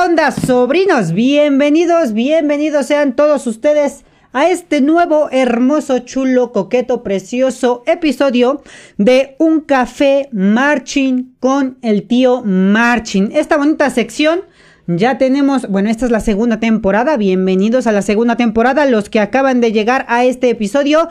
¿Qué 0.00 0.06
onda, 0.06 0.30
sobrinos? 0.30 1.12
Bienvenidos, 1.12 2.14
bienvenidos 2.14 2.86
sean 2.86 3.14
todos 3.14 3.46
ustedes 3.46 4.02
a 4.32 4.48
este 4.48 4.80
nuevo, 4.80 5.28
hermoso, 5.30 5.98
chulo, 5.98 6.52
coqueto, 6.52 7.02
precioso 7.02 7.82
episodio 7.86 8.62
de 8.96 9.36
Un 9.38 9.60
Café 9.60 10.30
Marching 10.32 11.34
con 11.38 11.76
el 11.82 12.06
tío 12.06 12.42
Marching. 12.42 13.32
Esta 13.34 13.58
bonita 13.58 13.90
sección 13.90 14.40
ya 14.86 15.18
tenemos, 15.18 15.68
bueno, 15.68 15.90
esta 15.90 16.06
es 16.06 16.10
la 16.10 16.20
segunda 16.20 16.60
temporada. 16.60 17.18
Bienvenidos 17.18 17.86
a 17.86 17.92
la 17.92 18.00
segunda 18.00 18.36
temporada. 18.36 18.86
Los 18.86 19.10
que 19.10 19.20
acaban 19.20 19.60
de 19.60 19.72
llegar 19.72 20.06
a 20.08 20.24
este 20.24 20.48
episodio, 20.48 21.10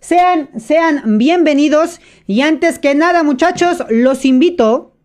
sean, 0.00 0.50
sean 0.60 1.16
bienvenidos. 1.16 2.02
Y 2.26 2.42
antes 2.42 2.78
que 2.78 2.94
nada, 2.94 3.22
muchachos, 3.22 3.82
los 3.88 4.26
invito 4.26 4.95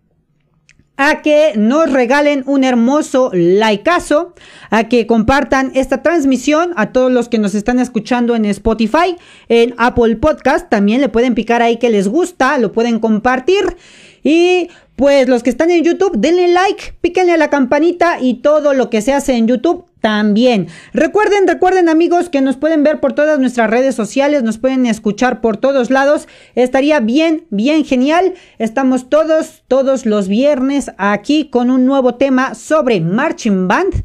a 1.04 1.24
que 1.24 1.54
nos 1.56 1.92
regalen 1.92 2.44
un 2.46 2.64
hermoso 2.64 3.32
likeazo, 3.34 4.36
a 4.70 4.84
que 4.84 5.08
compartan 5.08 5.72
esta 5.74 6.04
transmisión 6.04 6.74
a 6.76 6.92
todos 6.92 7.12
los 7.12 7.28
que 7.28 7.40
nos 7.40 7.56
están 7.56 7.80
escuchando 7.80 8.36
en 8.36 8.46
Spotify, 8.46 9.16
en 9.50 9.74
Apple 9.80 10.18
Podcast, 10.18 10.70
también 10.70 11.02
le 11.02 11.10
pueden 11.10 11.34
picar 11.34 11.64
ahí 11.64 11.78
que 11.78 11.90
les 11.90 12.08
gusta, 12.08 12.60
lo 12.60 12.72
pueden 12.72 13.00
compartir. 13.00 13.78
Y 14.24 14.70
pues 15.02 15.28
los 15.28 15.42
que 15.42 15.50
están 15.50 15.72
en 15.72 15.84
YouTube, 15.84 16.12
denle 16.16 16.48
like, 16.50 16.94
píquenle 17.02 17.32
a 17.32 17.38
la 17.38 17.50
campanita 17.50 18.20
y 18.22 18.36
todo 18.36 18.76
lo 18.76 18.92
que 18.92 19.02
se 19.02 19.14
hace 19.14 19.34
en 19.34 19.48
YouTube 19.48 19.86
también. 20.00 20.68
Recuerden, 20.94 21.48
recuerden 21.48 21.90
amigos 21.90 22.30
que 22.30 22.40
nos 22.40 22.56
pueden 22.56 22.84
ver 22.84 23.00
por 23.00 23.14
todas 23.14 23.40
nuestras 23.40 23.72
redes 23.72 23.96
sociales, 23.96 24.44
nos 24.44 24.60
pueden 24.60 24.86
escuchar 24.86 25.42
por 25.42 25.58
todos 25.58 25.90
lados. 25.90 26.28
Estaría 26.54 27.00
bien, 27.00 27.48
bien 27.50 27.84
genial. 27.84 28.36
Estamos 28.60 29.10
todos, 29.10 29.64
todos 29.68 30.06
los 30.06 30.28
viernes 30.28 30.92
aquí 31.00 31.50
con 31.50 31.72
un 31.72 31.88
nuevo 31.88 32.14
tema 32.14 32.54
sobre 32.54 33.02
Marching 33.02 33.68
Band 33.68 34.04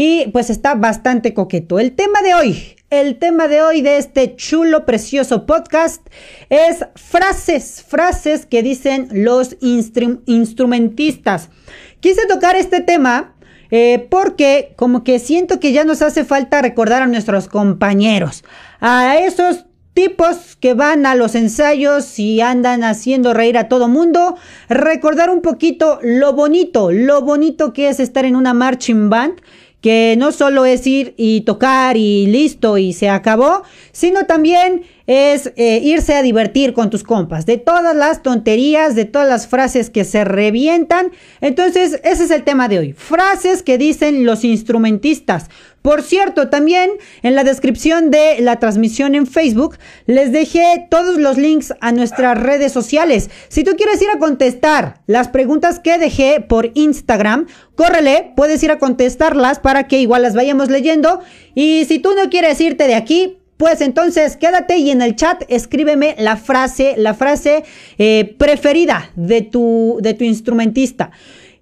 y 0.00 0.28
pues 0.28 0.48
está 0.48 0.76
bastante 0.76 1.34
coqueto. 1.34 1.80
El 1.80 1.90
tema 1.90 2.22
de 2.22 2.32
hoy, 2.32 2.76
el 2.88 3.18
tema 3.18 3.48
de 3.48 3.62
hoy 3.62 3.82
de 3.82 3.98
este 3.98 4.36
chulo, 4.36 4.86
precioso 4.86 5.44
podcast 5.44 6.06
es 6.50 6.86
frases, 6.94 7.82
frases 7.82 8.46
que 8.46 8.62
dicen 8.62 9.08
los 9.10 9.56
instrumentistas. 9.60 11.50
Quise 11.98 12.28
tocar 12.28 12.54
este 12.54 12.80
tema 12.80 13.34
eh, 13.72 14.06
porque 14.08 14.72
como 14.76 15.02
que 15.02 15.18
siento 15.18 15.58
que 15.58 15.72
ya 15.72 15.82
nos 15.82 16.00
hace 16.00 16.24
falta 16.24 16.62
recordar 16.62 17.02
a 17.02 17.08
nuestros 17.08 17.48
compañeros, 17.48 18.44
a 18.78 19.18
esos 19.18 19.64
tipos 19.94 20.54
que 20.54 20.74
van 20.74 21.06
a 21.06 21.16
los 21.16 21.34
ensayos 21.34 22.20
y 22.20 22.40
andan 22.40 22.84
haciendo 22.84 23.34
reír 23.34 23.58
a 23.58 23.68
todo 23.68 23.88
mundo, 23.88 24.36
recordar 24.68 25.28
un 25.28 25.42
poquito 25.42 25.98
lo 26.04 26.34
bonito, 26.34 26.92
lo 26.92 27.22
bonito 27.22 27.72
que 27.72 27.88
es 27.88 27.98
estar 27.98 28.24
en 28.24 28.36
una 28.36 28.54
marching 28.54 29.10
band 29.10 29.40
que 29.80 30.16
no 30.18 30.32
solo 30.32 30.64
es 30.64 30.86
ir 30.86 31.14
y 31.16 31.42
tocar 31.42 31.96
y 31.96 32.26
listo 32.26 32.78
y 32.78 32.92
se 32.92 33.08
acabó, 33.08 33.62
sino 33.92 34.26
también 34.26 34.82
es 35.08 35.54
eh, 35.56 35.80
irse 35.82 36.14
a 36.14 36.22
divertir 36.22 36.74
con 36.74 36.90
tus 36.90 37.02
compas, 37.02 37.46
de 37.46 37.56
todas 37.56 37.96
las 37.96 38.22
tonterías, 38.22 38.94
de 38.94 39.06
todas 39.06 39.26
las 39.26 39.48
frases 39.48 39.88
que 39.88 40.04
se 40.04 40.22
revientan. 40.22 41.10
Entonces, 41.40 41.98
ese 42.04 42.24
es 42.24 42.30
el 42.30 42.44
tema 42.44 42.68
de 42.68 42.78
hoy, 42.78 42.92
frases 42.92 43.62
que 43.62 43.78
dicen 43.78 44.26
los 44.26 44.44
instrumentistas. 44.44 45.48
Por 45.80 46.02
cierto, 46.02 46.50
también 46.50 46.90
en 47.22 47.34
la 47.34 47.42
descripción 47.44 48.10
de 48.10 48.40
la 48.40 48.56
transmisión 48.58 49.14
en 49.14 49.26
Facebook 49.26 49.78
les 50.04 50.30
dejé 50.30 50.86
todos 50.90 51.16
los 51.16 51.38
links 51.38 51.72
a 51.80 51.92
nuestras 51.92 52.38
redes 52.38 52.72
sociales. 52.72 53.30
Si 53.48 53.64
tú 53.64 53.76
quieres 53.76 54.02
ir 54.02 54.08
a 54.14 54.18
contestar 54.18 55.00
las 55.06 55.28
preguntas 55.28 55.80
que 55.80 55.96
dejé 55.96 56.44
por 56.46 56.72
Instagram, 56.74 57.46
córrele, 57.76 58.32
puedes 58.36 58.62
ir 58.62 58.72
a 58.72 58.78
contestarlas 58.78 59.60
para 59.60 59.88
que 59.88 60.00
igual 60.00 60.20
las 60.20 60.34
vayamos 60.34 60.68
leyendo. 60.68 61.20
Y 61.54 61.86
si 61.86 61.98
tú 61.98 62.12
no 62.14 62.28
quieres 62.28 62.60
irte 62.60 62.86
de 62.86 62.94
aquí, 62.94 63.37
pues 63.58 63.80
entonces 63.80 64.36
quédate 64.36 64.78
y 64.78 64.90
en 64.90 65.02
el 65.02 65.16
chat 65.16 65.42
escríbeme 65.48 66.14
la 66.18 66.36
frase, 66.36 66.94
la 66.96 67.12
frase 67.12 67.64
eh, 67.98 68.34
preferida 68.38 69.10
de 69.16 69.42
tu, 69.42 69.98
de 70.00 70.14
tu 70.14 70.24
instrumentista. 70.24 71.10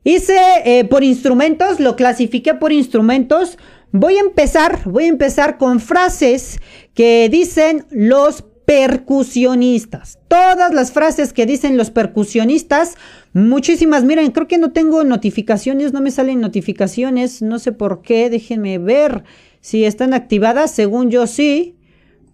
Hice 0.05 0.39
eh, 0.65 0.84
por 0.84 1.03
instrumentos, 1.03 1.81
lo 1.81 1.97
clasifiqué 1.97 2.55
por 2.55 2.71
instrumentos. 2.71 3.59
Voy 3.93 4.19
a 4.19 4.21
empezar, 4.21 4.81
voy 4.84 5.05
a 5.05 5.09
empezar 5.09 5.57
con 5.57 5.81
frases 5.81 6.61
que 6.95 7.29
dicen 7.31 7.87
los 7.91 8.45
percusionistas. 8.67 10.19
Todas 10.28 10.75
las 10.75 10.93
frases 10.93 11.33
que 11.33 11.47
dicen 11.47 11.78
los 11.78 11.91
percusionistas, 11.91 12.95
muchísimas. 13.33 14.05
Miren, 14.05 14.33
creo 14.33 14.49
que 14.49 14.59
no 14.59 14.73
tengo 14.73 15.03
notificaciones, 15.03 15.95
no 15.95 16.03
me 16.03 16.11
salen 16.11 16.41
notificaciones, 16.41 17.41
no 17.41 17.59
sé 17.59 17.73
por 17.73 18.03
qué, 18.03 18.28
déjenme 18.28 18.78
ver 18.78 19.25
si 19.61 19.84
están 19.87 20.13
activadas, 20.13 20.73
según 20.73 21.11
yo 21.11 21.27
sí 21.27 21.76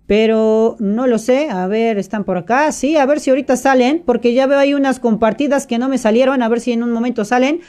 pero 0.06 0.76
no 0.78 1.06
lo 1.06 1.18
sé. 1.18 1.48
A 1.50 1.66
ver, 1.66 1.98
están 1.98 2.24
por 2.24 2.36
acá. 2.36 2.72
Sí, 2.72 2.96
a 2.96 3.06
ver 3.06 3.20
si 3.20 3.30
ahorita 3.30 3.56
salen, 3.56 4.02
porque 4.04 4.34
ya 4.34 4.46
veo 4.46 4.58
ahí 4.58 4.74
unas 4.74 5.00
compartidas 5.00 5.66
que 5.66 5.78
no 5.78 5.88
me 5.88 5.98
salieron. 5.98 6.42
A 6.42 6.48
ver 6.48 6.60
si 6.60 6.72
en 6.72 6.82
un 6.82 6.92
momento 6.92 7.24
salen. 7.24 7.60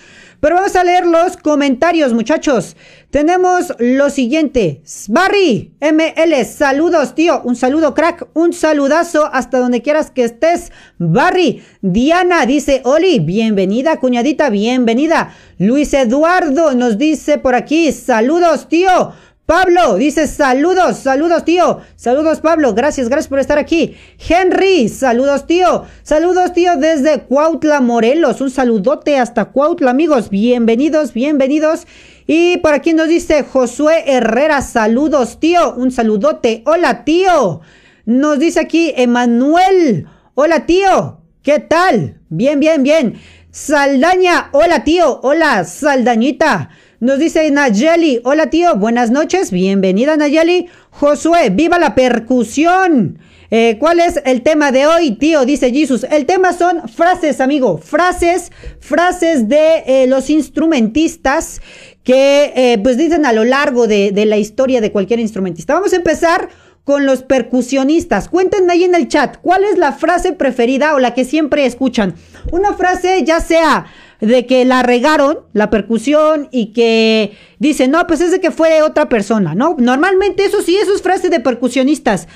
Pero 0.43 0.55
vamos 0.55 0.75
a 0.75 0.83
leer 0.83 1.05
los 1.05 1.37
comentarios, 1.37 2.13
muchachos. 2.13 2.75
Tenemos 3.11 3.73
lo 3.79 4.09
siguiente. 4.09 4.81
Barry, 5.07 5.71
ML, 5.79 6.43
saludos, 6.43 7.15
tío. 7.15 7.41
Un 7.45 7.55
saludo, 7.55 7.93
crack. 7.93 8.27
Un 8.33 8.51
saludazo 8.51 9.29
hasta 9.31 9.59
donde 9.59 9.81
quieras 9.81 10.11
que 10.11 10.25
estés. 10.25 10.73
Barry, 10.97 11.63
Diana 11.81 12.45
dice, 12.45 12.81
Oli, 12.83 13.19
bienvenida, 13.19 14.01
cuñadita, 14.01 14.49
bienvenida. 14.49 15.33
Luis 15.59 15.93
Eduardo 15.93 16.73
nos 16.73 16.97
dice 16.97 17.37
por 17.37 17.55
aquí, 17.55 17.93
saludos, 17.93 18.67
tío. 18.67 19.13
Pablo 19.45 19.97
dice 19.97 20.25
saludos, 20.27 20.99
saludos 20.99 21.43
tío, 21.43 21.79
saludos 21.97 22.39
Pablo, 22.39 22.73
gracias, 22.73 23.09
gracias 23.09 23.27
por 23.27 23.39
estar 23.39 23.57
aquí. 23.57 23.97
Henry, 24.17 24.87
saludos 24.87 25.47
tío, 25.47 25.83
saludos 26.01 26.53
tío 26.53 26.77
desde 26.77 27.23
Cuautla, 27.23 27.81
Morelos, 27.81 28.39
un 28.39 28.49
saludote 28.49 29.17
hasta 29.17 29.51
Cuautla 29.51 29.91
amigos, 29.91 30.29
bienvenidos, 30.29 31.13
bienvenidos. 31.13 31.87
Y 32.25 32.55
por 32.59 32.73
aquí 32.73 32.93
nos 32.93 33.09
dice 33.09 33.43
Josué 33.43 34.05
Herrera, 34.07 34.61
saludos 34.61 35.41
tío, 35.41 35.75
un 35.75 35.91
saludote, 35.91 36.63
hola 36.65 37.03
tío. 37.03 37.59
Nos 38.05 38.39
dice 38.39 38.61
aquí 38.61 38.93
Emanuel, 38.95 40.07
hola 40.35 40.65
tío, 40.65 41.19
¿qué 41.41 41.59
tal? 41.59 42.21
Bien, 42.29 42.61
bien, 42.61 42.81
bien. 42.81 43.19
Saldaña, 43.51 44.51
hola 44.53 44.85
tío, 44.85 45.19
hola 45.21 45.65
Saldañita. 45.65 46.69
Nos 47.03 47.19
dice 47.19 47.51
Nayeli, 47.51 48.21
hola 48.23 48.49
tío, 48.49 48.77
buenas 48.77 49.11
noches, 49.11 49.51
bienvenida 49.51 50.15
Nayeli. 50.15 50.67
Josué, 50.89 51.49
viva 51.49 51.77
la 51.77 51.95
percusión. 51.95 53.19
Eh, 53.51 53.75
¿Cuál 53.77 53.99
es 53.99 54.21
el 54.23 54.41
tema 54.41 54.71
de 54.71 54.87
hoy, 54.87 55.11
tío? 55.11 55.43
Dice 55.43 55.69
Jesus. 55.69 56.05
El 56.09 56.25
tema 56.25 56.53
son 56.53 56.87
frases, 56.87 57.41
amigo. 57.41 57.77
Frases, 57.77 58.53
frases 58.79 59.49
de 59.49 59.83
eh, 59.85 60.07
los 60.07 60.29
instrumentistas 60.29 61.61
que 62.05 62.53
eh, 62.55 62.79
pues 62.81 62.97
dicen 62.97 63.25
a 63.25 63.33
lo 63.33 63.43
largo 63.43 63.85
de, 63.85 64.11
de 64.13 64.25
la 64.25 64.37
historia 64.37 64.79
de 64.79 64.93
cualquier 64.93 65.19
instrumentista. 65.19 65.73
Vamos 65.73 65.91
a 65.91 65.97
empezar 65.97 66.47
con 66.85 67.05
los 67.05 67.21
percusionistas. 67.23 68.29
Cuéntenme 68.29 68.71
ahí 68.71 68.85
en 68.85 68.95
el 68.95 69.09
chat, 69.09 69.37
¿cuál 69.41 69.65
es 69.65 69.77
la 69.77 69.91
frase 69.91 70.31
preferida 70.31 70.95
o 70.95 70.99
la 70.99 71.13
que 71.13 71.25
siempre 71.25 71.65
escuchan? 71.65 72.15
Una 72.51 72.73
frase 72.73 73.23
ya 73.25 73.41
sea 73.41 73.87
de 74.23 74.45
que 74.45 74.63
la 74.65 74.83
regaron, 74.83 75.39
la 75.53 75.69
percusión, 75.69 76.47
y 76.51 76.67
que 76.67 77.33
dicen, 77.59 77.91
no, 77.91 78.07
pues 78.07 78.21
es 78.21 78.31
de 78.31 78.39
que 78.39 78.51
fue 78.51 78.81
otra 78.81 79.09
persona, 79.09 79.53
¿no? 79.53 79.75
Normalmente 79.77 80.45
eso 80.45 80.61
sí, 80.61 80.77
eso 80.77 80.95
es 80.95 81.01
frase 81.01 81.29
de 81.29 81.39
percusionistas. 81.39 82.27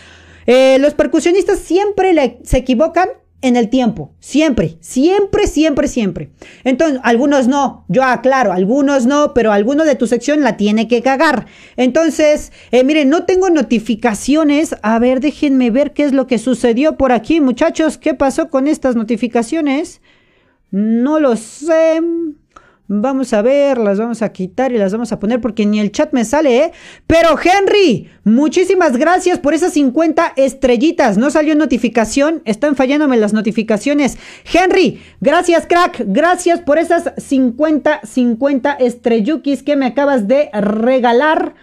Eh, 0.46 0.78
los 0.80 0.94
percusionistas 0.94 1.60
siempre 1.60 2.40
se 2.44 2.58
equivocan 2.58 3.10
en 3.42 3.56
el 3.56 3.70
tiempo, 3.70 4.12
siempre, 4.20 4.78
siempre, 4.82 5.48
siempre, 5.48 5.88
siempre. 5.88 6.32
Entonces, 6.64 7.00
algunos 7.04 7.48
no, 7.48 7.86
yo 7.88 8.04
aclaro, 8.04 8.52
algunos 8.52 9.06
no, 9.06 9.34
pero 9.34 9.52
alguno 9.52 9.86
de 9.86 9.96
tu 9.96 10.08
sección 10.08 10.42
la 10.42 10.58
tiene 10.58 10.88
que 10.88 11.02
cagar. 11.02 11.46
Entonces, 11.76 12.52
eh, 12.72 12.84
miren, 12.84 13.10
no 13.10 13.26
tengo 13.26 13.50
notificaciones. 13.50 14.76
A 14.82 14.98
ver, 15.00 15.20
déjenme 15.20 15.70
ver 15.70 15.94
qué 15.94 16.04
es 16.04 16.14
lo 16.14 16.28
que 16.28 16.40
sucedió 16.40 16.98
por 16.98 17.12
aquí, 17.12 17.40
muchachos. 17.40 17.98
¿Qué 17.98 18.14
pasó 18.16 18.50
con 18.50 18.68
estas 18.68 18.96
notificaciones? 18.96 20.02
No 20.72 21.20
lo 21.20 21.36
sé. 21.36 22.02
Vamos 22.90 23.34
a 23.34 23.42
ver, 23.42 23.78
las 23.80 24.00
vamos 24.00 24.22
a 24.22 24.32
quitar 24.32 24.72
y 24.72 24.78
las 24.78 24.94
vamos 24.94 25.12
a 25.12 25.20
poner 25.20 25.42
porque 25.42 25.66
ni 25.66 25.82
el 25.82 25.92
chat 25.92 26.14
me 26.14 26.24
sale, 26.24 26.58
¿eh? 26.58 26.72
Pero 27.06 27.38
Henry, 27.38 28.10
muchísimas 28.24 28.96
gracias 28.96 29.40
por 29.40 29.54
esas 29.54 29.74
50 29.74 30.32
estrellitas. 30.38 31.18
No 31.18 31.30
salió 31.30 31.54
notificación, 31.56 32.42
están 32.46 32.78
fallándome 32.78 33.18
las 33.18 33.34
notificaciones. 33.34 34.18
Henry, 34.54 35.02
gracias 35.20 35.66
crack, 35.68 36.02
gracias 36.08 36.62
por 36.62 36.78
esas 36.78 37.12
50, 37.18 38.02
50 38.06 38.72
estrellukis 38.72 39.64
que 39.64 39.76
me 39.76 39.88
acabas 39.88 40.30
de 40.30 40.50
regalar. 40.54 41.56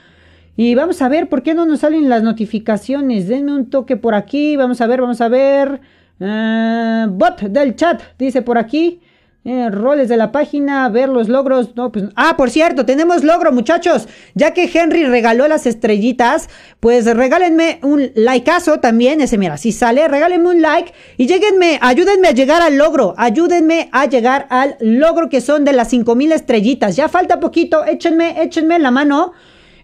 Y 0.59 0.75
vamos 0.75 1.01
a 1.01 1.09
ver 1.09 1.31
por 1.31 1.43
qué 1.43 1.55
no 1.55 1.65
nos 1.65 1.81
salen 1.81 2.11
las 2.11 2.23
notificaciones. 2.23 3.29
Denme 3.29 3.55
un 3.55 3.71
toque 3.71 3.97
por 3.97 4.15
aquí, 4.15 4.57
vamos 4.57 4.83
a 4.83 4.87
ver, 4.87 5.01
vamos 5.01 5.23
a 5.23 5.29
ver. 5.29 5.81
Ah, 6.21 7.07
bot 7.11 7.41
del 7.43 7.77
chat, 7.77 8.03
dice 8.19 8.43
por 8.43 8.59
aquí. 8.59 9.01
Eh, 9.47 9.69
roles 9.71 10.09
de 10.09 10.17
la 10.17 10.33
página, 10.33 10.89
ver 10.89 11.11
los 11.11 11.29
logros. 11.29 11.77
No, 11.77 11.93
pues. 11.93 12.07
Ah, 12.17 12.35
por 12.35 12.49
cierto, 12.49 12.87
tenemos 12.87 13.25
logro, 13.25 13.53
muchachos. 13.53 14.09
Ya 14.35 14.55
que 14.55 14.71
Henry 14.73 15.05
regaló 15.05 15.47
las 15.49 15.67
estrellitas, 15.67 16.49
pues 16.81 17.05
regálenme 17.05 17.79
un 17.83 18.11
likeazo 18.15 18.81
también. 18.81 19.21
Ese, 19.21 19.37
mira, 19.37 19.59
si 19.59 19.71
sale, 19.71 20.09
regálenme 20.09 20.49
un 20.49 20.63
like 20.63 20.95
y 21.19 21.27
lleguenme, 21.27 21.79
ayúdenme 21.83 22.29
a 22.29 22.33
llegar 22.33 22.63
al 22.63 22.79
logro. 22.79 23.15
Ayúdenme 23.19 23.91
a 23.93 24.07
llegar 24.07 24.47
al 24.49 24.77
logro 24.81 25.29
que 25.29 25.43
son 25.43 25.67
de 25.67 25.75
las 25.75 25.89
5000 25.89 26.33
estrellitas. 26.33 26.97
Ya 26.97 27.11
falta 27.11 27.39
poquito, 27.39 27.85
échenme, 27.85 28.43
échenme 28.43 28.79
la 28.79 28.91
mano. 28.91 29.33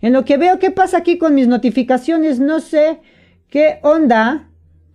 En 0.01 0.15
lo 0.15 0.25
que 0.25 0.39
veo, 0.39 0.59
¿qué 0.59 0.71
pasa 0.71 0.97
aquí 0.97 1.19
con 1.19 1.35
mis 1.35 1.49
notificaciones? 1.49 2.41
No 2.41 2.61
sé 2.61 3.01
qué 3.51 3.79
onda 3.83 4.50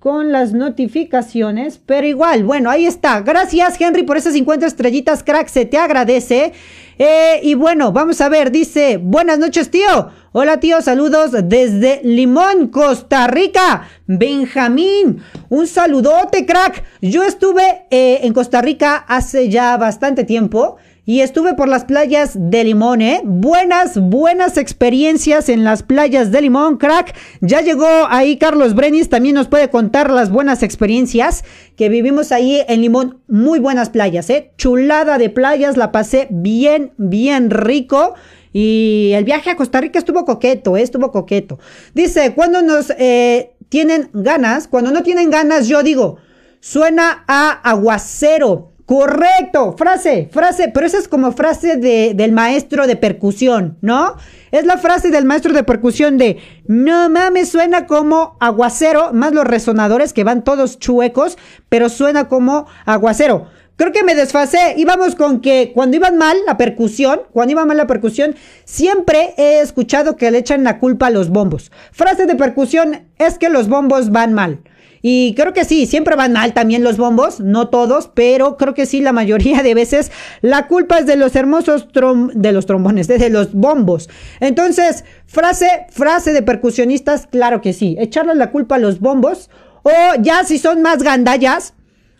con 0.05 0.31
las 0.31 0.53
notificaciones, 0.53 1.81
pero 1.83 2.05
igual, 2.05 2.43
bueno, 2.43 2.69
ahí 2.69 2.85
está. 2.85 3.21
Gracias, 3.21 3.81
Henry, 3.81 4.03
por 4.03 4.17
esas 4.17 4.33
50 4.33 4.67
estrellitas, 4.67 5.23
crack, 5.23 5.47
se 5.47 5.65
te 5.65 5.79
agradece. 5.79 6.53
Eh, 6.99 7.39
y 7.41 7.55
bueno, 7.55 7.91
vamos 7.91 8.21
a 8.21 8.29
ver, 8.29 8.51
dice, 8.51 8.97
buenas 8.97 9.39
noches, 9.39 9.71
tío. 9.71 10.09
Hola, 10.37 10.59
tío, 10.59 10.81
saludos 10.81 11.31
desde 11.45 12.01
Limón, 12.03 12.67
Costa 12.67 13.25
Rica. 13.25 13.87
Benjamín, 14.05 15.21
un 15.47 15.65
saludote, 15.65 16.45
crack. 16.45 16.83
Yo 17.01 17.23
estuve 17.23 17.85
eh, 17.89 18.19
en 18.23 18.33
Costa 18.33 18.61
Rica 18.61 18.97
hace 19.07 19.47
ya 19.47 19.77
bastante 19.77 20.25
tiempo. 20.25 20.75
Y 21.05 21.21
estuve 21.21 21.53
por 21.53 21.69
las 21.69 21.85
playas 21.85 22.31
de 22.35 22.65
Limón, 22.65 23.01
¿eh? 23.01 23.21
Buenas, 23.23 23.97
buenas 23.97 24.57
experiencias 24.57 25.47
en 25.47 25.63
las 25.63 25.83
playas 25.83 26.33
de 26.33 26.41
Limón, 26.41 26.75
crack. 26.75 27.15
Ya 27.39 27.61
llegó 27.61 27.87
ahí 28.09 28.35
Carlos 28.37 28.75
Brenis, 28.75 29.07
también 29.07 29.35
nos 29.35 29.47
puede 29.47 29.69
contar 29.69 30.09
las 30.09 30.31
buenas 30.31 30.63
experiencias 30.63 31.45
que 31.77 31.87
vivimos 31.87 32.33
ahí 32.33 32.61
en 32.67 32.81
Limón. 32.81 33.21
Muy 33.29 33.59
buenas 33.59 33.89
playas, 33.89 34.29
¿eh? 34.29 34.51
Chulada 34.57 35.17
de 35.17 35.29
playas, 35.29 35.77
la 35.77 35.93
pasé 35.93 36.27
bien, 36.29 36.91
bien 36.97 37.51
rico. 37.51 38.15
Y 38.57 39.11
el 39.13 39.25
viaje 39.25 39.49
a 39.49 39.57
Costa 39.57 39.81
Rica 39.81 39.99
estuvo 39.99 40.23
coqueto, 40.23 40.77
¿eh? 40.77 40.81
estuvo 40.81 41.11
coqueto. 41.11 41.59
Dice, 41.93 42.33
cuando 42.33 42.61
nos 42.61 42.89
eh, 42.97 43.51
tienen 43.67 44.09
ganas, 44.13 44.69
cuando 44.69 44.91
no 44.91 45.03
tienen 45.03 45.29
ganas, 45.29 45.67
yo 45.67 45.83
digo, 45.83 46.19
suena 46.61 47.25
a 47.27 47.49
aguacero. 47.69 48.71
Correcto, 48.85 49.75
frase, 49.77 50.29
frase, 50.31 50.71
pero 50.73 50.85
esa 50.85 50.99
es 50.99 51.09
como 51.09 51.33
frase 51.33 51.75
de, 51.75 52.13
del 52.13 52.31
maestro 52.31 52.87
de 52.87 52.95
percusión, 52.95 53.77
¿no? 53.81 54.15
Es 54.51 54.65
la 54.65 54.77
frase 54.77 55.09
del 55.09 55.25
maestro 55.25 55.51
de 55.51 55.63
percusión 55.63 56.17
de, 56.17 56.37
no 56.65 57.09
mames, 57.09 57.49
suena 57.49 57.87
como 57.87 58.37
aguacero, 58.39 59.11
más 59.11 59.33
los 59.33 59.43
resonadores 59.43 60.13
que 60.13 60.23
van 60.23 60.45
todos 60.45 60.79
chuecos, 60.79 61.37
pero 61.67 61.89
suena 61.89 62.29
como 62.29 62.67
aguacero. 62.85 63.47
Creo 63.77 63.91
que 63.91 64.03
me 64.03 64.15
desfasé. 64.15 64.75
Íbamos 64.77 65.15
con 65.15 65.41
que 65.41 65.71
cuando 65.73 65.97
iban 65.97 66.17
mal 66.17 66.37
la 66.45 66.57
percusión, 66.57 67.21
cuando 67.33 67.51
iba 67.51 67.65
mal 67.65 67.77
la 67.77 67.87
percusión, 67.87 68.35
siempre 68.63 69.33
he 69.37 69.59
escuchado 69.59 70.15
que 70.15 70.31
le 70.31 70.37
echan 70.37 70.63
la 70.63 70.79
culpa 70.79 71.07
a 71.07 71.11
los 71.11 71.29
bombos. 71.29 71.71
Frase 71.91 72.25
de 72.25 72.35
percusión 72.35 73.07
es 73.17 73.37
que 73.37 73.49
los 73.49 73.67
bombos 73.67 74.11
van 74.11 74.33
mal. 74.33 74.61
Y 75.07 75.35
creo 75.35 75.53
que 75.53 75.65
sí, 75.65 75.85
siempre 75.85 76.15
van 76.15 76.33
mal 76.33 76.55
también 76.55 76.83
los 76.83 76.97
bombos, 76.97 77.39
no 77.39 77.67
todos, 77.69 78.09
pero 78.11 78.57
creo 78.57 78.73
que 78.73 78.87
sí, 78.87 79.01
la 79.01 79.13
mayoría 79.13 79.61
de 79.61 79.75
veces 79.75 80.11
la 80.41 80.65
culpa 80.65 80.97
es 80.97 81.05
de 81.05 81.15
los 81.15 81.35
hermosos 81.35 81.87
de 82.33 82.51
los 82.51 82.65
trombones, 82.65 83.07
de 83.07 83.29
los 83.29 83.53
bombos. 83.53 84.09
Entonces, 84.39 85.03
frase, 85.27 85.85
frase 85.91 86.33
de 86.33 86.41
percusionistas, 86.41 87.27
claro 87.27 87.61
que 87.61 87.73
sí, 87.73 87.95
echarle 87.99 88.33
la 88.33 88.49
culpa 88.49 88.77
a 88.77 88.79
los 88.79 88.99
bombos 88.99 89.51
o 89.83 89.91
ya 90.21 90.43
si 90.43 90.57
son 90.57 90.81
más 90.81 91.03
gandallas, 91.03 91.74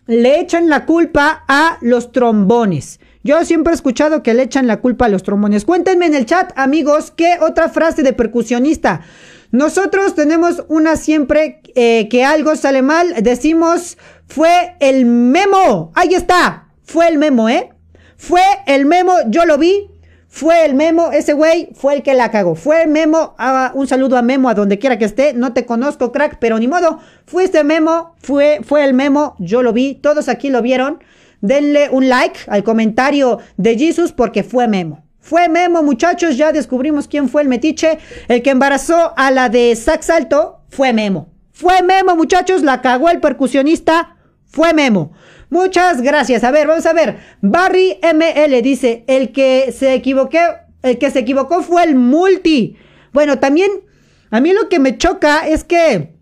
le 0.08 0.40
echan 0.40 0.70
la 0.70 0.86
culpa 0.86 1.44
a 1.48 1.78
los 1.82 2.12
trombones. 2.12 3.00
Yo 3.24 3.44
siempre 3.44 3.72
he 3.72 3.76
escuchado 3.76 4.22
que 4.22 4.34
le 4.34 4.44
echan 4.44 4.68
la 4.68 4.82
culpa 4.82 5.06
a 5.06 5.10
los 5.10 5.24
trombones. 5.24 5.66
Cuéntenme 5.66 6.06
en 6.06 6.14
el 6.14 6.26
chat, 6.26 6.54
amigos, 6.56 7.12
qué 7.16 7.38
otra 7.42 7.70
frase 7.70 8.04
de 8.04 8.14
percusionista. 8.14 9.02
Nosotros 9.52 10.16
tenemos 10.16 10.64
una 10.68 10.96
siempre 10.96 11.62
eh, 11.76 12.08
que 12.10 12.24
algo 12.24 12.56
sale 12.56 12.82
mal, 12.82 13.16
decimos 13.24 13.98
fue 14.28 14.76
el 14.80 15.06
memo. 15.06 15.92
Ahí 15.96 16.14
está, 16.14 16.68
fue 16.84 17.08
el 17.08 17.18
memo, 17.18 17.50
¿eh? 17.50 17.70
Fue 18.18 18.42
el 18.68 18.86
memo, 18.86 19.14
yo 19.28 19.46
lo 19.46 19.58
vi, 19.58 19.90
fue 20.36 20.66
el 20.66 20.76
memo, 20.76 21.14
ese 21.14 21.32
güey 21.32 21.70
fue 21.76 21.94
el 21.94 22.04
que 22.04 22.14
la 22.14 22.30
cagó. 22.30 22.56
Fue 22.56 22.84
el 22.84 22.90
memo, 22.90 23.36
ah, 23.38 23.72
un 23.74 23.88
saludo 23.88 24.18
a 24.18 24.22
Memo 24.22 24.50
a 24.50 24.54
donde 24.54 24.78
quiera 24.80 24.98
que 25.00 25.06
esté. 25.06 25.34
No 25.34 25.54
te 25.54 25.66
conozco, 25.66 26.12
crack, 26.12 26.40
pero 26.42 26.60
ni 26.60 26.68
modo. 26.68 27.00
Fuiste 27.26 27.64
memo, 27.64 28.16
fue, 28.22 28.60
fue 28.62 28.84
el 28.84 28.94
memo, 28.94 29.38
yo 29.40 29.64
lo 29.64 29.72
vi, 29.72 29.96
todos 29.96 30.28
aquí 30.28 30.50
lo 30.50 30.62
vieron. 30.62 31.02
Denle 31.40 31.88
un 31.90 32.10
like 32.10 32.38
al 32.48 32.66
comentario 32.66 33.40
de 33.56 33.78
Jesus 33.78 34.12
porque 34.12 34.44
fue 34.44 34.68
memo. 34.68 35.06
Fue 35.22 35.48
Memo, 35.48 35.82
muchachos, 35.82 36.36
ya 36.36 36.52
descubrimos 36.52 37.08
quién 37.08 37.30
fue 37.30 37.42
el 37.42 37.48
metiche. 37.48 37.98
El 38.28 38.44
que 38.44 38.50
embarazó 38.50 39.14
a 39.16 39.32
la 39.32 39.48
de 39.48 39.74
Sax 39.78 40.10
Alto 40.10 40.60
fue 40.68 40.92
Memo. 40.92 41.30
Fue 41.54 41.82
Memo, 41.82 42.16
muchachos, 42.18 42.62
la 42.62 42.82
cagó 42.82 43.10
el 43.10 43.22
percusionista. 43.22 44.18
Fue 44.46 44.74
Memo. 44.74 45.14
Muchas 45.50 46.02
gracias. 46.02 46.44
A 46.44 46.52
ver, 46.52 46.68
vamos 46.68 46.86
a 46.86 46.94
ver. 46.94 47.18
Barry 47.42 48.00
ML 48.02 48.62
dice, 48.62 49.04
el 49.08 49.32
que 49.32 49.72
se 49.72 49.94
equivocó, 49.94 50.38
el 50.84 50.98
que 50.98 51.12
se 51.12 51.20
equivocó 51.20 51.62
fue 51.62 51.84
el 51.84 51.96
multi. 51.96 52.78
Bueno, 53.14 53.40
también 53.40 53.72
a 54.32 54.42
mí 54.42 54.54
lo 54.54 54.70
que 54.70 54.80
me 54.80 54.98
choca 54.98 55.48
es 55.48 55.64
que 55.64 56.16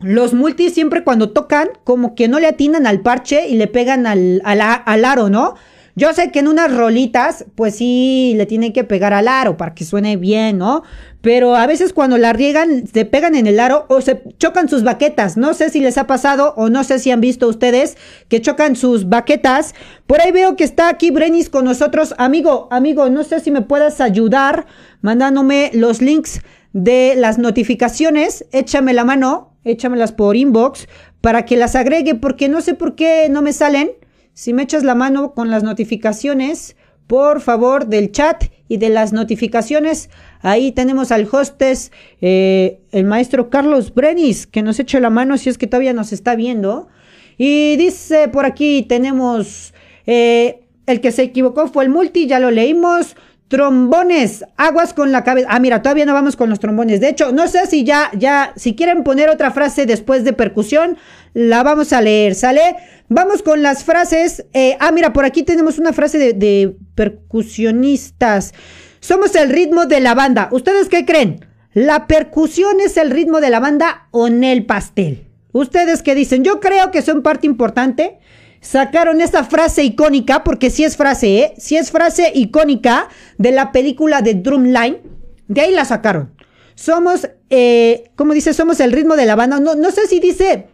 los 0.00 0.34
multi 0.34 0.70
siempre 0.70 1.04
cuando 1.04 1.30
tocan, 1.30 1.70
como 1.84 2.14
que 2.14 2.28
no 2.28 2.40
le 2.40 2.48
atinan 2.48 2.86
al 2.86 3.00
parche 3.00 3.48
y 3.48 3.56
le 3.56 3.68
pegan 3.68 4.06
al, 4.06 4.42
al, 4.44 4.60
al 4.60 5.04
aro, 5.04 5.28
¿no? 5.30 5.54
Yo 5.94 6.14
sé 6.14 6.30
que 6.30 6.38
en 6.38 6.48
unas 6.48 6.74
rolitas, 6.74 7.44
pues 7.54 7.76
sí, 7.76 8.32
le 8.36 8.46
tienen 8.46 8.72
que 8.72 8.82
pegar 8.82 9.12
al 9.12 9.28
aro 9.28 9.58
para 9.58 9.74
que 9.74 9.84
suene 9.84 10.16
bien, 10.16 10.56
¿no? 10.56 10.82
Pero 11.20 11.54
a 11.54 11.66
veces 11.66 11.92
cuando 11.92 12.16
la 12.16 12.32
riegan, 12.32 12.86
se 12.86 13.04
pegan 13.04 13.34
en 13.34 13.46
el 13.46 13.60
aro 13.60 13.84
o 13.88 14.00
se 14.00 14.22
chocan 14.38 14.70
sus 14.70 14.84
baquetas. 14.84 15.36
No 15.36 15.52
sé 15.52 15.68
si 15.68 15.80
les 15.80 15.98
ha 15.98 16.06
pasado 16.06 16.54
o 16.56 16.70
no 16.70 16.82
sé 16.82 16.98
si 16.98 17.10
han 17.10 17.20
visto 17.20 17.46
ustedes 17.46 17.98
que 18.28 18.40
chocan 18.40 18.74
sus 18.74 19.08
baquetas. 19.08 19.74
Por 20.06 20.22
ahí 20.22 20.32
veo 20.32 20.56
que 20.56 20.64
está 20.64 20.88
aquí 20.88 21.10
Brenis 21.10 21.50
con 21.50 21.66
nosotros. 21.66 22.14
Amigo, 22.16 22.68
amigo, 22.70 23.10
no 23.10 23.22
sé 23.22 23.40
si 23.40 23.50
me 23.50 23.60
puedas 23.60 24.00
ayudar 24.00 24.66
mandándome 25.02 25.70
los 25.74 26.00
links 26.00 26.40
de 26.72 27.14
las 27.16 27.38
notificaciones. 27.38 28.46
Échame 28.50 28.94
la 28.94 29.04
mano, 29.04 29.52
échamelas 29.64 30.12
por 30.12 30.36
inbox 30.36 30.88
para 31.20 31.44
que 31.44 31.56
las 31.56 31.76
agregue 31.76 32.14
porque 32.14 32.48
no 32.48 32.62
sé 32.62 32.74
por 32.74 32.94
qué 32.94 33.28
no 33.30 33.42
me 33.42 33.52
salen. 33.52 33.90
Si 34.34 34.52
me 34.52 34.62
echas 34.62 34.82
la 34.82 34.94
mano 34.94 35.34
con 35.34 35.50
las 35.50 35.62
notificaciones, 35.62 36.76
por 37.06 37.40
favor, 37.40 37.86
del 37.86 38.10
chat 38.10 38.44
y 38.68 38.78
de 38.78 38.88
las 38.88 39.12
notificaciones. 39.12 40.08
Ahí 40.40 40.72
tenemos 40.72 41.12
al 41.12 41.28
hostes, 41.30 41.92
eh, 42.22 42.80
el 42.90 43.04
maestro 43.04 43.50
Carlos 43.50 43.92
Brenis, 43.92 44.46
que 44.46 44.62
nos 44.62 44.80
eche 44.80 44.98
la 44.98 45.10
mano 45.10 45.36
si 45.36 45.50
es 45.50 45.58
que 45.58 45.66
todavía 45.66 45.92
nos 45.92 46.12
está 46.12 46.36
viendo. 46.36 46.88
Y 47.36 47.76
dice 47.76 48.28
por 48.28 48.46
aquí, 48.46 48.86
tenemos, 48.88 49.74
eh, 50.06 50.62
el 50.86 51.02
que 51.02 51.12
se 51.12 51.22
equivocó 51.24 51.68
fue 51.68 51.84
el 51.84 51.90
multi, 51.90 52.26
ya 52.26 52.40
lo 52.40 52.50
leímos. 52.50 53.14
Trombones, 53.52 54.46
aguas 54.56 54.94
con 54.94 55.12
la 55.12 55.24
cabeza. 55.24 55.46
Ah, 55.50 55.60
mira, 55.60 55.82
todavía 55.82 56.06
no 56.06 56.14
vamos 56.14 56.36
con 56.36 56.48
los 56.48 56.58
trombones. 56.58 57.02
De 57.02 57.10
hecho, 57.10 57.32
no 57.32 57.48
sé 57.48 57.66
si 57.66 57.84
ya, 57.84 58.10
ya, 58.16 58.54
si 58.56 58.74
quieren 58.74 59.04
poner 59.04 59.28
otra 59.28 59.50
frase 59.50 59.84
después 59.84 60.24
de 60.24 60.32
percusión, 60.32 60.96
la 61.34 61.62
vamos 61.62 61.92
a 61.92 62.00
leer, 62.00 62.34
¿sale? 62.34 62.76
Vamos 63.10 63.42
con 63.42 63.60
las 63.60 63.84
frases. 63.84 64.46
Eh, 64.54 64.78
ah, 64.80 64.90
mira, 64.90 65.12
por 65.12 65.26
aquí 65.26 65.42
tenemos 65.42 65.78
una 65.78 65.92
frase 65.92 66.16
de, 66.16 66.32
de 66.32 66.74
percusionistas. 66.94 68.54
Somos 69.00 69.34
el 69.34 69.50
ritmo 69.50 69.84
de 69.84 70.00
la 70.00 70.14
banda. 70.14 70.48
¿Ustedes 70.50 70.88
qué 70.88 71.04
creen? 71.04 71.44
¿La 71.74 72.06
percusión 72.06 72.80
es 72.80 72.96
el 72.96 73.10
ritmo 73.10 73.42
de 73.42 73.50
la 73.50 73.60
banda 73.60 74.08
o 74.12 74.28
en 74.28 74.44
el 74.44 74.64
pastel? 74.64 75.26
¿Ustedes 75.52 76.02
qué 76.02 76.14
dicen? 76.14 76.42
Yo 76.42 76.58
creo 76.58 76.90
que 76.90 77.02
son 77.02 77.20
parte 77.20 77.46
importante 77.46 78.18
sacaron 78.62 79.20
esta 79.20 79.44
frase 79.44 79.84
icónica, 79.84 80.44
porque 80.44 80.70
si 80.70 80.84
es 80.84 80.96
frase, 80.96 81.38
¿eh? 81.40 81.54
Si 81.58 81.76
es 81.76 81.90
frase 81.90 82.32
icónica 82.34 83.08
de 83.36 83.52
la 83.52 83.72
película 83.72 84.22
de 84.22 84.34
Drumline, 84.34 85.00
de 85.48 85.60
ahí 85.60 85.74
la 85.74 85.84
sacaron. 85.84 86.32
Somos, 86.74 87.28
eh, 87.50 88.10
¿cómo 88.16 88.32
dice? 88.32 88.54
Somos 88.54 88.80
el 88.80 88.92
ritmo 88.92 89.16
de 89.16 89.26
la 89.26 89.36
banda. 89.36 89.60
No, 89.60 89.74
no 89.74 89.90
sé 89.90 90.06
si 90.06 90.20
dice 90.20 90.68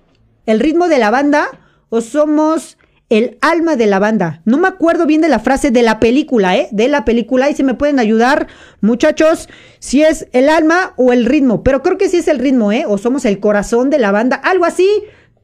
el 0.46 0.60
ritmo 0.60 0.86
de 0.86 0.98
la 0.98 1.10
banda 1.10 1.48
o 1.88 2.00
somos 2.00 2.78
el 3.08 3.38
alma 3.40 3.74
de 3.76 3.86
la 3.86 3.98
banda. 3.98 4.42
No 4.44 4.58
me 4.58 4.68
acuerdo 4.68 5.06
bien 5.06 5.22
de 5.22 5.28
la 5.28 5.38
frase 5.38 5.70
de 5.70 5.82
la 5.82 5.98
película, 5.98 6.56
¿eh? 6.56 6.68
De 6.70 6.88
la 6.88 7.04
película. 7.04 7.48
Y 7.48 7.54
si 7.54 7.64
me 7.64 7.74
pueden 7.74 7.98
ayudar, 7.98 8.48
muchachos, 8.82 9.48
si 9.78 10.02
es 10.02 10.28
el 10.32 10.50
alma 10.50 10.92
o 10.96 11.12
el 11.12 11.24
ritmo. 11.24 11.62
Pero 11.62 11.82
creo 11.82 11.96
que 11.96 12.10
sí 12.10 12.18
es 12.18 12.28
el 12.28 12.38
ritmo, 12.38 12.70
¿eh? 12.70 12.84
O 12.86 12.98
somos 12.98 13.24
el 13.24 13.40
corazón 13.40 13.88
de 13.88 13.98
la 13.98 14.12
banda. 14.12 14.36
Algo 14.36 14.66
así. 14.66 14.86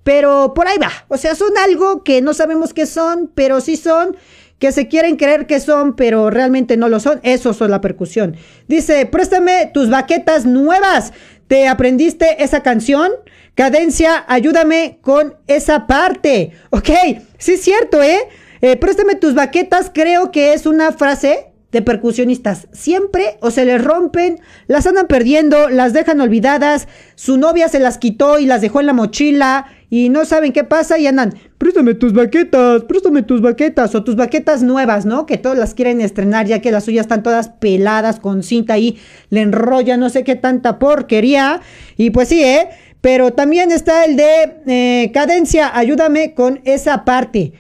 Pero 0.05 0.55
por 0.55 0.69
ahí 0.69 0.79
va. 0.79 0.93
O 1.09 1.17
sea, 1.17 1.35
son 1.35 1.51
algo 1.59 2.05
que 2.05 2.23
no 2.23 2.35
sabemos 2.35 2.73
qué 2.73 2.87
son, 2.87 3.31
pero 3.35 3.61
sí 3.61 3.77
son, 3.77 4.17
que 4.59 4.71
se 4.71 4.87
quieren 4.87 5.17
creer 5.17 5.47
que 5.47 5.59
son, 5.59 5.97
pero 5.97 6.31
realmente 6.31 6.77
no 6.77 6.89
lo 6.89 7.01
son. 7.01 7.21
Eso 7.23 7.53
son 7.53 7.71
la 7.71 7.81
percusión. 7.81 8.37
Dice, 8.69 9.07
préstame 9.07 9.71
tus 9.75 9.91
baquetas 9.91 10.47
nuevas. 10.47 11.13
¿Te 11.49 11.67
aprendiste 11.69 12.43
esa 12.43 12.63
canción? 12.63 13.11
Cadencia, 13.55 14.25
ayúdame 14.29 14.99
con 15.01 15.35
esa 15.47 15.87
parte. 15.87 16.53
Ok, 16.71 16.91
sí 17.39 17.53
es 17.53 17.63
cierto, 17.63 18.03
¿eh? 18.03 18.21
Eh, 18.61 18.77
préstame 18.77 19.15
tus 19.15 19.35
baquetas, 19.35 19.91
creo 19.93 20.31
que 20.31 20.55
es 20.55 20.67
una 20.67 20.93
frase 20.93 21.53
de 21.71 21.83
percusionistas. 21.83 22.69
Siempre 22.73 23.37
o 23.41 23.51
se 23.51 23.65
les 23.65 23.83
rompen, 23.83 24.41
las 24.69 24.87
andan 24.87 25.07
perdiendo, 25.07 25.69
las 25.69 25.93
dejan 25.93 26.21
olvidadas, 26.21 26.89
su 27.15 27.37
novia 27.37 27.69
se 27.69 27.81
las 27.81 27.99
quitó 27.99 28.39
y 28.39 28.47
las 28.47 28.61
dejó 28.61 28.81
en 28.81 28.87
la 28.87 28.93
mochila 28.93 29.67
y 29.97 30.09
no 30.09 30.25
saben 30.25 30.53
qué 30.53 30.65
pasa 30.65 30.99
y 30.99 31.07
andan, 31.07 31.35
préstame 31.57 31.95
tus 31.95 32.13
baquetas, 32.13 32.83
préstame 32.83 33.23
tus 33.23 33.41
baquetas 33.41 33.95
o 33.95 34.03
tus 34.03 34.17
baquetas 34.17 34.65
nuevas, 34.65 35.07
¿no? 35.07 35.25
Que 35.25 35.39
todos 35.39 35.57
las 35.57 35.73
quieren 35.73 36.01
estrenar 36.01 36.47
ya 36.47 36.59
que 36.59 36.73
las 36.73 36.83
suyas 36.83 37.05
están 37.05 37.23
todas 37.23 37.51
peladas 37.51 38.19
con 38.19 38.43
cinta 38.43 38.75
ahí, 38.75 38.99
le 39.31 39.43
enrolla 39.43 39.97
no 39.97 40.11
sé 40.11 40.25
qué 40.25 40.35
tanta 40.35 40.81
porquería. 40.81 41.61
Y 41.97 42.11
pues 42.11 42.31
sí, 42.31 42.43
¿eh? 42.43 42.71
Pero 43.01 43.35
también 43.35 43.71
está 43.71 44.05
el 44.05 44.17
de 44.17 44.57
eh, 44.67 45.13
cadencia, 45.15 45.71
ayúdame 45.79 46.35
con 46.35 46.61
esa 46.65 47.05
parte. 47.05 47.53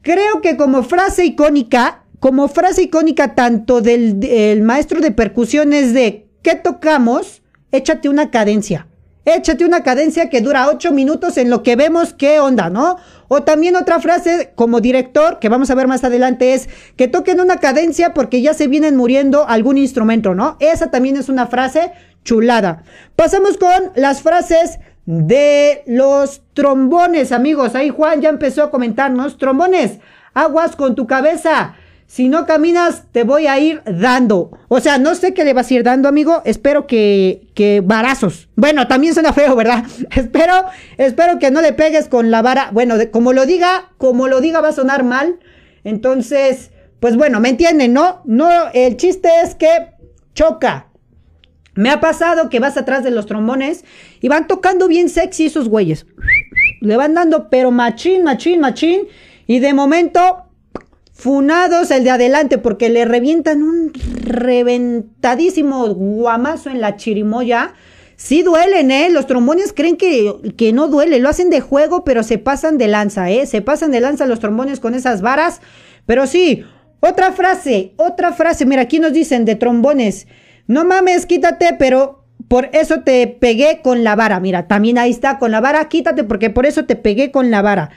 Creo 0.00 0.40
que 0.40 0.56
como 0.56 0.82
frase 0.82 1.26
icónica 1.26 2.04
como 2.20 2.48
frase 2.48 2.84
icónica 2.84 3.34
tanto 3.34 3.82
del 3.82 4.62
maestro 4.62 5.02
de 5.02 5.10
percusiones 5.10 5.92
de 5.92 6.26
¿qué 6.40 6.54
tocamos? 6.54 7.42
Échate 7.70 8.08
una 8.08 8.30
cadencia. 8.30 8.86
Échate 9.26 9.64
una 9.64 9.82
cadencia 9.82 10.30
que 10.30 10.40
dura 10.40 10.68
ocho 10.68 10.92
minutos 10.92 11.36
en 11.36 11.50
lo 11.50 11.64
que 11.64 11.74
vemos 11.74 12.14
qué 12.14 12.38
onda, 12.38 12.70
¿no? 12.70 12.96
O 13.26 13.42
también 13.42 13.74
otra 13.74 13.98
frase 13.98 14.52
como 14.54 14.80
director, 14.80 15.40
que 15.40 15.48
vamos 15.48 15.68
a 15.68 15.74
ver 15.74 15.88
más 15.88 16.04
adelante, 16.04 16.54
es 16.54 16.68
que 16.96 17.08
toquen 17.08 17.40
una 17.40 17.56
cadencia 17.56 18.14
porque 18.14 18.40
ya 18.40 18.54
se 18.54 18.68
vienen 18.68 18.94
muriendo 18.94 19.48
algún 19.48 19.78
instrumento, 19.78 20.36
¿no? 20.36 20.56
Esa 20.60 20.92
también 20.92 21.16
es 21.16 21.28
una 21.28 21.48
frase 21.48 21.90
chulada. 22.22 22.84
Pasamos 23.16 23.56
con 23.56 23.90
las 23.96 24.22
frases 24.22 24.78
de 25.06 25.82
los 25.86 26.42
trombones, 26.54 27.32
amigos. 27.32 27.74
Ahí 27.74 27.90
Juan 27.90 28.20
ya 28.20 28.28
empezó 28.28 28.62
a 28.62 28.70
comentarnos. 28.70 29.38
Trombones, 29.38 29.98
aguas 30.34 30.76
con 30.76 30.94
tu 30.94 31.08
cabeza. 31.08 31.74
Si 32.06 32.28
no 32.28 32.46
caminas, 32.46 33.04
te 33.10 33.24
voy 33.24 33.48
a 33.48 33.58
ir 33.58 33.82
dando. 33.84 34.50
O 34.68 34.80
sea, 34.80 34.98
no 34.98 35.14
sé 35.14 35.34
qué 35.34 35.44
le 35.44 35.54
vas 35.54 35.70
a 35.70 35.74
ir 35.74 35.82
dando, 35.82 36.08
amigo. 36.08 36.40
Espero 36.44 36.86
que, 36.86 37.48
que 37.54 37.82
varazos. 37.84 38.48
Bueno, 38.54 38.86
también 38.86 39.12
suena 39.12 39.32
feo, 39.32 39.56
¿verdad? 39.56 39.84
espero, 40.14 40.66
espero 40.98 41.38
que 41.38 41.50
no 41.50 41.60
le 41.60 41.72
pegues 41.72 42.08
con 42.08 42.30
la 42.30 42.42
vara. 42.42 42.70
Bueno, 42.72 42.94
como 43.10 43.32
lo 43.32 43.44
diga, 43.44 43.90
como 43.98 44.28
lo 44.28 44.40
diga 44.40 44.60
va 44.60 44.68
a 44.68 44.72
sonar 44.72 45.02
mal. 45.02 45.40
Entonces, 45.82 46.70
pues 47.00 47.16
bueno, 47.16 47.40
¿me 47.40 47.48
entienden, 47.48 47.92
no? 47.92 48.22
No, 48.24 48.50
el 48.72 48.96
chiste 48.96 49.28
es 49.42 49.54
que 49.56 49.88
choca. 50.34 50.86
Me 51.74 51.90
ha 51.90 52.00
pasado 52.00 52.48
que 52.48 52.60
vas 52.60 52.76
atrás 52.76 53.04
de 53.04 53.10
los 53.10 53.26
trombones 53.26 53.84
y 54.20 54.28
van 54.28 54.46
tocando 54.46 54.88
bien 54.88 55.08
sexy 55.08 55.46
esos 55.46 55.68
güeyes. 55.68 56.06
Le 56.80 56.96
van 56.96 57.14
dando, 57.14 57.50
pero 57.50 57.70
machín, 57.70 58.22
machín, 58.22 58.60
machín. 58.60 59.02
Y 59.46 59.58
de 59.58 59.74
momento 59.74 60.45
Funados 61.16 61.90
el 61.90 62.04
de 62.04 62.10
adelante 62.10 62.58
porque 62.58 62.90
le 62.90 63.06
revientan 63.06 63.62
un 63.62 63.90
reventadísimo 63.94 65.88
guamazo 65.94 66.68
en 66.68 66.82
la 66.82 66.96
chirimoya. 66.96 67.72
Sí 68.16 68.42
duelen, 68.42 68.90
¿eh? 68.90 69.08
Los 69.08 69.26
trombones 69.26 69.72
creen 69.72 69.96
que, 69.96 70.52
que, 70.58 70.74
no 70.74 70.88
duele. 70.88 71.18
Lo 71.18 71.30
hacen 71.30 71.48
de 71.48 71.62
juego, 71.62 72.04
pero 72.04 72.22
se 72.22 72.36
pasan 72.36 72.76
de 72.76 72.88
lanza, 72.88 73.30
¿eh? 73.30 73.46
Se 73.46 73.62
pasan 73.62 73.92
de 73.92 74.00
lanza 74.00 74.26
los 74.26 74.40
trombones 74.40 74.78
con 74.78 74.94
esas 74.94 75.22
varas. 75.22 75.62
Pero 76.04 76.26
sí, 76.26 76.64
otra 77.00 77.32
frase, 77.32 77.94
otra 77.96 78.34
frase. 78.34 78.66
Mira, 78.66 78.82
aquí 78.82 79.00
nos 79.00 79.14
dicen 79.14 79.46
de 79.46 79.54
trombones. 79.54 80.26
No 80.66 80.84
mames, 80.84 81.24
quítate, 81.24 81.76
pero 81.78 82.26
por 82.48 82.68
eso 82.74 83.00
te 83.00 83.26
pegué 83.26 83.80
con 83.82 84.04
la 84.04 84.16
vara. 84.16 84.38
Mira, 84.38 84.68
también 84.68 84.98
ahí 84.98 85.12
está, 85.12 85.38
con 85.38 85.50
la 85.50 85.62
vara, 85.62 85.88
quítate 85.88 86.24
porque 86.24 86.50
por 86.50 86.66
eso 86.66 86.84
te 86.84 86.94
pegué 86.94 87.30
con 87.30 87.50
la 87.50 87.62
vara. 87.62 87.90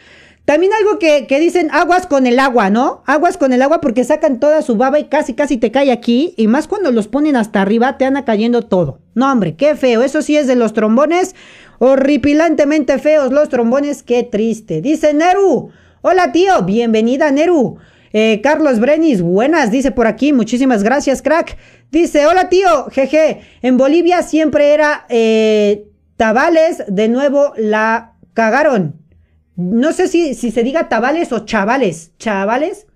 También 0.49 0.73
algo 0.73 0.97
que, 0.97 1.27
dicen 1.39 1.69
aguas 1.71 2.07
con 2.07 2.25
el 2.25 2.39
agua, 2.39 2.71
¿no? 2.71 3.03
Aguas 3.05 3.37
con 3.37 3.53
el 3.53 3.61
agua 3.61 3.81
porque 3.81 4.03
sacan 4.03 4.39
toda 4.39 4.63
su 4.63 4.77
baba 4.77 4.97
y 4.97 5.03
casi 5.03 5.35
casi 5.35 5.57
te 5.57 5.69
cae 5.69 5.91
aquí. 5.91 6.33
Y 6.37 6.47
más 6.47 6.67
cuando 6.67 6.91
los 6.91 7.07
ponen 7.07 7.35
hasta 7.35 7.61
arriba 7.61 7.99
te 7.99 8.05
anda 8.05 8.25
cayendo 8.25 8.63
todo. 8.63 8.97
No, 9.13 9.31
hombre, 9.31 9.55
qué 9.55 9.75
feo. 9.75 10.01
Eso 10.01 10.23
sí 10.23 10.37
es 10.37 10.47
de 10.47 10.55
los 10.55 10.73
trombones. 10.73 11.35
Horripilantemente 11.77 12.97
feos 12.97 13.31
los 13.31 13.49
trombones. 13.49 14.01
Qué 14.01 14.23
triste. 14.23 14.81
Dice 14.81 15.13
Neru. 15.13 15.69
Hola 16.01 16.31
tío, 16.31 16.63
bienvenida 16.63 17.29
Neru. 17.29 17.77
Eh, 18.11 18.41
Carlos 18.41 18.79
Brenis, 18.79 19.21
buenas, 19.21 19.69
dice 19.69 19.91
por 19.91 20.07
aquí, 20.07 20.33
muchísimas 20.33 20.81
gracias, 20.81 21.21
crack. 21.21 21.57
Dice, 21.91 22.25
hola 22.25 22.49
tío, 22.49 22.85
jeje, 22.89 23.41
en 23.61 23.77
Bolivia 23.77 24.23
siempre 24.23 24.73
era 24.73 25.05
eh, 25.09 25.85
Tabales, 26.17 26.83
de 26.87 27.07
nuevo 27.07 27.53
la 27.55 28.13
cagaron. 28.33 28.98
No 29.59 29.91
sé 29.91 30.07
si, 30.07 30.35
si 30.35 30.51
se 30.51 30.63
diga 30.63 30.87
tabales 30.87 31.33
o 31.33 31.45
chavales. 31.45 32.13
¿Chavales? 32.17 32.87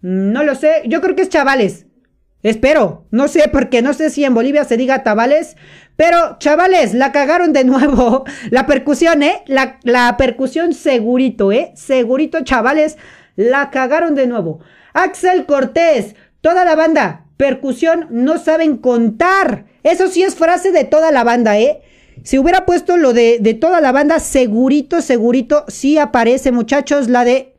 No 0.00 0.42
lo 0.42 0.56
sé. 0.56 0.82
Yo 0.86 1.00
creo 1.00 1.14
que 1.14 1.22
es 1.22 1.28
chavales. 1.28 1.86
Espero. 2.42 3.06
No 3.12 3.28
sé, 3.28 3.48
porque 3.52 3.82
no 3.82 3.94
sé 3.94 4.10
si 4.10 4.24
en 4.24 4.34
Bolivia 4.34 4.64
se 4.64 4.76
diga 4.76 5.04
tabales. 5.04 5.56
Pero, 5.94 6.38
chavales, 6.40 6.92
la 6.92 7.12
cagaron 7.12 7.52
de 7.52 7.62
nuevo. 7.62 8.24
La 8.50 8.66
percusión, 8.66 9.22
¿eh? 9.22 9.44
La, 9.46 9.78
la 9.84 10.16
percusión 10.16 10.74
segurito, 10.74 11.52
¿eh? 11.52 11.70
Segurito, 11.76 12.42
chavales. 12.42 12.98
La 13.36 13.70
cagaron 13.70 14.16
de 14.16 14.26
nuevo. 14.26 14.58
Axel 14.92 15.46
Cortés. 15.46 16.16
Toda 16.40 16.64
la 16.64 16.74
banda. 16.74 17.26
Percusión 17.36 18.08
no 18.10 18.38
saben 18.38 18.78
contar. 18.78 19.66
Eso 19.84 20.08
sí 20.08 20.24
es 20.24 20.34
frase 20.34 20.72
de 20.72 20.82
toda 20.82 21.12
la 21.12 21.22
banda, 21.22 21.60
¿eh? 21.60 21.82
Si 22.22 22.38
hubiera 22.38 22.66
puesto 22.66 22.96
lo 22.96 23.12
de, 23.12 23.38
de 23.40 23.54
toda 23.54 23.80
la 23.80 23.92
banda, 23.92 24.18
segurito, 24.20 25.00
segurito, 25.00 25.64
sí 25.68 25.98
aparece, 25.98 26.52
muchachos, 26.52 27.08
la 27.08 27.24
de 27.24 27.54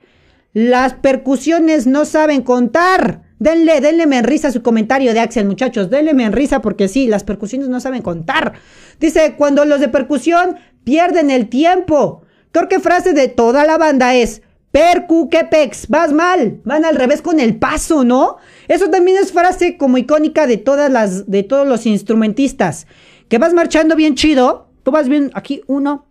las 0.54 0.94
percusiones 0.94 1.86
no 1.88 2.06
saben 2.06 2.42
contar. 2.42 3.22
Denle, 3.40 3.80
denle 3.82 4.04
en 4.04 4.24
risa 4.24 4.52
su 4.52 4.64
comentario 4.64 5.14
de 5.14 5.20
Axel, 5.20 5.46
muchachos. 5.46 5.90
Denle 5.90 6.12
en 6.12 6.34
risa 6.34 6.62
porque 6.62 6.88
sí, 6.88 7.06
las 7.08 7.24
percusiones 7.24 7.70
no 7.70 7.80
saben 7.80 8.02
contar. 8.02 8.54
Dice, 9.00 9.36
cuando 9.38 9.66
los 9.66 9.80
de 9.80 9.90
percusión 9.90 10.58
pierden 10.84 11.30
el 11.30 11.48
tiempo. 11.48 12.24
Creo 12.52 12.68
que 12.68 12.80
frase 12.80 13.14
de 13.14 13.28
toda 13.28 13.66
la 13.66 13.78
banda 13.78 14.16
es, 14.16 14.42
percu, 14.72 15.30
que 15.30 15.44
pex, 15.44 15.90
vas 15.90 16.12
mal, 16.12 16.62
van 16.64 16.86
al 16.86 16.96
revés 16.96 17.22
con 17.22 17.40
el 17.40 17.58
paso, 17.58 18.04
¿no? 18.04 18.38
Eso 18.68 18.90
también 18.90 19.18
es 19.18 19.32
frase 19.32 19.78
como 19.78 19.98
icónica 19.98 20.48
de 20.48 20.58
todas 20.58 20.92
las, 20.92 21.30
de 21.30 21.44
todos 21.44 21.68
los 21.68 21.86
instrumentistas 21.86 22.88
que 23.30 23.38
vas 23.38 23.54
marchando 23.54 23.96
bien 23.96 24.16
chido, 24.16 24.68
tú 24.84 24.92
vas 24.92 25.10
bien 25.10 25.32
aquí, 25.34 25.62
uno, 25.68 26.06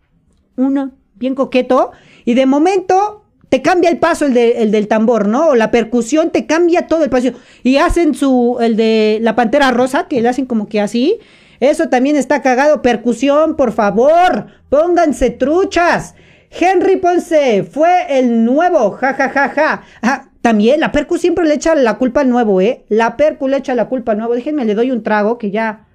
uno, 0.57 0.93
bien 1.15 1.35
coqueto, 1.35 1.93
y 2.25 2.35
de 2.35 2.47
momento 2.47 3.25
te 3.49 3.63
cambia 3.63 3.91
el 3.91 3.99
paso 3.99 4.27
el, 4.27 4.35
del 4.35 4.89
tambor, 4.89 5.29
¿no? 5.29 5.49
O 5.49 5.55
la 5.55 5.71
percusión 5.71 6.31
te 6.31 6.47
cambia 6.47 6.87
todo 6.87 7.05
el 7.05 7.11
paso. 7.11 7.29
Y 7.63 7.77
hacen 7.77 8.15
su, 8.15 8.59
el 8.61 8.77
de 8.77 9.19
la 9.23 9.37
pantera 9.37 9.71
rosa, 9.71 10.09
que 10.09 10.21
le 10.21 10.29
hacen 10.29 10.47
como 10.47 10.69
que 10.69 10.81
así. 10.81 11.19
Eso 11.61 11.89
también 11.89 12.17
está 12.17 12.43
cagado. 12.43 12.83
Percusión, 12.83 13.57
por 13.57 13.73
favor, 13.73 14.47
pónganse 14.69 15.31
truchas. 15.31 16.15
Henry 16.51 16.97
Ponce 16.97 17.63
fue 17.65 18.19
el 18.19 18.45
nuevo, 18.45 18.93
ja, 18.93 19.15
ja, 19.15 19.29
ja, 19.29 19.49
ja. 19.51 19.83
Ah, 20.03 20.29
también 20.41 20.81
la 20.81 20.93
percu 20.93 21.19
siempre 21.19 21.45
le 21.45 21.55
echa 21.55 21.75
la 21.75 21.99
culpa 21.99 22.21
al 22.21 22.31
nuevo, 22.31 22.61
¿eh? 22.61 22.85
La 22.89 23.17
percu 23.17 23.49
le 23.49 23.59
echa 23.59 23.75
la 23.75 23.89
culpa 23.89 24.13
al 24.13 24.19
nuevo. 24.19 24.35
Déjenme, 24.35 24.65
le 24.65 24.75
doy 24.75 24.91
un 24.91 25.03
trago 25.03 25.39
que 25.39 25.51
ya 25.51 25.86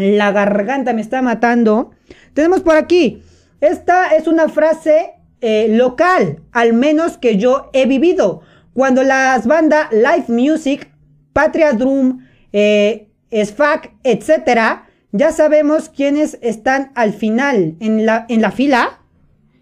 la 0.00 0.32
garganta 0.32 0.92
me 0.92 1.02
está 1.02 1.22
matando. 1.22 1.90
Tenemos 2.34 2.60
por 2.60 2.76
aquí. 2.76 3.22
Esta 3.60 4.08
es 4.16 4.26
una 4.26 4.48
frase 4.48 5.12
eh, 5.42 5.68
local, 5.70 6.40
al 6.52 6.72
menos 6.72 7.18
que 7.18 7.36
yo 7.36 7.70
he 7.72 7.86
vivido. 7.86 8.40
Cuando 8.72 9.02
las 9.02 9.46
bandas 9.46 9.92
Live 9.92 10.26
Music, 10.28 10.90
Patria 11.32 11.72
Drum, 11.72 12.26
eh, 12.52 13.08
SFAC, 13.30 13.92
etcétera, 14.02 14.86
ya 15.12 15.32
sabemos 15.32 15.88
quiénes 15.90 16.38
están 16.40 16.92
al 16.94 17.12
final 17.12 17.76
en 17.80 18.06
la, 18.06 18.24
en 18.28 18.40
la 18.40 18.50
fila. 18.52 19.00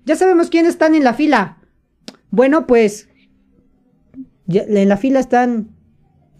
Ya 0.05 0.15
sabemos 0.15 0.51
quiénes 0.51 0.71
están 0.71 0.95
en 0.95 1.05
la 1.05 1.15
fila. 1.15 1.59
Bueno, 2.31 2.67
pues 2.67 3.09
en 4.49 4.89
la 4.89 4.97
fila 4.97 5.21
están 5.21 5.69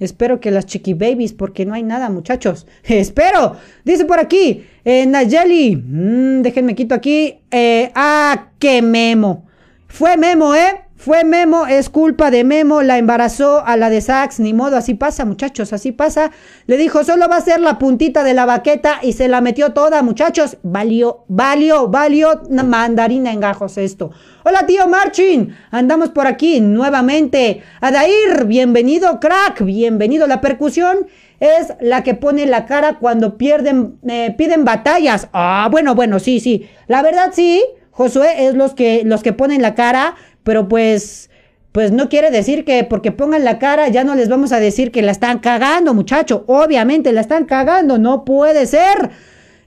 Espero 0.01 0.41
que 0.41 0.51
las 0.51 0.67
chiqui 0.67 0.95
babies, 0.95 1.33
porque 1.33 1.67
no 1.67 1.75
hay 1.75 1.83
nada, 1.83 2.09
muchachos. 2.11 2.67
Espero. 2.85 3.57
Dice 3.85 4.05
por 4.05 4.19
aquí, 4.19 4.65
eh, 4.85 5.07
Nayeli. 5.07 5.77
Mm, 5.77 6.43
déjenme 6.43 6.75
quito 6.75 6.95
aquí. 6.95 7.41
Eh, 7.51 7.91
ah, 7.95 8.49
qué 8.59 8.83
memo. 8.83 9.47
Fue 9.89 10.17
memo, 10.17 10.55
¿eh? 10.55 10.88
Fue 10.99 11.23
Memo, 11.23 11.69
es 11.69 11.91
culpa 11.91 12.33
de 12.33 12.43
Memo, 12.43 12.83
la 12.83 12.99
embarazó 12.99 13.65
a 13.65 13.77
la 13.77 13.89
de 13.89 14.01
Sax, 14.01 14.41
ni 14.41 14.53
modo, 14.53 14.77
así 14.77 14.95
pasa, 14.95 15.25
muchachos, 15.25 15.73
así 15.73 15.93
pasa. 15.93 16.33
Le 16.67 16.77
dijo, 16.77 17.05
solo 17.05 17.29
va 17.29 17.37
a 17.37 17.41
ser 17.41 17.61
la 17.61 17.79
puntita 17.79 18.25
de 18.25 18.35
la 18.35 18.47
baqueta 18.47 18.99
y 19.01 19.13
se 19.13 19.29
la 19.29 19.41
metió 19.41 19.73
toda, 19.73 20.03
muchachos. 20.03 20.57
Valió, 20.65 21.25
valió, 21.29 21.87
valió 21.87 22.43
mandarina 22.51 23.31
en 23.31 23.39
gajos 23.39 23.79
esto. 23.79 24.11
Hola, 24.45 24.67
tío 24.67 24.89
Marchin, 24.89 25.57
andamos 25.71 26.09
por 26.09 26.27
aquí 26.27 26.61
nuevamente. 26.61 27.63
Adair, 27.81 28.47
bienvenido, 28.47 29.21
crack, 29.21 29.65
bienvenido. 29.65 30.27
La 30.27 30.41
percusión 30.41 31.07
es 31.39 31.75
la 31.81 32.03
que 32.03 32.15
pone 32.15 32.45
la 32.47 32.67
cara 32.67 32.99
cuando 32.99 33.39
pierden, 33.39 34.01
eh, 34.09 34.35
piden 34.37 34.65
batallas. 34.65 35.29
Ah, 35.33 35.69
bueno, 35.71 35.95
bueno, 35.95 36.19
sí, 36.19 36.41
sí. 36.41 36.69
La 36.89 37.03
verdad, 37.03 37.31
sí. 37.33 37.63
Josué 37.93 38.47
es 38.47 38.55
los 38.55 38.75
que, 38.75 39.03
los 39.05 39.25
que 39.25 39.33
ponen 39.33 39.61
la 39.61 39.75
cara 39.75 40.15
pero 40.49 40.67
pues, 40.67 41.29
pues 41.73 41.93
no 41.93 42.09
quiere 42.09 42.31
decir 42.31 42.65
que 42.65 42.83
porque 42.83 43.13
pongan 43.13 43.45
la 43.45 43.59
cara 43.59 43.89
ya 43.89 44.03
no 44.03 44.15
les 44.15 44.31
vamos 44.31 44.51
a 44.51 44.61
decir 44.61 44.91
que 44.91 45.03
la 45.03 45.13
están 45.13 45.41
cagando, 45.41 45.93
muchacho. 45.93 46.45
Obviamente 46.47 47.13
la 47.13 47.21
están 47.21 47.45
cagando, 47.45 47.99
no 47.99 48.25
puede 48.25 48.65
ser. 48.65 49.11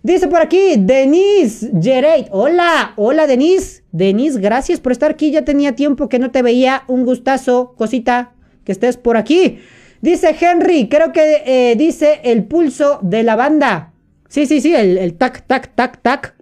Dice 0.01 0.27
por 0.27 0.41
aquí, 0.41 0.77
Denise 0.79 1.69
Gereit. 1.79 2.29
Hola, 2.31 2.93
hola 2.95 3.27
Denise. 3.27 3.83
Denise, 3.91 4.39
gracias 4.39 4.79
por 4.79 4.91
estar 4.91 5.11
aquí. 5.11 5.29
Ya 5.29 5.45
tenía 5.45 5.75
tiempo 5.75 6.09
que 6.09 6.17
no 6.17 6.31
te 6.31 6.41
veía. 6.41 6.81
Un 6.87 7.05
gustazo, 7.05 7.75
cosita, 7.77 8.31
que 8.63 8.71
estés 8.71 8.97
por 8.97 9.17
aquí. 9.17 9.59
Dice 10.01 10.35
Henry, 10.41 10.89
creo 10.89 11.11
que 11.11 11.43
eh, 11.45 11.75
dice 11.75 12.21
el 12.23 12.45
pulso 12.45 12.97
de 13.03 13.21
la 13.21 13.35
banda. 13.35 13.93
Sí, 14.29 14.47
sí, 14.47 14.61
sí, 14.61 14.73
el, 14.73 15.13
tac, 15.13 15.45
tac, 15.45 15.75
tac, 15.75 16.01
tac. 16.01 16.33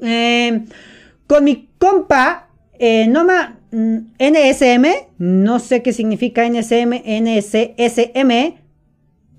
Eh, 0.00 0.60
con 1.26 1.42
mi 1.42 1.70
compa, 1.78 2.50
eh, 2.84 3.06
Noma 3.06 3.60
mm, 3.70 3.96
NSM, 4.18 4.86
no 5.18 5.60
sé 5.60 5.82
qué 5.82 5.92
significa 5.92 6.44
NSM, 6.44 7.00
NSSM, 7.06 8.56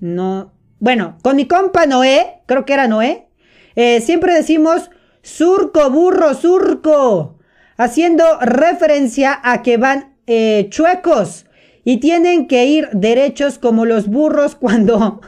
no, 0.00 0.54
bueno, 0.78 1.18
con 1.20 1.36
mi 1.36 1.46
compa 1.46 1.84
Noé, 1.84 2.40
creo 2.46 2.64
que 2.64 2.72
era 2.72 2.88
Noé, 2.88 3.28
eh, 3.76 4.00
siempre 4.00 4.32
decimos 4.32 4.90
surco, 5.20 5.90
burro, 5.90 6.32
surco, 6.32 7.38
haciendo 7.76 8.24
referencia 8.40 9.38
a 9.42 9.60
que 9.60 9.76
van 9.76 10.16
eh, 10.26 10.68
chuecos 10.70 11.44
y 11.84 11.98
tienen 11.98 12.48
que 12.48 12.64
ir 12.64 12.88
derechos 12.94 13.58
como 13.58 13.84
los 13.84 14.06
burros 14.06 14.54
cuando 14.58 15.20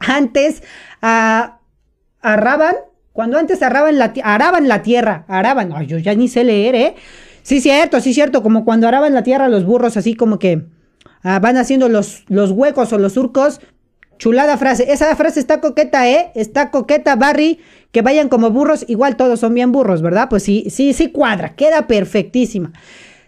antes 0.00 0.64
ah, 1.02 1.60
arraban, 2.20 2.74
cuando 3.12 3.38
antes 3.38 3.62
arraban 3.62 3.96
la, 3.96 4.12
araban 4.24 4.66
la 4.66 4.82
tierra, 4.82 5.24
araban, 5.28 5.72
ay, 5.72 5.86
yo 5.86 5.98
ya 5.98 6.16
ni 6.16 6.26
sé 6.26 6.42
leer, 6.42 6.74
¿eh? 6.74 6.94
Sí, 7.48 7.62
cierto, 7.62 8.00
sí, 8.00 8.12
cierto, 8.12 8.42
como 8.42 8.66
cuando 8.66 8.86
araban 8.86 9.14
la 9.14 9.22
tierra 9.22 9.48
los 9.48 9.64
burros, 9.64 9.96
así 9.96 10.14
como 10.14 10.38
que 10.38 10.66
ah, 11.22 11.38
van 11.38 11.56
haciendo 11.56 11.88
los, 11.88 12.24
los 12.28 12.50
huecos 12.50 12.92
o 12.92 12.98
los 12.98 13.14
surcos 13.14 13.60
Chulada 14.18 14.58
frase. 14.58 14.92
Esa 14.92 15.14
frase 15.16 15.40
está 15.40 15.60
coqueta, 15.60 16.08
¿eh? 16.10 16.32
Está 16.34 16.70
coqueta, 16.70 17.16
Barry. 17.16 17.60
Que 17.92 18.02
vayan 18.02 18.28
como 18.28 18.50
burros. 18.50 18.84
Igual 18.88 19.16
todos 19.16 19.40
son 19.40 19.54
bien 19.54 19.72
burros, 19.72 20.02
¿verdad? 20.02 20.28
Pues 20.28 20.42
sí, 20.42 20.66
sí, 20.70 20.92
sí 20.92 21.10
cuadra. 21.10 21.54
Queda 21.54 21.86
perfectísima. 21.86 22.72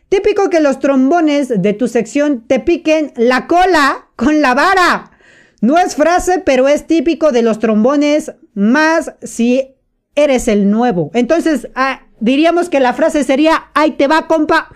Típico 0.09 0.51
que 0.51 0.61
los 0.61 0.81
trombones 0.81 1.63
de 1.63 1.73
tu 1.73 1.87
sección 1.87 2.45
te 2.47 2.59
piquen 2.59 3.13
la 3.17 3.47
cola 3.47 4.09
con 4.17 4.43
la 4.43 4.55
vara. 4.55 5.13
No 5.61 5.79
es 5.79 5.95
frase, 5.95 6.43
pero 6.45 6.67
es 6.67 6.87
típico 6.87 7.31
de 7.31 7.43
los 7.43 7.61
trombones, 7.61 8.33
más 8.55 9.15
si 9.23 9.77
eres 10.17 10.49
el 10.49 10.71
nuevo. 10.71 11.11
Entonces, 11.15 11.69
ah, 11.77 12.03
diríamos 12.21 12.69
que 12.69 12.81
la 12.81 12.93
frase 12.93 13.25
sería, 13.25 13.71
ahí 13.75 13.93
te 13.93 14.07
va, 14.07 14.27
compa. 14.27 14.69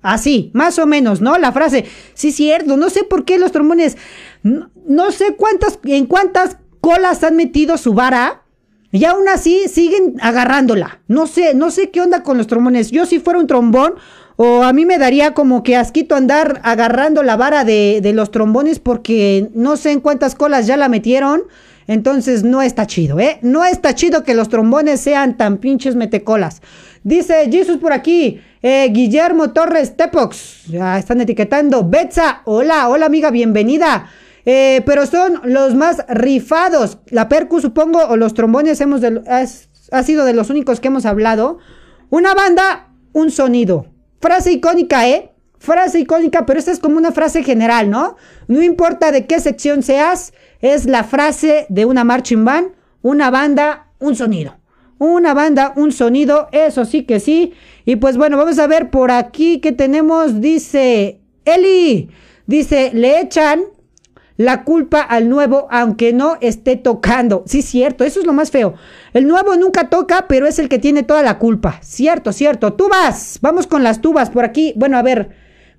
Así, 0.00 0.50
más 0.54 0.78
o 0.78 0.86
menos, 0.86 1.20
¿no? 1.20 1.38
La 1.38 1.52
frase, 1.52 1.84
sí, 2.14 2.32
cierto, 2.32 2.76
no 2.76 2.88
sé 2.88 3.02
por 3.02 3.24
qué 3.24 3.36
los 3.36 3.52
trombones 3.52 3.96
no, 4.42 5.10
sé 5.10 5.34
cuántas, 5.36 5.78
en 5.84 6.06
cuántas 6.06 6.56
colas 6.80 7.22
han 7.24 7.36
metido 7.36 7.76
su 7.76 7.94
vara. 7.94 8.42
Y 8.90 9.04
aún 9.04 9.28
así 9.28 9.68
siguen 9.68 10.14
agarrándola. 10.20 11.00
No 11.08 11.26
sé, 11.26 11.52
no 11.54 11.70
sé 11.70 11.90
qué 11.90 12.00
onda 12.00 12.22
con 12.22 12.38
los 12.38 12.46
trombones. 12.46 12.90
Yo 12.90 13.04
si 13.04 13.18
fuera 13.18 13.38
un 13.38 13.46
trombón, 13.46 13.96
o 14.36 14.62
a 14.62 14.72
mí 14.72 14.86
me 14.86 14.96
daría 14.96 15.34
como 15.34 15.62
que 15.62 15.76
asquito 15.76 16.14
andar 16.14 16.60
agarrando 16.64 17.22
la 17.22 17.36
vara 17.36 17.64
de, 17.64 18.00
de 18.02 18.12
los 18.14 18.30
trombones 18.30 18.78
porque 18.78 19.50
no 19.52 19.76
sé 19.76 19.90
en 19.90 20.00
cuántas 20.00 20.34
colas 20.34 20.66
ya 20.66 20.78
la 20.78 20.88
metieron. 20.88 21.42
Entonces 21.88 22.44
no 22.44 22.62
está 22.62 22.86
chido, 22.86 23.18
¿eh? 23.18 23.38
No 23.42 23.64
está 23.64 23.94
chido 23.94 24.22
que 24.22 24.34
los 24.34 24.50
trombones 24.50 25.00
sean 25.00 25.36
tan 25.36 25.56
pinches 25.56 25.96
metecolas. 25.96 26.60
Dice 27.02 27.48
Jesus 27.50 27.78
por 27.78 27.94
aquí, 27.94 28.40
eh, 28.62 28.90
Guillermo 28.92 29.52
Torres 29.52 29.96
Tepox, 29.96 30.66
ya 30.66 30.98
están 30.98 31.22
etiquetando. 31.22 31.88
Betsa, 31.88 32.42
hola, 32.44 32.88
hola 32.88 33.06
amiga, 33.06 33.30
bienvenida. 33.30 34.10
Eh, 34.44 34.82
pero 34.84 35.06
son 35.06 35.40
los 35.44 35.74
más 35.74 36.04
rifados. 36.08 36.98
La 37.08 37.28
percu, 37.28 37.60
supongo, 37.60 38.00
o 38.00 38.16
los 38.16 38.34
trombones 38.34 38.80
hemos 38.80 39.00
ha 39.90 40.02
sido 40.02 40.24
de 40.26 40.34
los 40.34 40.50
únicos 40.50 40.80
que 40.80 40.88
hemos 40.88 41.06
hablado. 41.06 41.58
Una 42.10 42.34
banda, 42.34 42.92
un 43.12 43.30
sonido. 43.30 43.86
Frase 44.20 44.52
icónica, 44.52 45.08
¿eh? 45.08 45.32
Frase 45.58 46.00
icónica, 46.00 46.46
pero 46.46 46.58
esta 46.58 46.70
es 46.70 46.78
como 46.78 46.98
una 46.98 47.12
frase 47.12 47.42
general, 47.42 47.90
¿no? 47.90 48.16
No 48.46 48.62
importa 48.62 49.10
de 49.10 49.26
qué 49.26 49.40
sección 49.40 49.82
seas, 49.82 50.32
es 50.60 50.86
la 50.86 51.04
frase 51.04 51.66
de 51.68 51.84
una 51.84 52.04
marching 52.04 52.44
band, 52.44 52.72
una 53.02 53.30
banda, 53.30 53.88
un 53.98 54.14
sonido. 54.14 54.56
Una 54.98 55.32
banda, 55.32 55.72
un 55.76 55.92
sonido, 55.92 56.48
eso 56.50 56.84
sí 56.84 57.04
que 57.04 57.20
sí. 57.20 57.52
Y 57.84 57.96
pues 57.96 58.16
bueno, 58.16 58.36
vamos 58.36 58.58
a 58.58 58.66
ver 58.66 58.90
por 58.90 59.10
aquí 59.10 59.60
que 59.60 59.72
tenemos, 59.72 60.40
dice 60.40 61.20
Eli, 61.44 62.10
dice, 62.46 62.90
le 62.92 63.20
echan 63.20 63.62
la 64.36 64.62
culpa 64.64 65.00
al 65.00 65.28
nuevo, 65.28 65.66
aunque 65.70 66.12
no 66.12 66.36
esté 66.40 66.76
tocando. 66.76 67.42
Sí, 67.46 67.62
cierto, 67.62 68.04
eso 68.04 68.20
es 68.20 68.26
lo 68.26 68.32
más 68.32 68.50
feo. 68.50 68.74
El 69.12 69.26
nuevo 69.26 69.56
nunca 69.56 69.88
toca, 69.90 70.26
pero 70.28 70.46
es 70.46 70.58
el 70.58 70.68
que 70.68 70.78
tiene 70.78 71.02
toda 71.02 71.22
la 71.22 71.38
culpa. 71.38 71.80
Cierto, 71.82 72.32
cierto. 72.32 72.74
Tubas, 72.74 73.38
vamos 73.42 73.66
con 73.66 73.82
las 73.82 74.00
tubas 74.00 74.30
por 74.30 74.44
aquí. 74.44 74.72
Bueno, 74.76 74.96
a 74.96 75.02
ver, 75.02 75.30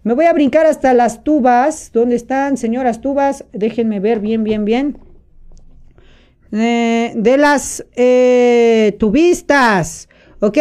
me 0.03 0.13
voy 0.13 0.25
a 0.25 0.33
brincar 0.33 0.65
hasta 0.65 0.93
las 0.93 1.23
tubas. 1.23 1.91
¿Dónde 1.93 2.15
están, 2.15 2.57
señoras 2.57 3.01
tubas? 3.01 3.45
Déjenme 3.51 3.99
ver 3.99 4.19
bien, 4.19 4.43
bien, 4.43 4.65
bien. 4.65 4.97
Eh, 6.51 7.13
de 7.15 7.37
las 7.37 7.85
eh, 7.95 8.95
tubistas. 8.99 10.09
Ok. 10.39 10.57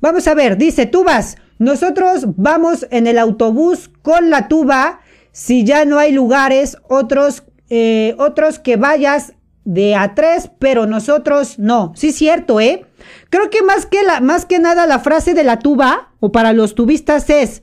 Vamos 0.00 0.26
a 0.26 0.34
ver, 0.34 0.56
dice 0.56 0.86
tubas. 0.86 1.36
Nosotros 1.58 2.26
vamos 2.36 2.86
en 2.90 3.06
el 3.06 3.18
autobús 3.18 3.90
con 4.02 4.30
la 4.30 4.48
tuba 4.48 5.00
si 5.32 5.64
ya 5.64 5.84
no 5.84 5.98
hay 5.98 6.12
lugares, 6.12 6.76
otros, 6.88 7.42
eh, 7.68 8.14
otros 8.18 8.58
que 8.58 8.76
vayas 8.76 9.34
de 9.64 9.96
a 9.96 10.14
tres, 10.14 10.50
pero 10.58 10.86
nosotros 10.86 11.58
no. 11.58 11.92
Sí, 11.96 12.12
cierto, 12.12 12.60
¿eh? 12.60 12.86
Creo 13.30 13.50
que 13.50 13.62
más 13.62 13.86
que, 13.86 14.02
la, 14.04 14.20
más 14.20 14.46
que 14.46 14.58
nada 14.58 14.86
la 14.86 15.00
frase 15.00 15.34
de 15.34 15.42
la 15.42 15.58
tuba, 15.58 16.12
o 16.20 16.30
para 16.30 16.52
los 16.52 16.74
tubistas 16.74 17.28
es, 17.30 17.62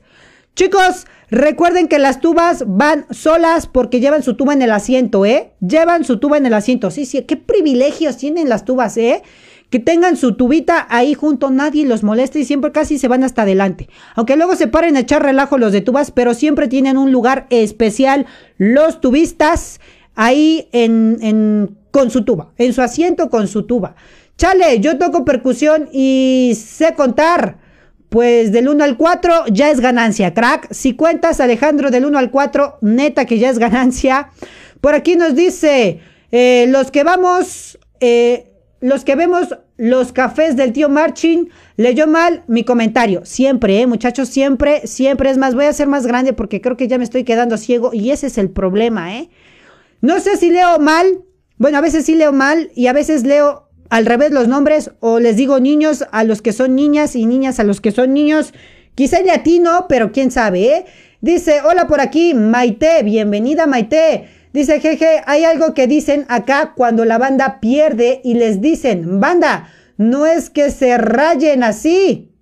chicos, 0.54 1.06
recuerden 1.30 1.88
que 1.88 1.98
las 1.98 2.20
tubas 2.20 2.64
van 2.66 3.06
solas 3.10 3.66
porque 3.66 4.00
llevan 4.00 4.22
su 4.22 4.34
tuba 4.34 4.52
en 4.52 4.62
el 4.62 4.70
asiento, 4.70 5.24
¿eh? 5.24 5.52
Llevan 5.60 6.04
su 6.04 6.18
tuba 6.18 6.36
en 6.36 6.46
el 6.46 6.54
asiento. 6.54 6.90
Sí, 6.90 7.06
sí, 7.06 7.22
qué 7.22 7.36
privilegios 7.36 8.16
tienen 8.16 8.48
las 8.48 8.64
tubas, 8.64 8.96
¿eh? 8.96 9.22
que 9.72 9.78
tengan 9.78 10.18
su 10.18 10.34
tubita 10.34 10.86
ahí 10.90 11.14
junto, 11.14 11.48
nadie 11.50 11.86
los 11.86 12.02
moleste 12.02 12.38
y 12.38 12.44
siempre 12.44 12.72
casi 12.72 12.98
se 12.98 13.08
van 13.08 13.24
hasta 13.24 13.42
adelante. 13.42 13.88
Aunque 14.14 14.36
luego 14.36 14.54
se 14.54 14.68
paren 14.68 14.98
a 14.98 15.00
echar 15.00 15.22
relajo 15.22 15.56
los 15.56 15.72
de 15.72 15.80
tubas, 15.80 16.10
pero 16.10 16.34
siempre 16.34 16.68
tienen 16.68 16.98
un 16.98 17.10
lugar 17.10 17.46
especial 17.48 18.26
los 18.58 19.00
tubistas 19.00 19.80
ahí 20.14 20.68
en, 20.72 21.16
en, 21.22 21.78
con 21.90 22.10
su 22.10 22.22
tuba, 22.22 22.52
en 22.58 22.74
su 22.74 22.82
asiento 22.82 23.30
con 23.30 23.48
su 23.48 23.62
tuba. 23.62 23.94
Chale, 24.36 24.78
yo 24.80 24.98
toco 24.98 25.24
percusión 25.24 25.88
y 25.90 26.52
sé 26.54 26.94
contar. 26.94 27.61
Pues 28.12 28.52
del 28.52 28.68
1 28.68 28.84
al 28.84 28.98
4 28.98 29.46
ya 29.46 29.70
es 29.70 29.80
ganancia, 29.80 30.34
crack. 30.34 30.70
Si 30.70 30.94
cuentas, 30.94 31.40
Alejandro, 31.40 31.90
del 31.90 32.04
1 32.04 32.18
al 32.18 32.30
4, 32.30 32.76
neta 32.82 33.24
que 33.24 33.38
ya 33.38 33.48
es 33.48 33.58
ganancia. 33.58 34.28
Por 34.82 34.94
aquí 34.94 35.16
nos 35.16 35.34
dice, 35.34 36.00
eh, 36.30 36.66
los 36.68 36.90
que 36.90 37.04
vamos, 37.04 37.78
eh, 38.00 38.52
los 38.80 39.06
que 39.06 39.16
vemos 39.16 39.56
los 39.78 40.12
cafés 40.12 40.56
del 40.56 40.74
tío 40.74 40.90
Marchin, 40.90 41.48
leyó 41.78 42.06
mal 42.06 42.44
mi 42.48 42.64
comentario. 42.64 43.24
Siempre, 43.24 43.80
eh, 43.80 43.86
muchachos, 43.86 44.28
siempre, 44.28 44.86
siempre. 44.86 45.30
Es 45.30 45.38
más, 45.38 45.54
voy 45.54 45.64
a 45.64 45.72
ser 45.72 45.86
más 45.86 46.06
grande 46.06 46.34
porque 46.34 46.60
creo 46.60 46.76
que 46.76 46.88
ya 46.88 46.98
me 46.98 47.04
estoy 47.04 47.24
quedando 47.24 47.56
ciego 47.56 47.94
y 47.94 48.10
ese 48.10 48.26
es 48.26 48.36
el 48.36 48.50
problema, 48.50 49.16
¿eh? 49.16 49.30
No 50.02 50.20
sé 50.20 50.36
si 50.36 50.50
leo 50.50 50.78
mal. 50.78 51.22
Bueno, 51.56 51.78
a 51.78 51.80
veces 51.80 52.04
sí 52.04 52.14
leo 52.14 52.34
mal 52.34 52.72
y 52.74 52.88
a 52.88 52.92
veces 52.92 53.24
leo 53.24 53.70
al 53.92 54.06
revés 54.06 54.30
los 54.30 54.48
nombres 54.48 54.90
o 55.00 55.20
les 55.20 55.36
digo 55.36 55.60
niños 55.60 56.06
a 56.12 56.24
los 56.24 56.40
que 56.40 56.54
son 56.54 56.74
niñas 56.74 57.14
y 57.14 57.26
niñas 57.26 57.60
a 57.60 57.64
los 57.64 57.82
que 57.82 57.92
son 57.92 58.14
niños. 58.14 58.54
Quizá 58.94 59.20
latino, 59.20 59.84
pero 59.86 60.12
quién 60.12 60.30
sabe, 60.30 60.64
¿eh? 60.64 60.84
Dice, 61.20 61.60
hola 61.60 61.86
por 61.86 62.00
aquí, 62.00 62.32
Maite, 62.32 63.02
bienvenida 63.02 63.66
Maite. 63.66 64.30
Dice, 64.54 64.80
jeje, 64.80 65.20
hay 65.26 65.44
algo 65.44 65.74
que 65.74 65.86
dicen 65.86 66.24
acá 66.28 66.72
cuando 66.74 67.04
la 67.04 67.18
banda 67.18 67.60
pierde 67.60 68.22
y 68.24 68.32
les 68.32 68.62
dicen, 68.62 69.20
banda, 69.20 69.68
no 69.98 70.24
es 70.24 70.48
que 70.48 70.70
se 70.70 70.96
rayen 70.96 71.62
así. 71.62 72.32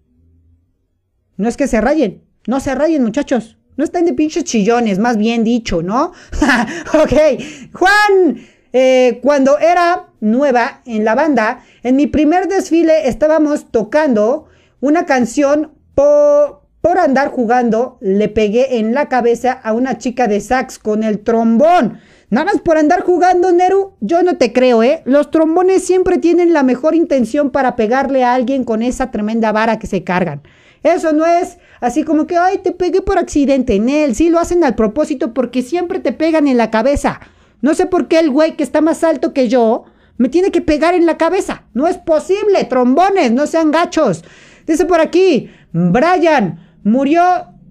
No 1.36 1.48
es 1.48 1.56
que 1.56 1.66
se 1.66 1.80
rayen, 1.80 2.22
no 2.46 2.60
se 2.60 2.76
rayen 2.76 3.02
muchachos. 3.02 3.58
No 3.76 3.82
están 3.82 4.04
de 4.04 4.12
pinches 4.12 4.44
chillones, 4.44 5.00
más 5.00 5.16
bien 5.16 5.42
dicho, 5.42 5.82
¿no? 5.82 6.12
ok, 6.94 7.42
Juan, 7.72 8.38
eh, 8.72 9.20
cuando 9.22 9.58
era 9.58 10.08
nueva 10.20 10.82
en 10.86 11.04
la 11.04 11.14
banda, 11.14 11.64
en 11.82 11.96
mi 11.96 12.06
primer 12.06 12.48
desfile 12.48 13.08
estábamos 13.08 13.70
tocando 13.70 14.46
una 14.80 15.06
canción 15.06 15.72
por 15.94 16.60
por 16.80 16.98
andar 16.98 17.28
jugando, 17.28 17.98
le 18.00 18.28
pegué 18.28 18.78
en 18.78 18.94
la 18.94 19.08
cabeza 19.08 19.52
a 19.52 19.72
una 19.72 19.98
chica 19.98 20.28
de 20.28 20.40
sax 20.40 20.78
con 20.78 21.02
el 21.02 21.20
trombón. 21.20 21.98
Nada 22.30 22.46
más 22.46 22.60
por 22.62 22.78
andar 22.78 23.02
jugando, 23.02 23.52
Neru, 23.52 23.92
yo 24.00 24.22
no 24.22 24.38
te 24.38 24.52
creo, 24.52 24.82
¿eh? 24.82 25.02
Los 25.04 25.30
trombones 25.30 25.84
siempre 25.84 26.18
tienen 26.18 26.52
la 26.52 26.62
mejor 26.62 26.94
intención 26.94 27.50
para 27.50 27.76
pegarle 27.76 28.24
a 28.24 28.34
alguien 28.34 28.64
con 28.64 28.82
esa 28.82 29.10
tremenda 29.10 29.52
vara 29.52 29.78
que 29.78 29.88
se 29.88 30.04
cargan. 30.04 30.42
Eso 30.82 31.12
no 31.12 31.26
es 31.26 31.58
así 31.80 32.02
como 32.04 32.26
que, 32.26 32.38
ay, 32.38 32.58
te 32.58 32.72
pegué 32.72 33.02
por 33.02 33.18
accidente 33.18 33.74
en 33.74 33.88
él. 33.90 34.14
Sí, 34.14 34.30
lo 34.30 34.38
hacen 34.38 34.64
al 34.64 34.74
propósito 34.74 35.34
porque 35.34 35.60
siempre 35.60 35.98
te 35.98 36.12
pegan 36.12 36.48
en 36.48 36.56
la 36.56 36.70
cabeza. 36.70 37.20
No 37.62 37.74
sé 37.74 37.86
por 37.86 38.08
qué 38.08 38.18
el 38.18 38.30
güey 38.30 38.56
que 38.56 38.62
está 38.62 38.80
más 38.80 39.04
alto 39.04 39.32
que 39.32 39.48
yo 39.48 39.84
me 40.16 40.28
tiene 40.28 40.50
que 40.50 40.60
pegar 40.60 40.94
en 40.94 41.06
la 41.06 41.16
cabeza. 41.16 41.64
No 41.72 41.86
es 41.88 41.96
posible, 41.96 42.64
trombones, 42.64 43.32
no 43.32 43.46
sean 43.46 43.70
gachos. 43.70 44.22
Dice 44.66 44.84
por 44.84 45.00
aquí, 45.00 45.50
Brian 45.72 46.60
murió 46.84 47.22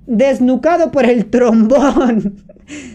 desnucado 0.07 0.91
por 0.91 1.05
el 1.05 1.25
trombón. 1.29 2.43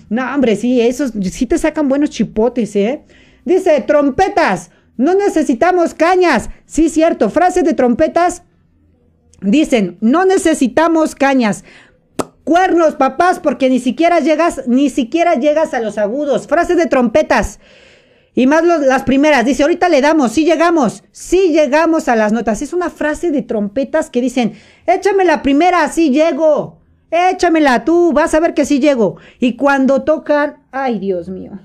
no, 0.08 0.34
hombre, 0.34 0.56
sí, 0.56 0.80
esos 0.80 1.12
sí 1.30 1.46
te 1.46 1.58
sacan 1.58 1.88
buenos 1.88 2.10
chipotes, 2.10 2.74
¿eh? 2.76 3.02
Dice, 3.44 3.80
trompetas, 3.82 4.70
no 4.96 5.14
necesitamos 5.14 5.94
cañas. 5.94 6.50
Sí, 6.66 6.88
cierto, 6.88 7.30
frase 7.30 7.62
de 7.62 7.74
trompetas. 7.74 8.42
Dicen, 9.40 9.98
no 10.00 10.24
necesitamos 10.24 11.14
cañas. 11.14 11.64
Cuernos, 12.44 12.94
papás, 12.94 13.40
porque 13.40 13.70
ni 13.70 13.80
siquiera 13.80 14.20
llegas, 14.20 14.68
ni 14.68 14.90
siquiera 14.90 15.34
llegas 15.34 15.72
a 15.72 15.80
los 15.80 15.96
agudos. 15.96 16.46
Frase 16.46 16.74
de 16.74 16.86
trompetas. 16.86 17.58
Y 18.34 18.46
más 18.46 18.64
las 18.64 19.04
primeras, 19.04 19.44
dice, 19.44 19.62
ahorita 19.62 19.88
le 19.88 20.00
damos, 20.00 20.32
sí 20.32 20.44
llegamos, 20.44 21.04
sí 21.12 21.52
llegamos 21.52 22.08
a 22.08 22.16
las 22.16 22.32
notas. 22.32 22.62
Es 22.62 22.72
una 22.72 22.90
frase 22.90 23.30
de 23.30 23.42
trompetas 23.42 24.10
que 24.10 24.20
dicen, 24.20 24.54
échame 24.86 25.24
la 25.24 25.40
primera, 25.40 25.88
sí 25.88 26.10
llego, 26.10 26.80
échamela 27.12 27.84
tú, 27.84 28.12
vas 28.12 28.34
a 28.34 28.40
ver 28.40 28.52
que 28.52 28.64
sí 28.64 28.80
llego. 28.80 29.16
Y 29.38 29.54
cuando 29.54 30.02
tocan, 30.02 30.64
ay 30.72 30.98
Dios 30.98 31.28
mío, 31.28 31.60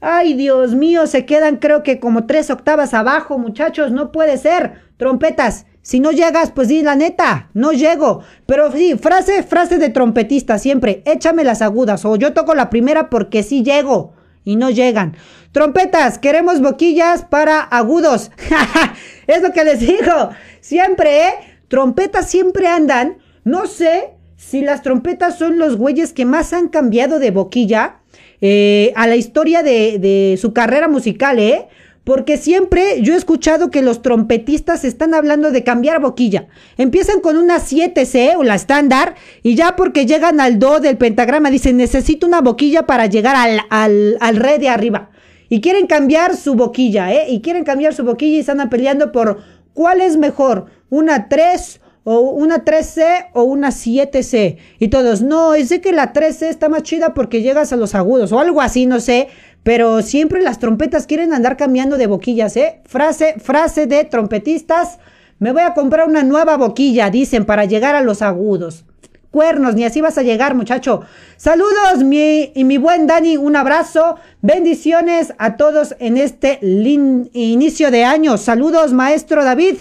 ay 0.00 0.32
Dios 0.32 0.74
mío, 0.74 1.06
se 1.06 1.26
quedan 1.26 1.56
creo 1.56 1.82
que 1.82 2.00
como 2.00 2.24
tres 2.24 2.48
octavas 2.50 2.94
abajo, 2.94 3.36
muchachos, 3.36 3.92
no 3.92 4.10
puede 4.10 4.38
ser. 4.38 4.86
Trompetas, 4.96 5.66
si 5.86 6.00
no 6.00 6.10
llegas, 6.10 6.50
pues 6.50 6.66
di 6.66 6.82
la 6.82 6.96
neta, 6.96 7.48
no 7.54 7.70
llego. 7.70 8.24
Pero 8.44 8.72
sí, 8.72 8.96
frase, 9.00 9.44
frase 9.44 9.78
de 9.78 9.88
trompetista 9.88 10.58
siempre, 10.58 11.00
échame 11.04 11.44
las 11.44 11.62
agudas 11.62 12.04
o 12.04 12.16
yo 12.16 12.32
toco 12.32 12.56
la 12.56 12.70
primera 12.70 13.08
porque 13.08 13.44
sí 13.44 13.62
llego 13.62 14.12
y 14.42 14.56
no 14.56 14.70
llegan. 14.70 15.16
Trompetas, 15.52 16.18
queremos 16.18 16.60
boquillas 16.60 17.24
para 17.24 17.60
agudos. 17.60 18.32
es 19.28 19.42
lo 19.42 19.52
que 19.52 19.62
les 19.62 19.78
digo. 19.78 20.30
Siempre, 20.60 21.28
¿eh? 21.28 21.32
Trompetas 21.68 22.28
siempre 22.28 22.66
andan. 22.66 23.18
No 23.44 23.66
sé 23.68 24.10
si 24.36 24.62
las 24.62 24.82
trompetas 24.82 25.38
son 25.38 25.60
los 25.60 25.76
güeyes 25.76 26.12
que 26.12 26.24
más 26.24 26.52
han 26.52 26.66
cambiado 26.66 27.20
de 27.20 27.30
boquilla 27.30 27.98
eh, 28.40 28.92
a 28.96 29.06
la 29.06 29.14
historia 29.14 29.62
de, 29.62 30.00
de 30.00 30.36
su 30.36 30.52
carrera 30.52 30.88
musical, 30.88 31.38
¿eh? 31.38 31.68
Porque 32.06 32.36
siempre 32.36 33.02
yo 33.02 33.14
he 33.14 33.16
escuchado 33.16 33.72
que 33.72 33.82
los 33.82 34.00
trompetistas 34.00 34.84
están 34.84 35.12
hablando 35.12 35.50
de 35.50 35.64
cambiar 35.64 36.00
boquilla. 36.00 36.46
Empiezan 36.78 37.18
con 37.18 37.36
una 37.36 37.56
7C 37.56 38.36
o 38.36 38.44
la 38.44 38.54
estándar 38.54 39.16
y 39.42 39.56
ya 39.56 39.74
porque 39.74 40.06
llegan 40.06 40.38
al 40.38 40.60
do 40.60 40.78
del 40.78 40.98
pentagrama 40.98 41.50
dicen 41.50 41.76
necesito 41.76 42.24
una 42.24 42.42
boquilla 42.42 42.86
para 42.86 43.06
llegar 43.06 43.34
al, 43.34 43.58
al, 43.70 44.16
al 44.20 44.36
re 44.36 44.60
de 44.60 44.68
arriba. 44.68 45.10
Y 45.48 45.60
quieren 45.60 45.88
cambiar 45.88 46.36
su 46.36 46.54
boquilla, 46.54 47.12
¿eh? 47.12 47.26
Y 47.28 47.40
quieren 47.40 47.64
cambiar 47.64 47.92
su 47.92 48.04
boquilla 48.04 48.36
y 48.36 48.40
están 48.40 48.70
peleando 48.70 49.10
por 49.10 49.40
cuál 49.74 50.00
es 50.00 50.16
mejor, 50.16 50.66
una 50.90 51.28
3 51.28 51.80
o 52.08 52.20
una 52.20 52.64
3C 52.64 53.30
o 53.32 53.42
una 53.42 53.70
7C. 53.70 54.58
Y 54.78 54.88
todos, 54.88 55.22
no, 55.22 55.54
es 55.54 55.70
de 55.70 55.80
que 55.80 55.90
la 55.90 56.12
3C 56.12 56.46
está 56.46 56.68
más 56.68 56.84
chida 56.84 57.14
porque 57.14 57.42
llegas 57.42 57.72
a 57.72 57.76
los 57.76 57.96
agudos 57.96 58.30
o 58.30 58.38
algo 58.38 58.60
así, 58.60 58.86
no 58.86 59.00
sé. 59.00 59.26
Pero 59.66 60.00
siempre 60.00 60.42
las 60.42 60.60
trompetas 60.60 61.08
quieren 61.08 61.34
andar 61.34 61.56
cambiando 61.56 61.98
de 61.98 62.06
boquillas, 62.06 62.56
¿eh? 62.56 62.82
Frase, 62.84 63.34
frase 63.40 63.88
de 63.88 64.04
trompetistas. 64.04 65.00
Me 65.40 65.50
voy 65.50 65.62
a 65.62 65.74
comprar 65.74 66.06
una 66.06 66.22
nueva 66.22 66.56
boquilla, 66.56 67.10
dicen, 67.10 67.44
para 67.44 67.64
llegar 67.64 67.96
a 67.96 68.00
los 68.00 68.22
agudos. 68.22 68.84
Cuernos, 69.32 69.74
ni 69.74 69.82
así 69.82 70.00
vas 70.00 70.18
a 70.18 70.22
llegar, 70.22 70.54
muchacho. 70.54 71.00
Saludos, 71.36 72.04
mi, 72.04 72.52
y 72.54 72.62
mi 72.62 72.78
buen 72.78 73.08
Dani, 73.08 73.38
un 73.38 73.56
abrazo. 73.56 74.18
Bendiciones 74.40 75.34
a 75.38 75.56
todos 75.56 75.96
en 75.98 76.16
este 76.16 76.60
inicio 76.62 77.90
de 77.90 78.04
año. 78.04 78.38
Saludos, 78.38 78.92
maestro 78.92 79.42
David, 79.42 79.78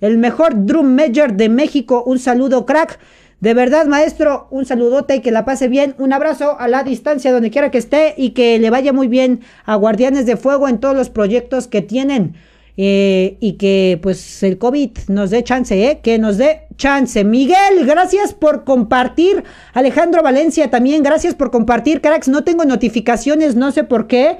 el 0.00 0.16
mejor 0.16 0.64
drum 0.64 0.94
major 0.94 1.34
de 1.34 1.50
México. 1.50 2.02
Un 2.06 2.18
saludo, 2.18 2.64
crack. 2.64 2.98
De 3.40 3.52
verdad, 3.52 3.86
maestro, 3.86 4.48
un 4.50 4.64
saludote 4.64 5.16
y 5.16 5.20
que 5.20 5.30
la 5.30 5.44
pase 5.44 5.68
bien. 5.68 5.94
Un 5.98 6.12
abrazo 6.12 6.58
a 6.58 6.68
la 6.68 6.82
distancia 6.84 7.32
donde 7.32 7.50
quiera 7.50 7.70
que 7.70 7.78
esté 7.78 8.14
y 8.16 8.30
que 8.30 8.58
le 8.58 8.70
vaya 8.70 8.92
muy 8.92 9.08
bien 9.08 9.40
a 9.66 9.74
Guardianes 9.74 10.24
de 10.24 10.36
Fuego 10.36 10.68
en 10.68 10.78
todos 10.78 10.96
los 10.96 11.10
proyectos 11.10 11.68
que 11.68 11.82
tienen. 11.82 12.34
Eh, 12.78 13.38
y 13.40 13.54
que 13.54 13.98
pues 14.02 14.42
el 14.42 14.58
COVID 14.58 14.90
nos 15.08 15.30
dé 15.30 15.42
chance, 15.42 15.90
¿eh? 15.90 16.00
Que 16.02 16.18
nos 16.18 16.36
dé 16.36 16.62
chance. 16.76 17.24
Miguel, 17.24 17.86
gracias 17.86 18.34
por 18.34 18.64
compartir. 18.64 19.44
Alejandro 19.72 20.22
Valencia 20.22 20.70
también, 20.70 21.02
gracias 21.02 21.34
por 21.34 21.50
compartir. 21.50 22.00
Cracks, 22.00 22.28
no 22.28 22.44
tengo 22.44 22.64
notificaciones, 22.64 23.54
no 23.54 23.70
sé 23.70 23.84
por 23.84 24.06
qué. 24.06 24.38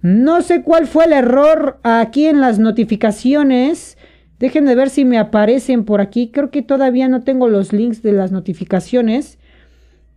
No 0.00 0.42
sé 0.42 0.62
cuál 0.62 0.86
fue 0.86 1.06
el 1.06 1.12
error 1.12 1.80
aquí 1.82 2.26
en 2.26 2.40
las 2.40 2.60
notificaciones. 2.60 3.97
Déjenme 4.38 4.74
ver 4.74 4.90
si 4.90 5.04
me 5.04 5.18
aparecen 5.18 5.84
por 5.84 6.00
aquí. 6.00 6.30
Creo 6.32 6.50
que 6.50 6.62
todavía 6.62 7.08
no 7.08 7.22
tengo 7.22 7.48
los 7.48 7.72
links 7.72 8.02
de 8.02 8.12
las 8.12 8.30
notificaciones. 8.30 9.38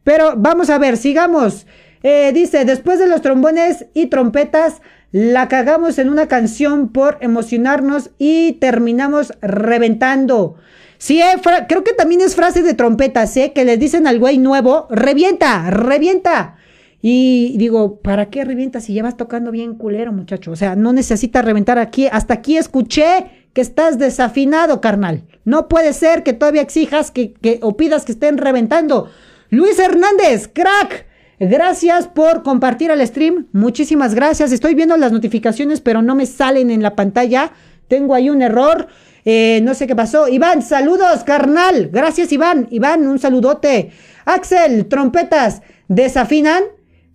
Pero 0.03 0.35
vamos 0.37 0.69
a 0.69 0.77
ver, 0.77 0.97
sigamos. 0.97 1.65
Eh, 2.03 2.31
dice, 2.33 2.65
después 2.65 2.99
de 2.99 3.07
los 3.07 3.21
trombones 3.21 3.85
y 3.93 4.07
trompetas, 4.07 4.81
la 5.11 5.47
cagamos 5.47 5.99
en 5.99 6.09
una 6.09 6.27
canción 6.27 6.89
por 6.89 7.17
emocionarnos 7.21 8.11
y 8.17 8.53
terminamos 8.53 9.33
reventando. 9.41 10.55
Sí, 10.97 11.19
eh, 11.19 11.41
creo 11.67 11.83
que 11.83 11.93
también 11.93 12.21
es 12.21 12.35
frase 12.35 12.63
de 12.63 12.73
trompetas, 12.73 13.35
¿eh? 13.37 13.51
Que 13.53 13.65
les 13.65 13.79
dicen 13.79 14.07
al 14.07 14.19
güey 14.19 14.37
nuevo, 14.37 14.87
revienta, 14.89 15.69
revienta. 15.71 16.57
Y 17.01 17.55
digo, 17.57 17.99
¿para 17.99 18.29
qué 18.29 18.45
revienta 18.45 18.79
si 18.79 18.93
ya 18.93 19.01
vas 19.01 19.17
tocando 19.17 19.49
bien 19.49 19.73
culero, 19.73 20.13
muchacho? 20.13 20.51
O 20.51 20.55
sea, 20.55 20.75
no 20.75 20.93
necesitas 20.93 21.43
reventar 21.43 21.79
aquí. 21.79 22.07
Hasta 22.11 22.35
aquí 22.35 22.57
escuché 22.57 23.40
que 23.53 23.61
estás 23.61 23.97
desafinado, 23.97 24.81
carnal. 24.81 25.23
No 25.43 25.67
puede 25.67 25.93
ser 25.93 26.23
que 26.23 26.33
todavía 26.33 26.61
exijas 26.61 27.11
que, 27.11 27.33
que 27.33 27.59
o 27.61 27.75
pidas 27.75 28.05
que 28.05 28.11
estén 28.13 28.37
reventando. 28.37 29.09
Luis 29.49 29.77
Hernández, 29.79 30.47
crack. 30.47 31.07
Gracias 31.39 32.07
por 32.07 32.43
compartir 32.43 32.91
el 32.91 33.05
stream. 33.05 33.47
Muchísimas 33.51 34.13
gracias. 34.13 34.51
Estoy 34.51 34.75
viendo 34.75 34.95
las 34.95 35.11
notificaciones, 35.11 35.81
pero 35.81 36.01
no 36.01 36.15
me 36.15 36.27
salen 36.27 36.69
en 36.69 36.83
la 36.83 36.95
pantalla. 36.95 37.51
Tengo 37.87 38.13
ahí 38.13 38.29
un 38.29 38.41
error. 38.41 38.87
Eh, 39.25 39.59
no 39.63 39.73
sé 39.73 39.87
qué 39.87 39.95
pasó. 39.95 40.27
Iván, 40.27 40.61
saludos, 40.61 41.23
carnal. 41.25 41.89
Gracias, 41.91 42.31
Iván. 42.31 42.67
Iván, 42.69 43.07
un 43.07 43.19
saludote. 43.19 43.91
Axel, 44.25 44.87
trompetas, 44.87 45.61
¿desafinan? 45.87 46.63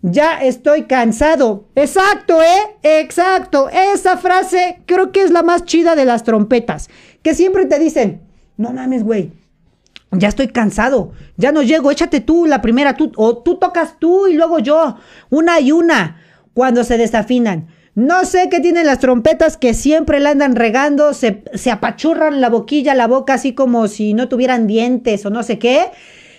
Ya 0.09 0.41
estoy 0.41 0.85
cansado. 0.85 1.65
Exacto, 1.75 2.41
¿eh? 2.41 2.77
Exacto. 3.01 3.69
Esa 3.69 4.17
frase 4.17 4.79
creo 4.87 5.11
que 5.11 5.23
es 5.23 5.33
la 5.33 5.43
más 5.43 5.65
chida 5.65 5.97
de 5.97 6.05
las 6.05 6.23
trompetas. 6.23 6.89
Que 7.23 7.35
siempre 7.35 7.67
te 7.67 7.81
dicen, 7.81 8.23
no 8.57 8.73
mames, 8.73 9.03
güey. 9.03 9.33
Ya 10.13 10.29
estoy 10.29 10.47
cansado. 10.47 11.11
Ya 11.37 11.51
no 11.51 11.63
llego. 11.63 11.91
Échate 11.91 12.21
tú 12.21 12.47
la 12.47 12.63
primera. 12.63 12.97
Tú, 12.97 13.11
o 13.17 13.39
tú 13.39 13.57
tocas 13.57 13.99
tú 13.99 14.29
y 14.29 14.35
luego 14.35 14.61
yo. 14.61 14.97
Una 15.29 15.59
y 15.59 15.73
una. 15.73 16.23
Cuando 16.55 16.85
se 16.85 16.99
desafinan. 16.99 17.67
No 17.97 18.25
sé 18.27 18.49
qué 18.49 18.61
tienen 18.61 18.87
las 18.87 19.01
trompetas 19.01 19.57
que 19.57 19.75
siempre 19.75 20.21
la 20.21 20.31
andan 20.31 20.55
regando. 20.55 21.15
Se, 21.15 21.43
se 21.55 21.73
apachurran 21.73 22.41
la 22.41 22.49
boquilla, 22.49 22.95
la 22.95 23.09
boca 23.09 23.35
así 23.35 23.55
como 23.55 23.89
si 23.89 24.15
no 24.15 24.29
tuvieran 24.29 24.69
dientes 24.69 25.27
o 25.27 25.31
no 25.31 25.43
sé 25.43 25.59
qué. 25.59 25.87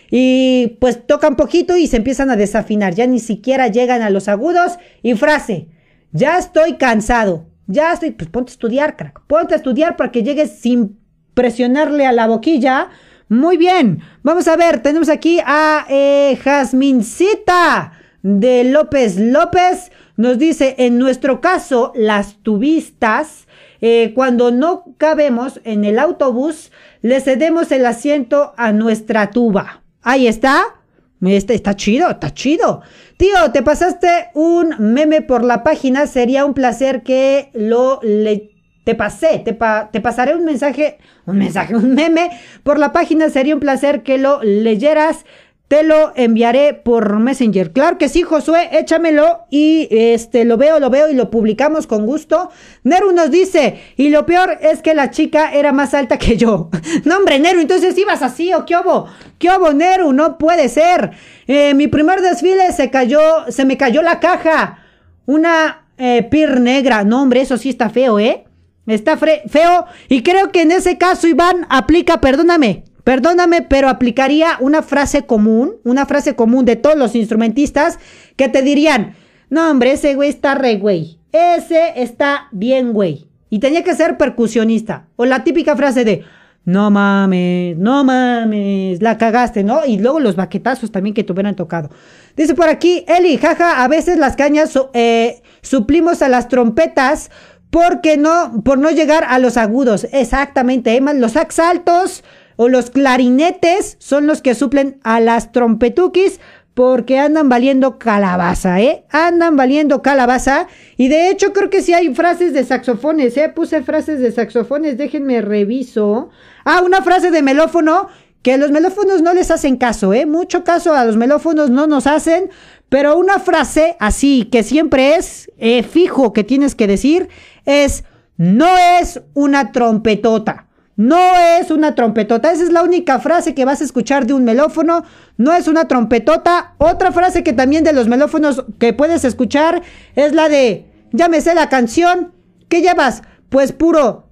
Y 0.09 0.77
pues 0.79 1.05
tocan 1.05 1.35
poquito 1.35 1.75
y 1.75 1.87
se 1.87 1.97
empiezan 1.97 2.29
a 2.29 2.35
desafinar. 2.35 2.95
Ya 2.95 3.07
ni 3.07 3.19
siquiera 3.19 3.67
llegan 3.67 4.01
a 4.01 4.09
los 4.09 4.27
agudos. 4.27 4.77
Y 5.03 5.15
frase, 5.15 5.67
ya 6.11 6.37
estoy 6.37 6.73
cansado. 6.77 7.47
Ya 7.67 7.91
estoy, 7.91 8.11
pues 8.11 8.29
ponte 8.29 8.51
a 8.51 8.53
estudiar, 8.53 8.95
crack. 8.95 9.21
Ponte 9.27 9.53
a 9.53 9.57
estudiar 9.57 9.97
para 9.97 10.11
que 10.11 10.23
llegues 10.23 10.59
sin 10.59 10.97
presionarle 11.33 12.05
a 12.05 12.13
la 12.13 12.27
boquilla. 12.27 12.89
Muy 13.29 13.57
bien. 13.57 13.99
Vamos 14.23 14.47
a 14.47 14.55
ver, 14.55 14.81
tenemos 14.81 15.09
aquí 15.09 15.39
a 15.45 15.85
eh, 15.89 16.37
Jasmincita 16.41 17.91
de 18.23 18.63
López 18.63 19.19
López. 19.19 19.91
Nos 20.15 20.39
dice, 20.39 20.75
en 20.79 20.97
nuestro 20.97 21.41
caso, 21.41 21.91
las 21.93 22.37
tubistas, 22.41 23.47
eh, 23.81 24.13
cuando 24.15 24.51
no 24.51 24.85
cabemos 24.97 25.59
en 25.65 25.83
el 25.83 25.99
autobús, 25.99 26.71
le 27.01 27.19
cedemos 27.19 27.71
el 27.71 27.85
asiento 27.85 28.53
a 28.57 28.71
nuestra 28.71 29.29
tuba. 29.29 29.83
Ahí 30.09 30.25
está. 30.25 30.75
Este 31.19 31.53
está 31.53 31.75
chido, 31.75 32.09
está 32.09 32.33
chido. 32.33 32.81
Tío, 33.17 33.51
te 33.51 33.61
pasaste 33.61 34.29
un 34.35 34.73
meme 34.79 35.21
por 35.21 35.43
la 35.43 35.63
página. 35.63 36.07
Sería 36.07 36.45
un 36.45 36.53
placer 36.53 37.03
que 37.03 37.49
lo 37.53 37.99
le 38.01 38.53
te 38.85 38.95
pasé, 38.95 39.39
te, 39.39 39.51
te, 39.51 39.99
pasaré 39.99 40.33
un 40.33 40.45
mensaje, 40.45 40.97
un 41.25 41.37
mensaje, 41.37 41.75
un 41.75 41.93
meme 41.93 42.29
por 42.63 42.79
la 42.79 42.93
página. 42.93 43.29
Sería 43.29 43.53
un 43.53 43.59
placer 43.59 44.01
que 44.01 44.17
lo 44.17 44.41
leyeras. 44.41 45.25
Te 45.67 45.83
lo 45.83 46.13
enviaré 46.15 46.73
por 46.73 47.19
Messenger. 47.19 47.71
Claro 47.73 47.97
que 47.97 48.07
sí, 48.07 48.21
Josué, 48.21 48.69
échamelo 48.71 49.45
y 49.49 49.87
este 49.91 50.45
lo 50.45 50.55
veo, 50.57 50.79
lo 50.79 50.89
veo 50.89 51.09
y 51.09 51.13
lo 51.13 51.29
publicamos 51.29 51.87
con 51.87 52.05
gusto. 52.05 52.49
Neru 52.83 53.11
nos 53.11 53.31
dice, 53.31 53.81
y 53.97 54.09
lo 54.09 54.25
peor 54.25 54.57
es 54.61 54.81
que 54.81 54.93
la 54.93 55.11
chica 55.11 55.53
era 55.53 55.73
más 55.73 55.93
alta 55.93 56.17
que 56.17 56.37
yo. 56.37 56.69
no, 57.03 57.17
hombre, 57.17 57.39
Neru, 57.39 57.59
entonces 57.59 57.97
ibas 57.97 58.21
así 58.21 58.53
o 58.53 58.65
qué 58.65 58.75
hubo? 58.77 59.07
¿Qué 59.39 59.49
hubo, 59.49 59.73
Neru? 59.73 60.13
No 60.13 60.37
puede 60.37 60.69
ser. 60.69 61.11
Eh, 61.47 61.73
mi 61.73 61.87
primer 61.87 62.21
desfile 62.21 62.71
se 62.71 62.89
cayó, 62.89 63.19
se 63.49 63.65
me 63.65 63.75
cayó 63.77 64.01
la 64.01 64.21
caja. 64.21 64.79
Una 65.25 65.87
eh, 65.97 66.23
pir 66.23 66.61
negra. 66.61 67.03
No, 67.03 67.23
hombre, 67.23 67.41
eso 67.41 67.57
sí 67.57 67.69
está 67.69 67.89
feo, 67.89 68.19
¿eh? 68.19 68.45
Está 68.85 69.17
feo. 69.17 69.85
Y 70.07 70.23
creo 70.23 70.53
que 70.53 70.61
en 70.61 70.71
ese 70.71 70.97
caso, 70.97 71.27
Iván, 71.27 71.67
aplica, 71.69 72.21
perdóname, 72.21 72.85
Perdóname, 73.07 73.61
pero 73.61 73.87
aplicaría 73.87 74.57
una 74.59 74.81
frase 74.81 75.25
común, 75.25 75.75
una 75.85 76.05
frase 76.05 76.35
común 76.35 76.65
de 76.65 76.75
todos 76.75 76.97
los 76.97 77.15
instrumentistas 77.15 77.99
que 78.35 78.49
te 78.49 78.61
dirían, 78.61 79.15
no 79.49 79.71
hombre, 79.71 79.93
ese 79.93 80.13
güey 80.15 80.27
está 80.27 80.55
re 80.55 80.75
güey, 80.75 81.17
ese 81.31 81.93
está 81.95 82.49
bien 82.51 82.91
güey. 82.91 83.29
Y 83.49 83.59
tenía 83.59 83.81
que 83.81 83.95
ser 83.95 84.17
percusionista. 84.17 85.07
O 85.15 85.23
la 85.25 85.45
típica 85.45 85.77
frase 85.77 86.03
de, 86.03 86.25
no 86.65 86.91
mames, 86.91 87.77
no 87.77 88.03
mames, 88.03 89.01
la 89.01 89.17
cagaste, 89.17 89.63
¿no? 89.63 89.85
Y 89.85 89.99
luego 89.99 90.19
los 90.19 90.35
baquetazos 90.35 90.91
también 90.91 91.13
que 91.13 91.23
te 91.23 91.31
hubieran 91.31 91.55
tocado. 91.55 91.89
Dice 92.35 92.55
por 92.55 92.67
aquí, 92.67 93.05
Eli, 93.07 93.37
jaja, 93.37 93.85
a 93.85 93.87
veces 93.87 94.17
las 94.17 94.35
cañas 94.35 94.77
eh, 94.91 95.41
suplimos 95.61 96.21
a 96.21 96.27
las 96.27 96.49
trompetas 96.49 97.31
porque 97.69 98.17
no, 98.17 98.63
por 98.65 98.77
no 98.77 98.91
llegar 98.91 99.23
a 99.29 99.39
los 99.39 99.55
agudos. 99.55 100.07
Exactamente, 100.11 100.93
¿eh? 100.93 101.01
los 101.15 101.31
sax 101.31 101.59
altos 101.59 102.25
o 102.57 102.67
los 102.67 102.89
clarinetes 102.89 103.95
son 103.99 104.27
los 104.27 104.41
que 104.41 104.55
suplen 104.55 104.99
a 105.03 105.21
las 105.21 105.53
trompetuquis 105.53 106.41
porque 106.73 107.17
andan 107.17 107.49
valiendo 107.49 107.97
calabaza, 107.97 108.79
¿eh? 108.81 109.03
Andan 109.09 109.55
valiendo 109.55 110.03
calabaza. 110.03 110.67
Y 110.95 111.07
de 111.07 111.31
hecho 111.31 111.51
creo 111.51 111.71
que 111.71 111.81
sí 111.81 111.93
hay 111.93 112.13
frases 112.13 112.53
de 112.53 112.63
saxofones, 112.63 113.35
¿eh? 113.37 113.49
Puse 113.49 113.81
frases 113.81 114.19
de 114.19 114.31
saxofones, 114.31 114.95
déjenme 114.95 115.41
reviso. 115.41 116.29
Ah, 116.65 116.83
una 116.85 117.01
frase 117.01 117.31
de 117.31 117.41
melófono 117.41 118.09
que 118.43 118.57
los 118.57 118.69
melófonos 118.69 119.23
no 119.23 119.33
les 119.33 119.49
hacen 119.49 119.77
caso, 119.77 120.13
¿eh? 120.13 120.27
Mucho 120.27 120.63
caso 120.63 120.93
a 120.93 121.03
los 121.03 121.17
melófonos 121.17 121.71
no 121.71 121.87
nos 121.87 122.05
hacen, 122.05 122.51
pero 122.89 123.17
una 123.17 123.39
frase 123.39 123.97
así 123.99 124.45
que 124.51 124.61
siempre 124.61 125.15
es 125.15 125.51
eh, 125.57 125.81
fijo 125.81 126.31
que 126.31 126.43
tienes 126.43 126.75
que 126.75 126.85
decir 126.85 127.27
es, 127.65 128.03
no 128.37 128.77
es 128.77 129.21
una 129.33 129.71
trompetota. 129.71 130.66
No 130.97 131.37
es 131.59 131.71
una 131.71 131.95
trompetota. 131.95 132.51
Esa 132.51 132.63
es 132.63 132.71
la 132.71 132.83
única 132.83 133.19
frase 133.19 133.53
que 133.53 133.65
vas 133.65 133.81
a 133.81 133.83
escuchar 133.83 134.25
de 134.25 134.33
un 134.33 134.43
melófono. 134.43 135.05
No 135.37 135.53
es 135.53 135.67
una 135.67 135.87
trompetota. 135.87 136.73
Otra 136.79 137.11
frase 137.11 137.43
que 137.43 137.53
también 137.53 137.83
de 137.83 137.93
los 137.93 138.07
melófonos 138.07 138.65
que 138.79 138.93
puedes 138.93 139.23
escuchar 139.23 139.83
es 140.15 140.33
la 140.33 140.49
de, 140.49 140.87
llámese 141.13 141.53
la 141.53 141.69
canción. 141.69 142.33
¿Qué 142.67 142.81
llevas? 142.81 143.21
Pues 143.49 143.71
puro 143.71 144.27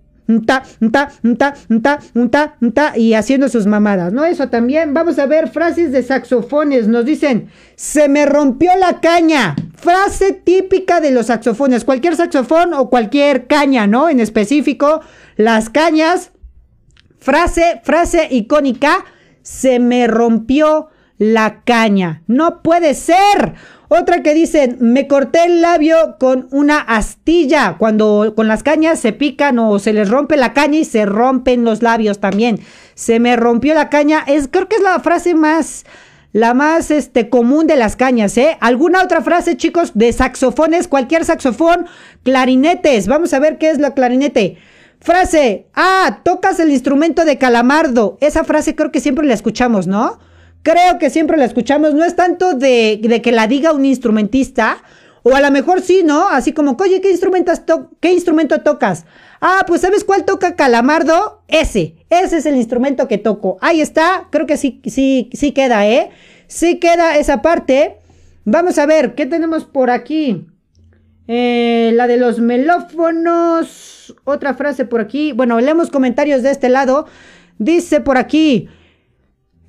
ta, 0.45 0.63
ta, 0.91 1.11
ta, 1.37 1.53
ta, 1.81 1.99
ta, 2.31 2.57
ta, 2.73 2.97
y 2.97 3.13
haciendo 3.13 3.47
sus 3.47 3.67
mamadas, 3.67 4.11
¿no? 4.11 4.25
Eso 4.25 4.49
también. 4.49 4.93
Vamos 4.93 5.19
a 5.19 5.25
ver 5.25 5.49
frases 5.49 5.91
de 5.91 6.03
saxofones. 6.03 6.87
Nos 6.87 7.05
dicen, 7.05 7.49
se 7.75 8.09
me 8.09 8.25
rompió 8.25 8.71
la 8.79 8.99
caña. 8.99 9.55
Frase 9.75 10.33
típica 10.33 10.99
de 10.99 11.11
los 11.11 11.27
saxofones. 11.27 11.85
Cualquier 11.85 12.15
saxofón 12.15 12.73
o 12.73 12.89
cualquier 12.89 13.45
caña, 13.47 13.85
¿no? 13.87 14.09
En 14.09 14.19
específico, 14.19 15.01
las 15.37 15.69
cañas 15.69 16.31
Frase, 17.25 17.81
frase 17.83 18.27
icónica, 18.29 19.03
se 19.41 19.79
me 19.79 20.05
rompió 20.05 20.89
la 21.17 21.63
caña. 21.63 22.21
No 22.27 22.61
puede 22.61 22.93
ser. 22.93 23.55
Otra 23.87 24.21
que 24.21 24.35
dicen, 24.35 24.77
me 24.79 25.07
corté 25.07 25.45
el 25.45 25.59
labio 25.59 26.17
con 26.19 26.47
una 26.51 26.77
astilla. 26.77 27.77
Cuando 27.79 28.33
con 28.35 28.47
las 28.47 28.61
cañas 28.61 28.99
se 28.99 29.11
pican 29.11 29.57
o 29.57 29.79
se 29.79 29.91
les 29.91 30.07
rompe 30.07 30.37
la 30.37 30.53
caña 30.53 30.77
y 30.77 30.85
se 30.85 31.07
rompen 31.07 31.63
los 31.63 31.81
labios 31.81 32.19
también. 32.19 32.59
Se 32.93 33.19
me 33.19 33.35
rompió 33.35 33.73
la 33.73 33.89
caña. 33.89 34.23
Es, 34.27 34.47
creo 34.47 34.69
que 34.69 34.75
es 34.75 34.83
la 34.83 34.99
frase 34.99 35.33
más, 35.33 35.83
la 36.31 36.53
más 36.53 36.91
este, 36.91 37.31
común 37.31 37.65
de 37.65 37.75
las 37.75 37.95
cañas, 37.95 38.37
¿eh? 38.37 38.55
¿Alguna 38.61 39.01
otra 39.01 39.21
frase, 39.21 39.57
chicos, 39.57 39.93
de 39.95 40.13
saxofones? 40.13 40.87
Cualquier 40.87 41.25
saxofón, 41.25 41.87
clarinetes. 42.21 43.07
Vamos 43.07 43.33
a 43.33 43.39
ver 43.39 43.57
qué 43.57 43.71
es 43.71 43.79
la 43.79 43.95
clarinete. 43.95 44.59
Frase, 45.05 45.67
ah, 45.75 46.21
tocas 46.23 46.59
el 46.59 46.71
instrumento 46.71 47.25
de 47.25 47.37
calamardo. 47.37 48.17
Esa 48.21 48.43
frase 48.43 48.73
creo 48.73 48.91
que 48.91 48.99
siempre 48.99 49.27
la 49.27 49.35
escuchamos, 49.35 49.85
¿no? 49.85 50.17
Creo 50.63 50.97
que 50.99 51.11
siempre 51.11 51.37
la 51.37 51.45
escuchamos. 51.45 51.93
No 51.93 52.03
es 52.03 52.15
tanto 52.15 52.55
de, 52.55 53.21
que 53.23 53.31
la 53.31 53.45
diga 53.45 53.71
un 53.71 53.85
instrumentista, 53.85 54.79
o 55.21 55.35
a 55.35 55.41
lo 55.41 55.51
mejor 55.51 55.81
sí, 55.81 56.01
¿no? 56.03 56.27
Así 56.27 56.53
como, 56.53 56.75
oye, 56.79 57.01
¿qué, 57.01 57.15
¿qué 57.99 58.13
instrumento 58.13 58.61
tocas? 58.61 59.05
Ah, 59.41 59.63
pues 59.67 59.81
¿sabes 59.81 60.03
cuál 60.03 60.25
toca 60.25 60.55
calamardo? 60.55 61.43
Ese, 61.47 61.97
ese 62.09 62.37
es 62.37 62.47
el 62.47 62.55
instrumento 62.55 63.07
que 63.07 63.19
toco. 63.19 63.59
Ahí 63.61 63.81
está, 63.81 64.29
creo 64.31 64.47
que 64.47 64.57
sí, 64.57 64.81
sí, 64.85 65.29
sí 65.33 65.51
queda, 65.51 65.85
¿eh? 65.85 66.09
Sí 66.47 66.79
queda 66.79 67.15
esa 67.15 67.43
parte. 67.43 67.97
Vamos 68.43 68.79
a 68.79 68.87
ver, 68.87 69.13
¿qué 69.13 69.27
tenemos 69.27 69.65
por 69.65 69.91
aquí? 69.91 70.47
Eh, 71.27 71.91
la 71.93 72.07
de 72.07 72.17
los 72.17 72.39
melófonos. 72.39 73.94
Otra 74.23 74.53
frase 74.53 74.85
por 74.85 75.01
aquí. 75.01 75.31
Bueno, 75.31 75.59
leemos 75.59 75.89
comentarios 75.89 76.43
de 76.43 76.51
este 76.51 76.69
lado. 76.69 77.05
Dice 77.57 78.01
por 78.01 78.17
aquí. 78.17 78.69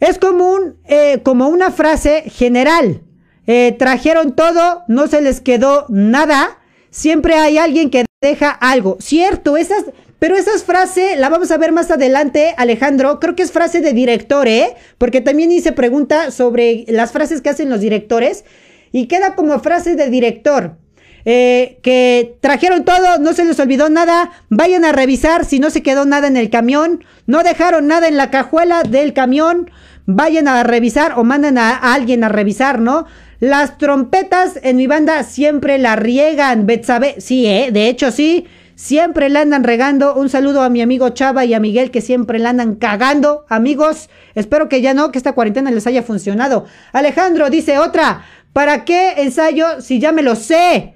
Es 0.00 0.18
común, 0.18 0.76
eh, 0.84 1.20
como 1.22 1.48
una 1.48 1.70
frase 1.70 2.24
general. 2.26 3.02
Eh, 3.46 3.74
trajeron 3.78 4.34
todo, 4.34 4.82
no 4.88 5.06
se 5.06 5.20
les 5.20 5.40
quedó 5.40 5.86
nada. 5.88 6.58
Siempre 6.90 7.34
hay 7.34 7.58
alguien 7.58 7.90
que 7.90 8.04
deja 8.20 8.50
algo. 8.50 8.96
Cierto, 9.00 9.56
esas, 9.56 9.84
pero 10.18 10.36
esa 10.36 10.58
frase 10.58 11.16
la 11.16 11.28
vamos 11.28 11.50
a 11.50 11.58
ver 11.58 11.72
más 11.72 11.90
adelante, 11.90 12.54
Alejandro. 12.56 13.20
Creo 13.20 13.36
que 13.36 13.42
es 13.42 13.52
frase 13.52 13.80
de 13.80 13.92
director, 13.92 14.48
¿eh? 14.48 14.74
Porque 14.98 15.20
también 15.20 15.52
hice 15.52 15.72
pregunta 15.72 16.30
sobre 16.30 16.84
las 16.88 17.12
frases 17.12 17.40
que 17.40 17.50
hacen 17.50 17.70
los 17.70 17.80
directores. 17.80 18.44
Y 18.92 19.08
queda 19.08 19.34
como 19.34 19.58
frase 19.60 19.94
de 19.94 20.10
director. 20.10 20.78
Eh, 21.28 21.80
que 21.82 22.36
trajeron 22.40 22.84
todo, 22.84 23.18
no 23.18 23.32
se 23.32 23.44
les 23.44 23.58
olvidó 23.58 23.90
nada, 23.90 24.30
vayan 24.48 24.84
a 24.84 24.92
revisar 24.92 25.44
si 25.44 25.58
no 25.58 25.70
se 25.70 25.82
quedó 25.82 26.04
nada 26.04 26.28
en 26.28 26.36
el 26.36 26.50
camión, 26.50 27.04
no 27.26 27.42
dejaron 27.42 27.88
nada 27.88 28.06
en 28.06 28.16
la 28.16 28.30
cajuela 28.30 28.84
del 28.84 29.12
camión, 29.12 29.68
vayan 30.04 30.46
a 30.46 30.62
revisar 30.62 31.14
o 31.16 31.24
mandan 31.24 31.58
a, 31.58 31.74
alguien 31.94 32.22
a 32.22 32.28
revisar, 32.28 32.78
¿no? 32.78 33.06
Las 33.40 33.76
trompetas 33.76 34.60
en 34.62 34.76
mi 34.76 34.86
banda 34.86 35.24
siempre 35.24 35.78
la 35.78 35.96
riegan, 35.96 36.64
Betsabe, 36.64 37.16
sí, 37.20 37.44
¿eh? 37.44 37.70
de 37.72 37.88
hecho 37.88 38.12
sí. 38.12 38.46
Siempre 38.76 39.30
la 39.30 39.40
andan 39.40 39.64
regando. 39.64 40.14
Un 40.14 40.28
saludo 40.28 40.60
a 40.60 40.68
mi 40.68 40.82
amigo 40.82 41.08
Chava 41.08 41.46
y 41.46 41.54
a 41.54 41.60
Miguel 41.60 41.90
que 41.90 42.02
siempre 42.02 42.38
la 42.38 42.50
andan 42.50 42.74
cagando. 42.74 43.46
Amigos, 43.48 44.10
espero 44.34 44.68
que 44.68 44.82
ya 44.82 44.92
no, 44.92 45.10
que 45.10 45.16
esta 45.16 45.32
cuarentena 45.32 45.70
les 45.70 45.86
haya 45.86 46.02
funcionado. 46.02 46.66
Alejandro 46.92 47.48
dice 47.48 47.78
otra. 47.78 48.26
¿Para 48.52 48.84
qué 48.84 49.14
ensayo 49.22 49.80
si 49.80 49.98
ya 49.98 50.12
me 50.12 50.22
lo 50.22 50.36
sé? 50.36 50.95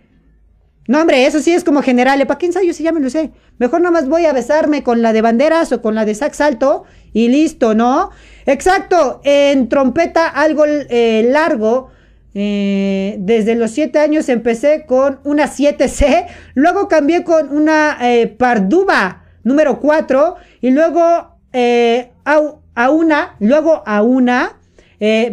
No, 0.91 1.01
hombre, 1.03 1.25
eso 1.25 1.39
sí 1.39 1.53
es 1.53 1.63
como 1.63 1.83
general. 1.83 2.27
¿Para 2.27 2.37
qué 2.37 2.47
ensayo 2.47 2.75
si 2.75 2.83
ya 2.83 2.91
me 2.91 2.99
lo 2.99 3.11
sé? 3.11 3.31
Mejor 3.59 3.81
nada 3.81 3.93
más 3.93 4.09
voy 4.09 4.27
a 4.27 4.33
besarme 4.33 4.83
con 4.83 5.03
la 5.03 5.13
de 5.13 5.23
banderas 5.23 5.71
o 5.71 5.81
con 5.81 5.95
la 5.95 6.05
de 6.05 6.17
sax 6.17 6.41
alto 6.41 6.83
y 7.13 7.29
listo, 7.29 7.77
¿no? 7.77 8.11
Exacto, 8.45 9.21
en 9.23 9.69
trompeta 9.69 10.27
algo 10.27 10.65
eh, 10.67 11.29
largo. 11.31 11.91
Eh, 12.35 13.15
desde 13.21 13.55
los 13.55 13.71
7 13.71 14.01
años 14.01 14.29
empecé 14.29 14.85
con 14.85 15.21
una 15.23 15.47
7C, 15.47 16.27
luego 16.55 16.89
cambié 16.89 17.23
con 17.23 17.57
una 17.57 17.97
eh, 18.03 18.27
Parduba 18.27 19.27
número 19.45 19.79
4 19.79 20.35
y 20.61 20.71
luego 20.71 21.01
a, 21.03 22.91
una, 22.91 23.37
luego 23.39 23.85
a 23.87 24.03
una 24.03 24.59
eh, 24.99 25.33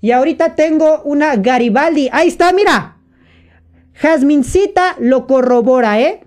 y 0.00 0.10
ahorita 0.12 0.54
tengo 0.54 1.02
una 1.02 1.36
Garibaldi. 1.36 2.08
Ahí 2.10 2.28
está, 2.28 2.54
mira, 2.54 2.96
Jasmincita 4.00 4.96
lo 4.98 5.26
corrobora, 5.26 6.00
¿eh? 6.00 6.24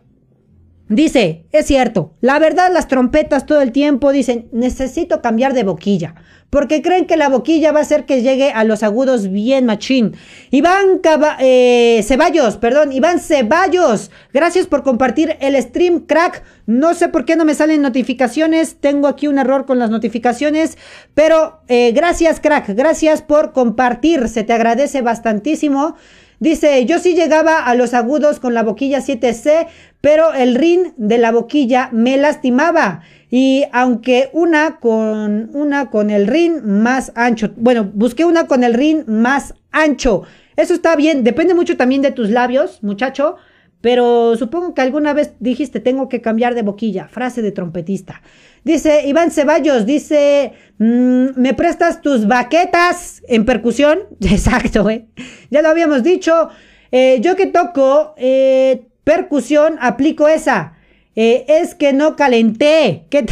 Dice, 0.89 1.47
es 1.51 1.65
cierto, 1.65 2.13
la 2.21 2.37
verdad 2.37 2.69
las 2.71 2.87
trompetas 2.87 3.47
todo 3.47 3.61
el 3.61 3.71
tiempo 3.71 4.11
dicen, 4.11 4.47
necesito 4.51 5.23
cambiar 5.23 5.53
de 5.55 5.63
boquilla, 5.63 6.13
porque 6.51 6.83
creen 6.83 7.07
que 7.07 7.17
la 7.17 7.29
boquilla 7.29 7.71
va 7.71 7.79
a 7.79 7.81
hacer 7.81 8.05
que 8.05 8.21
llegue 8.21 8.51
a 8.51 8.63
los 8.63 8.83
agudos 8.83 9.31
bien 9.31 9.65
machín. 9.65 10.15
Iván 10.51 11.01
eh, 11.39 12.03
Ceballos, 12.03 12.57
perdón, 12.57 12.91
Iván 12.91 13.19
Ceballos, 13.19 14.11
gracias 14.33 14.67
por 14.67 14.83
compartir 14.83 15.35
el 15.39 15.59
stream, 15.59 16.01
crack. 16.01 16.43
No 16.67 16.93
sé 16.93 17.09
por 17.09 17.25
qué 17.25 17.35
no 17.35 17.43
me 17.43 17.55
salen 17.55 17.81
notificaciones, 17.81 18.75
tengo 18.79 19.07
aquí 19.07 19.27
un 19.27 19.39
error 19.39 19.65
con 19.65 19.79
las 19.79 19.89
notificaciones, 19.89 20.77
pero 21.15 21.61
eh, 21.69 21.91
gracias, 21.93 22.39
crack, 22.39 22.69
gracias 22.75 23.23
por 23.23 23.51
compartir, 23.51 24.29
se 24.29 24.43
te 24.43 24.53
agradece 24.53 25.01
bastantísimo. 25.01 25.95
Dice, 26.43 26.85
yo 26.85 26.99
sí 26.99 27.15
llegaba 27.15 27.59
a 27.59 27.73
los 27.73 27.93
agudos 27.93 28.41
con 28.41 28.53
la 28.53 28.63
boquilla 28.63 28.99
7C, 28.99 29.67
pero 30.01 30.33
el 30.33 30.55
rin 30.55 30.93
de 30.97 31.17
la 31.17 31.31
boquilla 31.31 31.87
me 31.93 32.17
lastimaba. 32.17 32.99
Y 33.31 33.63
aunque 33.71 34.29
una 34.33 34.81
con 34.81 35.51
una 35.55 35.89
con 35.89 36.09
el 36.09 36.27
rin 36.27 36.81
más 36.81 37.13
ancho. 37.15 37.53
Bueno, 37.55 37.89
busqué 37.93 38.25
una 38.25 38.45
con 38.47 38.65
el 38.65 38.73
rin 38.73 39.05
más 39.07 39.53
ancho. 39.71 40.23
Eso 40.57 40.73
está 40.73 40.97
bien, 40.97 41.23
depende 41.23 41.53
mucho 41.53 41.77
también 41.77 42.01
de 42.01 42.11
tus 42.11 42.29
labios, 42.29 42.83
muchacho. 42.83 43.37
Pero 43.79 44.35
supongo 44.35 44.73
que 44.73 44.81
alguna 44.81 45.13
vez 45.13 45.35
dijiste 45.39 45.79
tengo 45.79 46.09
que 46.09 46.19
cambiar 46.19 46.55
de 46.55 46.63
boquilla. 46.63 47.07
Frase 47.07 47.41
de 47.41 47.53
trompetista. 47.53 48.21
Dice 48.63 49.05
Iván 49.07 49.31
Ceballos, 49.31 49.85
dice, 49.85 50.53
mm, 50.77 51.27
¿me 51.35 51.53
prestas 51.53 52.01
tus 52.01 52.27
baquetas 52.27 53.21
en 53.27 53.45
percusión? 53.45 53.99
Exacto, 54.21 54.89
¿eh? 54.89 55.07
Ya 55.49 55.61
lo 55.61 55.69
habíamos 55.69 56.03
dicho. 56.03 56.49
Eh, 56.91 57.19
yo 57.21 57.35
que 57.35 57.47
toco 57.47 58.13
eh, 58.17 58.85
percusión, 59.03 59.77
aplico 59.81 60.27
esa. 60.27 60.73
Eh, 61.15 61.45
es 61.47 61.75
que 61.75 61.91
no 61.91 62.15
calenté, 62.15 63.05
que 63.09 63.25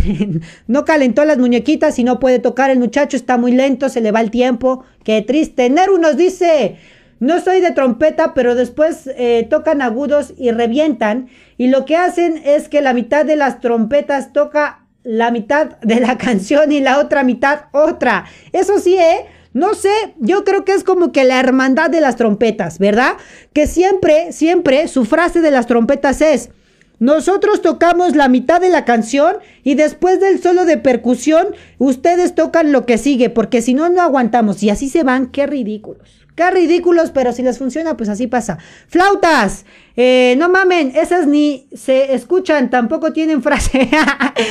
no 0.67 0.83
calentó 0.83 1.23
las 1.25 1.37
muñequitas 1.37 1.97
y 1.97 2.03
no 2.03 2.19
puede 2.19 2.39
tocar 2.39 2.69
el 2.69 2.79
muchacho, 2.79 3.15
está 3.15 3.37
muy 3.37 3.53
lento, 3.53 3.87
se 3.89 4.01
le 4.01 4.11
va 4.11 4.19
el 4.19 4.31
tiempo. 4.31 4.83
Qué 5.03 5.21
triste. 5.21 5.69
Neru 5.69 5.97
nos 5.97 6.17
dice, 6.17 6.75
no 7.19 7.39
soy 7.39 7.61
de 7.61 7.71
trompeta, 7.71 8.33
pero 8.33 8.55
después 8.55 9.09
tocan 9.49 9.81
agudos 9.81 10.33
y 10.37 10.51
revientan. 10.51 11.29
Y 11.57 11.67
lo 11.67 11.85
que 11.85 11.95
hacen 11.95 12.41
es 12.43 12.67
que 12.67 12.81
la 12.81 12.93
mitad 12.93 13.25
de 13.25 13.35
las 13.35 13.61
trompetas 13.61 14.33
toca 14.33 14.80
la 15.03 15.31
mitad 15.31 15.79
de 15.79 15.99
la 15.99 16.17
canción 16.19 16.71
y 16.71 16.79
la 16.79 16.99
otra 16.99 17.23
mitad 17.23 17.65
otra. 17.71 18.25
Eso 18.53 18.79
sí, 18.79 18.95
¿eh? 18.95 19.25
No 19.53 19.73
sé, 19.73 19.91
yo 20.17 20.45
creo 20.45 20.63
que 20.63 20.73
es 20.73 20.83
como 20.83 21.11
que 21.11 21.25
la 21.25 21.39
hermandad 21.39 21.89
de 21.89 21.99
las 21.99 22.15
trompetas, 22.15 22.79
¿verdad? 22.79 23.13
Que 23.51 23.67
siempre, 23.67 24.31
siempre 24.31 24.87
su 24.87 25.03
frase 25.03 25.41
de 25.41 25.51
las 25.51 25.67
trompetas 25.67 26.21
es, 26.21 26.51
nosotros 26.99 27.63
tocamos 27.63 28.15
la 28.15 28.29
mitad 28.29 28.61
de 28.61 28.69
la 28.69 28.85
canción 28.85 29.37
y 29.63 29.73
después 29.73 30.19
del 30.19 30.39
solo 30.41 30.65
de 30.65 30.77
percusión, 30.77 31.47
ustedes 31.79 32.35
tocan 32.35 32.71
lo 32.71 32.85
que 32.85 32.99
sigue, 32.99 33.31
porque 33.31 33.63
si 33.63 33.73
no, 33.73 33.89
no 33.89 34.01
aguantamos. 34.01 34.61
Y 34.61 34.69
así 34.69 34.87
se 34.87 35.03
van, 35.03 35.31
qué 35.31 35.47
ridículos. 35.47 36.20
Qué 36.35 36.49
ridículos, 36.49 37.11
pero 37.11 37.33
si 37.33 37.43
les 37.43 37.57
funciona, 37.57 37.97
pues 37.97 38.09
así 38.09 38.27
pasa. 38.27 38.57
Flautas, 38.87 39.65
eh, 39.95 40.35
no 40.37 40.49
mamen, 40.49 40.93
esas 40.95 41.27
ni 41.27 41.67
se 41.73 42.13
escuchan, 42.13 42.69
tampoco 42.69 43.11
tienen 43.11 43.43
frase. 43.43 43.89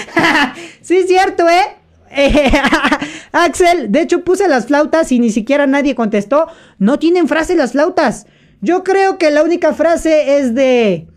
sí, 0.82 0.98
es 0.98 1.06
cierto, 1.06 1.48
¿eh? 1.48 1.80
Axel, 3.32 3.92
de 3.92 4.02
hecho 4.02 4.24
puse 4.24 4.48
las 4.48 4.66
flautas 4.66 5.12
y 5.12 5.20
ni 5.20 5.30
siquiera 5.30 5.66
nadie 5.66 5.94
contestó. 5.94 6.48
No 6.78 6.98
tienen 6.98 7.28
frase 7.28 7.56
las 7.56 7.72
flautas. 7.72 8.26
Yo 8.60 8.84
creo 8.84 9.16
que 9.16 9.30
la 9.30 9.42
única 9.42 9.72
frase 9.72 10.38
es 10.38 10.54
de... 10.54 11.08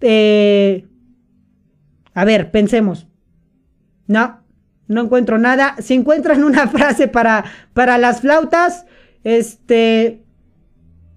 Eh, 0.00 0.86
a 2.14 2.24
ver, 2.24 2.50
pensemos. 2.50 3.06
No, 4.06 4.42
no 4.88 5.02
encuentro 5.02 5.38
nada. 5.38 5.76
Si 5.80 5.94
encuentran 5.94 6.42
una 6.42 6.66
frase 6.68 7.06
para, 7.08 7.44
para 7.74 7.98
las 7.98 8.22
flautas, 8.22 8.86
este, 9.24 10.22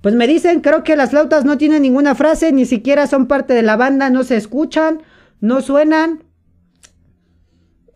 pues 0.02 0.16
me 0.16 0.28
dicen, 0.28 0.62
creo 0.62 0.84
que 0.84 0.96
las 0.96 1.12
flautas 1.12 1.46
no 1.46 1.58
tienen 1.58 1.84
ninguna 1.84 2.16
frase, 2.16 2.52
ni 2.52 2.66
siquiera 2.66 3.08
son 3.08 3.28
parte 3.28 3.54
de 3.54 3.62
la 3.62 3.76
banda, 3.76 4.10
no 4.10 4.24
se 4.24 4.36
escuchan, 4.36 5.04
no 5.40 5.62
suenan, 5.62 6.24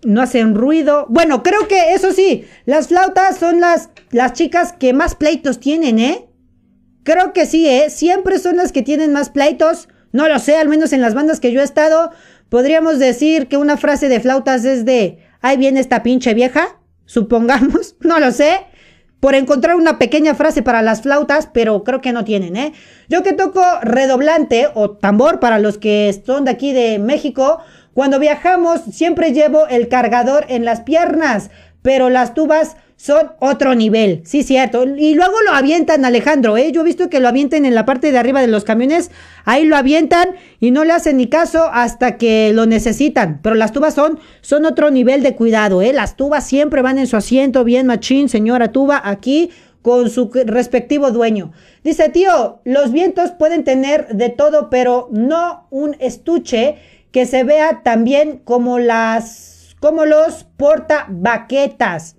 no 0.03 0.21
hacen 0.21 0.53
ruido. 0.53 1.07
Bueno, 1.09 1.41
creo 1.41 1.67
que 1.67 1.93
eso 1.93 2.11
sí, 2.11 2.45
las 2.65 2.89
flautas 2.89 3.37
son 3.37 3.59
las, 3.59 3.89
las 4.11 4.33
chicas 4.33 4.73
que 4.73 4.93
más 4.93 5.15
pleitos 5.15 5.59
tienen, 5.59 5.97
¿eh? 5.97 6.29
Creo 7.03 7.33
que 7.33 7.45
sí, 7.45 7.67
¿eh? 7.67 7.89
Siempre 7.89 8.37
son 8.39 8.57
las 8.57 8.71
que 8.71 8.83
tienen 8.83 9.11
más 9.11 9.29
pleitos. 9.29 9.89
No 10.11 10.27
lo 10.27 10.39
sé, 10.39 10.57
al 10.57 10.69
menos 10.69 10.93
en 10.93 11.01
las 11.01 11.13
bandas 11.13 11.39
que 11.39 11.51
yo 11.51 11.61
he 11.61 11.63
estado, 11.63 12.11
podríamos 12.49 12.99
decir 12.99 13.47
que 13.47 13.57
una 13.57 13.77
frase 13.77 14.09
de 14.09 14.19
flautas 14.19 14.63
es 14.63 14.85
de, 14.85 15.19
ahí 15.41 15.57
viene 15.57 15.79
esta 15.79 16.03
pinche 16.03 16.33
vieja, 16.33 16.79
supongamos, 17.05 17.95
no 17.99 18.19
lo 18.19 18.31
sé 18.31 18.67
por 19.25 19.33
encontrar 19.33 19.75
una 19.75 19.97
pequeña 19.97 20.35
frase 20.35 20.61
para 20.61 20.83
las 20.83 21.01
flautas, 21.01 21.49
pero 21.51 21.83
creo 21.83 21.99
que 21.99 22.13
no 22.13 22.23
tienen, 22.23 22.55
¿eh? 22.55 22.73
Yo 23.09 23.23
que 23.23 23.33
toco 23.33 23.63
redoblante 23.81 24.67
o 24.75 24.91
tambor 24.91 25.39
para 25.39 25.57
los 25.57 25.79
que 25.79 26.15
son 26.23 26.45
de 26.45 26.51
aquí 26.51 26.73
de 26.73 26.99
México, 26.99 27.57
cuando 27.95 28.19
viajamos 28.19 28.81
siempre 28.91 29.33
llevo 29.33 29.65
el 29.65 29.87
cargador 29.87 30.45
en 30.47 30.63
las 30.63 30.81
piernas, 30.81 31.49
pero 31.81 32.11
las 32.11 32.35
tubas 32.35 32.77
son 32.97 33.33
otro 33.39 33.75
nivel, 33.75 34.21
sí, 34.25 34.43
cierto. 34.43 34.85
Y 34.85 35.15
luego 35.15 35.41
lo 35.41 35.51
avientan, 35.51 36.05
Alejandro, 36.05 36.57
¿eh? 36.57 36.71
Yo 36.71 36.81
he 36.81 36.85
visto 36.85 37.09
que 37.09 37.19
lo 37.19 37.27
avienten 37.27 37.65
en 37.65 37.75
la 37.75 37.85
parte 37.85 38.11
de 38.11 38.17
arriba 38.17 38.41
de 38.41 38.47
los 38.47 38.63
camiones, 38.63 39.11
ahí 39.43 39.65
lo 39.65 39.75
avientan 39.75 40.29
y 40.59 40.71
no 40.71 40.85
le 40.85 40.93
hacen 40.93 41.17
ni 41.17 41.27
caso 41.27 41.69
hasta 41.71 42.17
que 42.17 42.51
lo 42.53 42.65
necesitan. 42.65 43.39
Pero 43.43 43.55
las 43.55 43.73
tubas 43.73 43.93
son, 43.93 44.19
son 44.41 44.65
otro 44.65 44.91
nivel 44.91 45.23
de 45.23 45.35
cuidado, 45.35 45.81
¿eh? 45.81 45.93
Las 45.93 46.15
tubas 46.15 46.45
siempre 46.47 46.81
van 46.81 46.97
en 46.97 47.07
su 47.07 47.17
asiento, 47.17 47.63
bien 47.63 47.87
machín, 47.87 48.29
señora 48.29 48.71
tuba, 48.71 49.01
aquí 49.03 49.51
con 49.81 50.09
su 50.09 50.31
respectivo 50.33 51.11
dueño. 51.11 51.51
Dice, 51.83 52.09
tío, 52.09 52.59
los 52.63 52.91
vientos 52.91 53.31
pueden 53.31 53.63
tener 53.63 54.07
de 54.07 54.29
todo, 54.29 54.71
pero 54.71 55.09
no 55.11 55.67
un 55.69 55.95
estuche 55.99 56.77
que 57.11 57.27
se 57.27 57.43
vea 57.43 57.83
también 57.83 58.41
como 58.43 58.79
las, 58.79 59.75
como 59.79 60.05
los 60.05 60.45
portabaquetas. 60.57 62.15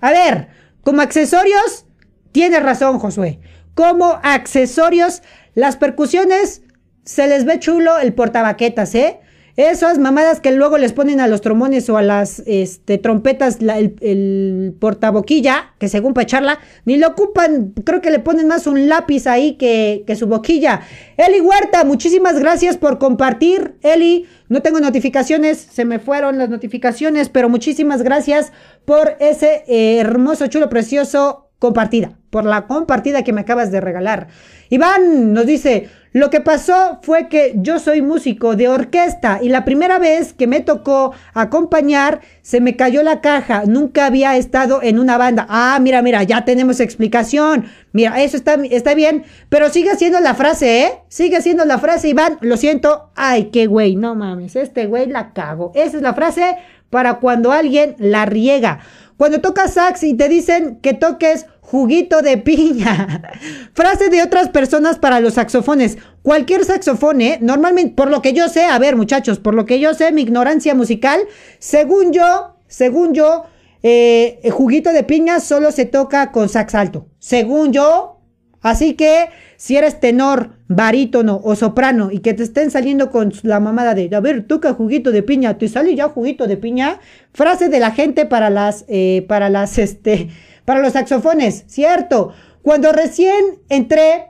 A 0.00 0.10
ver, 0.10 0.48
como 0.82 1.02
accesorios, 1.02 1.86
tienes 2.32 2.62
razón, 2.62 2.98
Josué. 2.98 3.40
Como 3.74 4.18
accesorios, 4.22 5.22
las 5.54 5.76
percusiones 5.76 6.62
se 7.04 7.26
les 7.28 7.44
ve 7.44 7.58
chulo 7.58 7.98
el 7.98 8.14
portabaquetas, 8.14 8.94
¿eh? 8.94 9.20
Esas 9.56 9.98
mamadas 9.98 10.40
que 10.40 10.52
luego 10.52 10.78
les 10.78 10.92
ponen 10.92 11.20
a 11.20 11.26
los 11.26 11.40
trombones 11.40 11.88
o 11.90 11.96
a 11.96 12.02
las 12.02 12.42
este, 12.46 12.98
trompetas 12.98 13.58
el, 13.60 14.74
portaboquilla, 14.78 15.74
que 15.78 15.88
según 15.88 16.14
para 16.14 16.24
echarla, 16.24 16.58
ni 16.84 16.96
lo 16.96 17.08
ocupan. 17.08 17.72
Creo 17.84 18.00
que 18.00 18.10
le 18.10 18.18
ponen 18.18 18.48
más 18.48 18.66
un 18.66 18.88
lápiz 18.88 19.26
ahí 19.26 19.54
que, 19.54 20.04
que 20.06 20.16
su 20.16 20.26
boquilla. 20.26 20.82
Eli 21.16 21.40
Huerta, 21.40 21.84
muchísimas 21.84 22.38
gracias 22.38 22.76
por 22.76 22.98
compartir. 22.98 23.74
Eli, 23.82 24.26
no 24.48 24.62
tengo 24.62 24.80
notificaciones, 24.80 25.58
se 25.58 25.84
me 25.84 25.98
fueron 25.98 26.38
las 26.38 26.48
notificaciones, 26.48 27.28
pero 27.28 27.48
muchísimas 27.48 28.02
gracias 28.02 28.52
por 28.84 29.16
ese 29.20 29.64
eh, 29.66 29.98
hermoso, 29.98 30.46
chulo, 30.46 30.68
precioso 30.68 31.50
compartida, 31.58 32.18
por 32.30 32.44
la 32.44 32.66
compartida 32.66 33.24
que 33.24 33.32
me 33.32 33.42
acabas 33.42 33.70
de 33.70 33.80
regalar. 33.80 34.28
Iván 34.70 35.32
nos 35.32 35.46
dice, 35.46 35.88
lo 36.12 36.30
que 36.30 36.40
pasó 36.40 36.98
fue 37.02 37.28
que 37.28 37.52
yo 37.56 37.78
soy 37.78 38.02
músico 38.02 38.56
de 38.56 38.68
orquesta 38.68 39.38
y 39.42 39.48
la 39.48 39.64
primera 39.64 39.98
vez 39.98 40.32
que 40.32 40.46
me 40.48 40.60
tocó 40.60 41.12
acompañar 41.34 42.20
se 42.42 42.60
me 42.60 42.76
cayó 42.76 43.02
la 43.02 43.20
caja. 43.20 43.62
Nunca 43.66 44.06
había 44.06 44.36
estado 44.36 44.80
en 44.82 44.98
una 44.98 45.18
banda. 45.18 45.46
Ah, 45.48 45.78
mira, 45.80 46.02
mira, 46.02 46.22
ya 46.24 46.44
tenemos 46.44 46.80
explicación. 46.80 47.66
Mira, 47.92 48.20
eso 48.22 48.36
está, 48.36 48.54
está 48.70 48.94
bien, 48.94 49.24
pero 49.48 49.70
sigue 49.70 49.94
siendo 49.96 50.18
la 50.20 50.34
frase, 50.34 50.82
¿eh? 50.84 50.92
Sigue 51.08 51.40
siendo 51.42 51.64
la 51.64 51.78
frase, 51.78 52.08
Iván. 52.08 52.38
Lo 52.40 52.56
siento. 52.56 53.10
Ay, 53.14 53.50
qué 53.52 53.66
güey, 53.66 53.96
no 53.96 54.14
mames, 54.14 54.56
este 54.56 54.86
güey 54.86 55.06
la 55.06 55.32
cago. 55.32 55.70
Esa 55.74 55.96
es 55.96 56.02
la 56.02 56.14
frase 56.14 56.56
para 56.90 57.14
cuando 57.14 57.52
alguien 57.52 57.94
la 57.98 58.26
riega. 58.26 58.80
Cuando 59.20 59.42
tocas 59.42 59.74
sax 59.74 60.02
y 60.04 60.14
te 60.14 60.30
dicen 60.30 60.78
que 60.80 60.94
toques 60.94 61.44
juguito 61.60 62.22
de 62.22 62.38
piña. 62.38 63.20
Frase 63.74 64.08
de 64.08 64.22
otras 64.22 64.48
personas 64.48 64.98
para 64.98 65.20
los 65.20 65.34
saxofones. 65.34 65.98
Cualquier 66.22 66.64
saxofón, 66.64 67.20
¿eh? 67.20 67.36
normalmente, 67.42 67.92
por 67.94 68.08
lo 68.08 68.22
que 68.22 68.32
yo 68.32 68.48
sé, 68.48 68.64
a 68.64 68.78
ver 68.78 68.96
muchachos, 68.96 69.38
por 69.38 69.52
lo 69.52 69.66
que 69.66 69.78
yo 69.78 69.92
sé, 69.92 70.10
mi 70.12 70.22
ignorancia 70.22 70.74
musical, 70.74 71.20
según 71.58 72.14
yo, 72.14 72.56
según 72.66 73.12
yo, 73.12 73.44
eh, 73.82 74.40
juguito 74.52 74.90
de 74.90 75.02
piña 75.02 75.40
solo 75.40 75.70
se 75.70 75.84
toca 75.84 76.32
con 76.32 76.48
sax 76.48 76.74
alto. 76.74 77.06
Según 77.18 77.74
yo, 77.74 78.19
así 78.62 78.94
que 78.94 79.28
si 79.56 79.76
eres 79.76 80.00
tenor, 80.00 80.52
barítono 80.68 81.40
o 81.42 81.54
soprano 81.56 82.10
y 82.10 82.20
que 82.20 82.32
te 82.32 82.44
estén 82.44 82.70
saliendo 82.70 83.10
con 83.10 83.32
la 83.42 83.60
mamada 83.60 83.94
de, 83.94 84.08
a 84.14 84.20
ver, 84.20 84.46
toca 84.46 84.72
juguito 84.72 85.10
de 85.10 85.22
piña, 85.22 85.58
te 85.58 85.68
sale 85.68 85.94
ya 85.94 86.08
juguito 86.08 86.46
de 86.46 86.56
piña. 86.56 87.00
Frase 87.34 87.68
de 87.68 87.80
la 87.80 87.90
gente 87.90 88.24
para 88.24 88.50
las, 88.50 88.84
eh, 88.88 89.26
para 89.28 89.50
las, 89.50 89.78
este, 89.86 90.28
para 90.64 90.80
los 90.80 90.92
saxofones, 90.92 91.64
cierto. 91.66 92.32
Cuando 92.62 92.92
recién 92.92 93.58
entré, 93.68 94.28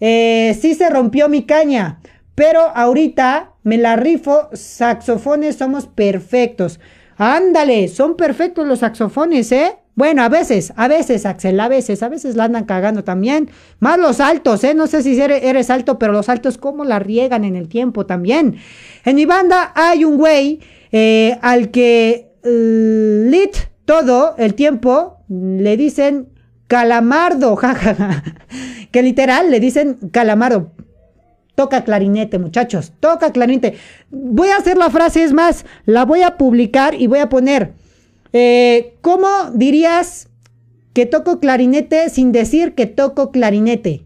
eh, 0.00 0.56
sí 0.60 0.74
se 0.74 0.90
rompió 0.90 1.28
mi 1.28 1.44
caña, 1.44 2.00
pero 2.34 2.60
ahorita 2.60 3.54
me 3.64 3.78
la 3.78 3.96
rifo. 3.96 4.48
Saxofones 4.52 5.56
somos 5.56 5.86
perfectos. 5.86 6.80
Ándale, 7.16 7.88
son 7.88 8.16
perfectos 8.16 8.66
los 8.66 8.78
saxofones, 8.78 9.50
¿eh? 9.52 9.76
Bueno, 9.98 10.22
a 10.22 10.28
veces, 10.28 10.72
a 10.76 10.86
veces, 10.86 11.26
Axel, 11.26 11.58
a 11.58 11.66
veces, 11.66 12.04
a 12.04 12.08
veces 12.08 12.36
la 12.36 12.44
andan 12.44 12.66
cagando 12.66 13.02
también. 13.02 13.50
Más 13.80 13.98
los 13.98 14.20
altos, 14.20 14.62
¿eh? 14.62 14.72
No 14.72 14.86
sé 14.86 15.02
si 15.02 15.20
eres, 15.20 15.70
alto, 15.70 15.98
pero 15.98 16.12
los 16.12 16.28
altos, 16.28 16.56
¿cómo 16.56 16.84
la 16.84 17.00
riegan 17.00 17.42
en 17.42 17.56
el 17.56 17.66
tiempo 17.66 18.06
también? 18.06 18.58
En 19.04 19.16
mi 19.16 19.26
banda 19.26 19.72
hay 19.74 20.04
un 20.04 20.16
güey 20.16 20.60
eh, 20.92 21.36
al 21.42 21.72
que 21.72 22.30
lit 22.44 23.56
todo 23.86 24.36
el 24.38 24.54
tiempo 24.54 25.16
le 25.28 25.76
dicen 25.76 26.28
calamardo, 26.68 27.56
jajaja. 27.56 28.22
que 28.92 29.02
literal 29.02 29.50
le 29.50 29.58
dicen 29.58 29.98
calamardo. 30.12 30.70
toca 31.56 31.82
clarinete, 31.82 32.38
muchachos, 32.38 32.92
toca 33.00 33.32
clarinete. 33.32 33.76
Voy 34.10 34.50
a 34.50 34.58
hacer 34.58 34.78
la 34.78 34.90
frase, 34.90 35.24
es 35.24 35.32
más, 35.32 35.66
la 35.86 36.04
voy 36.04 36.22
a 36.22 36.36
publicar 36.36 36.94
y 36.94 37.08
voy 37.08 37.18
a 37.18 37.28
poner, 37.28 37.72
eh, 38.32 38.96
¿cómo 39.00 39.28
dirías 39.54 40.28
que 40.92 41.06
toco 41.06 41.40
clarinete 41.40 42.10
sin 42.10 42.32
decir 42.32 42.74
que 42.74 42.86
toco 42.86 43.30
clarinete? 43.30 44.04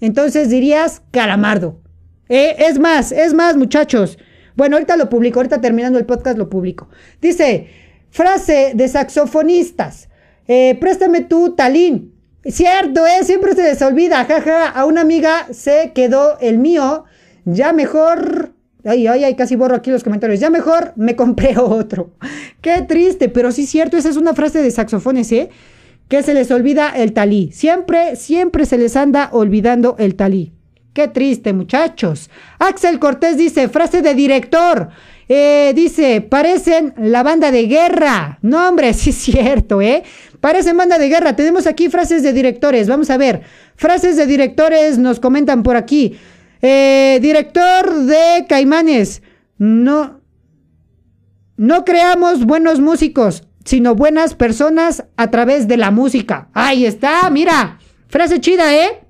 Entonces 0.00 0.50
dirías 0.50 1.02
calamardo. 1.10 1.80
Eh, 2.28 2.56
es 2.58 2.78
más, 2.78 3.12
es 3.12 3.34
más, 3.34 3.56
muchachos. 3.56 4.18
Bueno, 4.56 4.76
ahorita 4.76 4.96
lo 4.96 5.08
publico, 5.08 5.38
ahorita 5.38 5.60
terminando 5.60 5.98
el 5.98 6.06
podcast 6.06 6.38
lo 6.38 6.48
publico. 6.48 6.88
Dice, 7.20 7.68
frase 8.10 8.72
de 8.74 8.88
saxofonistas. 8.88 10.08
Eh, 10.46 10.76
préstame 10.80 11.22
tu 11.22 11.54
talín. 11.54 12.14
Cierto, 12.44 13.06
¿eh? 13.06 13.22
Siempre 13.22 13.54
se 13.54 13.62
les 13.62 13.80
olvida, 13.82 14.24
jaja. 14.24 14.68
A 14.68 14.84
una 14.84 15.02
amiga 15.02 15.46
se 15.52 15.92
quedó 15.94 16.38
el 16.40 16.58
mío. 16.58 17.04
Ya 17.44 17.72
mejor. 17.72 18.52
Ay, 18.84 19.06
ay, 19.06 19.24
ay, 19.24 19.34
casi 19.34 19.56
borro 19.56 19.76
aquí 19.76 19.90
los 19.90 20.02
comentarios. 20.02 20.40
Ya 20.40 20.50
mejor 20.50 20.92
me 20.96 21.16
compré 21.16 21.56
otro. 21.58 22.10
Qué 22.60 22.82
triste, 22.82 23.28
pero 23.28 23.52
sí 23.52 23.66
cierto, 23.66 23.96
esa 23.96 24.08
es 24.08 24.16
una 24.16 24.34
frase 24.34 24.62
de 24.62 24.70
saxofones, 24.70 25.30
¿eh? 25.32 25.50
Que 26.08 26.22
se 26.22 26.34
les 26.34 26.50
olvida 26.50 26.90
el 26.90 27.12
talí. 27.12 27.50
Siempre, 27.52 28.16
siempre 28.16 28.66
se 28.66 28.78
les 28.78 28.96
anda 28.96 29.30
olvidando 29.32 29.96
el 29.98 30.14
talí. 30.14 30.52
Qué 30.92 31.08
triste, 31.08 31.54
muchachos. 31.54 32.28
Axel 32.58 32.98
Cortés 32.98 33.38
dice, 33.38 33.68
frase 33.68 34.02
de 34.02 34.14
director. 34.14 34.90
Eh, 35.26 35.72
dice, 35.74 36.20
parecen 36.20 36.92
la 36.98 37.22
banda 37.22 37.50
de 37.50 37.66
guerra. 37.66 38.38
No, 38.42 38.68
hombre, 38.68 38.92
sí 38.92 39.10
es 39.10 39.16
cierto, 39.16 39.80
¿eh? 39.80 40.02
Parecen 40.40 40.76
banda 40.76 40.98
de 40.98 41.08
guerra. 41.08 41.34
Tenemos 41.36 41.66
aquí 41.66 41.88
frases 41.88 42.22
de 42.22 42.32
directores. 42.32 42.88
Vamos 42.88 43.08
a 43.08 43.16
ver. 43.16 43.42
Frases 43.76 44.16
de 44.16 44.26
directores 44.26 44.98
nos 44.98 45.20
comentan 45.20 45.62
por 45.62 45.76
aquí. 45.76 46.18
Eh, 46.62 47.18
director 47.20 48.04
de 48.04 48.46
Caimanes. 48.48 49.22
No. 49.58 50.20
No 51.56 51.84
creamos 51.84 52.44
buenos 52.44 52.80
músicos, 52.80 53.48
sino 53.64 53.94
buenas 53.94 54.34
personas 54.34 55.04
a 55.16 55.30
través 55.30 55.68
de 55.68 55.76
la 55.76 55.90
música. 55.90 56.48
Ahí 56.54 56.86
está, 56.86 57.28
mira. 57.30 57.78
Frase 58.08 58.40
chida, 58.40 58.74
¿eh? 58.76 59.04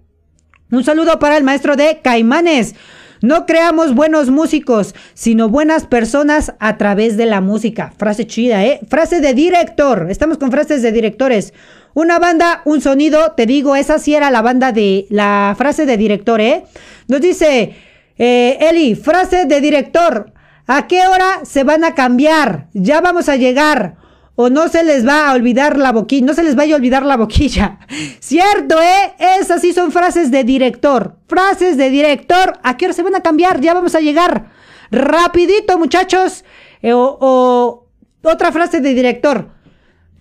Un 0.70 0.82
saludo 0.82 1.18
para 1.18 1.36
el 1.36 1.44
maestro 1.44 1.76
de 1.76 2.00
Caimanes. 2.02 2.74
No 3.20 3.46
creamos 3.46 3.94
buenos 3.94 4.30
músicos, 4.30 4.94
sino 5.14 5.48
buenas 5.48 5.86
personas 5.86 6.54
a 6.58 6.76
través 6.76 7.16
de 7.16 7.26
la 7.26 7.40
música. 7.40 7.92
Frase 7.96 8.26
chida, 8.26 8.64
¿eh? 8.64 8.80
Frase 8.88 9.20
de 9.20 9.34
director. 9.34 10.08
Estamos 10.10 10.38
con 10.38 10.50
frases 10.50 10.82
de 10.82 10.90
directores. 10.90 11.52
Una 11.94 12.18
banda, 12.18 12.62
un 12.64 12.80
sonido. 12.80 13.32
Te 13.32 13.46
digo, 13.46 13.76
esa 13.76 13.98
sí 13.98 14.14
era 14.14 14.30
la 14.30 14.42
banda 14.42 14.72
de 14.72 15.06
la 15.10 15.54
frase 15.56 15.86
de 15.86 15.96
director, 15.96 16.40
¿eh? 16.40 16.64
Nos 17.08 17.20
dice 17.20 17.76
eh, 18.18 18.58
Eli, 18.60 18.94
frase 18.94 19.46
de 19.46 19.60
director. 19.60 20.32
¿A 20.66 20.86
qué 20.86 21.06
hora 21.06 21.40
se 21.44 21.64
van 21.64 21.84
a 21.84 21.94
cambiar? 21.94 22.68
Ya 22.72 23.00
vamos 23.00 23.28
a 23.28 23.36
llegar 23.36 23.96
o 24.34 24.48
no 24.48 24.68
se 24.68 24.82
les 24.82 25.06
va 25.06 25.28
a 25.28 25.34
olvidar 25.34 25.76
la 25.76 25.92
boquilla, 25.92 26.26
no 26.26 26.34
se 26.34 26.42
les 26.42 26.56
vaya 26.56 26.74
a 26.74 26.78
olvidar 26.78 27.04
la 27.04 27.16
boquilla. 27.16 27.78
Cierto, 28.20 28.80
¿eh? 28.80 29.14
Esas 29.40 29.60
sí 29.60 29.72
son 29.72 29.92
frases 29.92 30.30
de 30.30 30.44
director. 30.44 31.16
Frases 31.28 31.76
de 31.76 31.90
director. 31.90 32.58
¿A 32.62 32.76
qué 32.76 32.86
hora 32.86 32.94
se 32.94 33.02
van 33.02 33.14
a 33.14 33.20
cambiar? 33.20 33.60
Ya 33.60 33.74
vamos 33.74 33.94
a 33.94 34.00
llegar. 34.00 34.50
Rapidito, 34.90 35.78
muchachos. 35.78 36.44
Eh, 36.82 36.92
o, 36.94 37.86
otra 38.22 38.52
frase 38.52 38.80
de 38.80 38.94
director. 38.94 39.48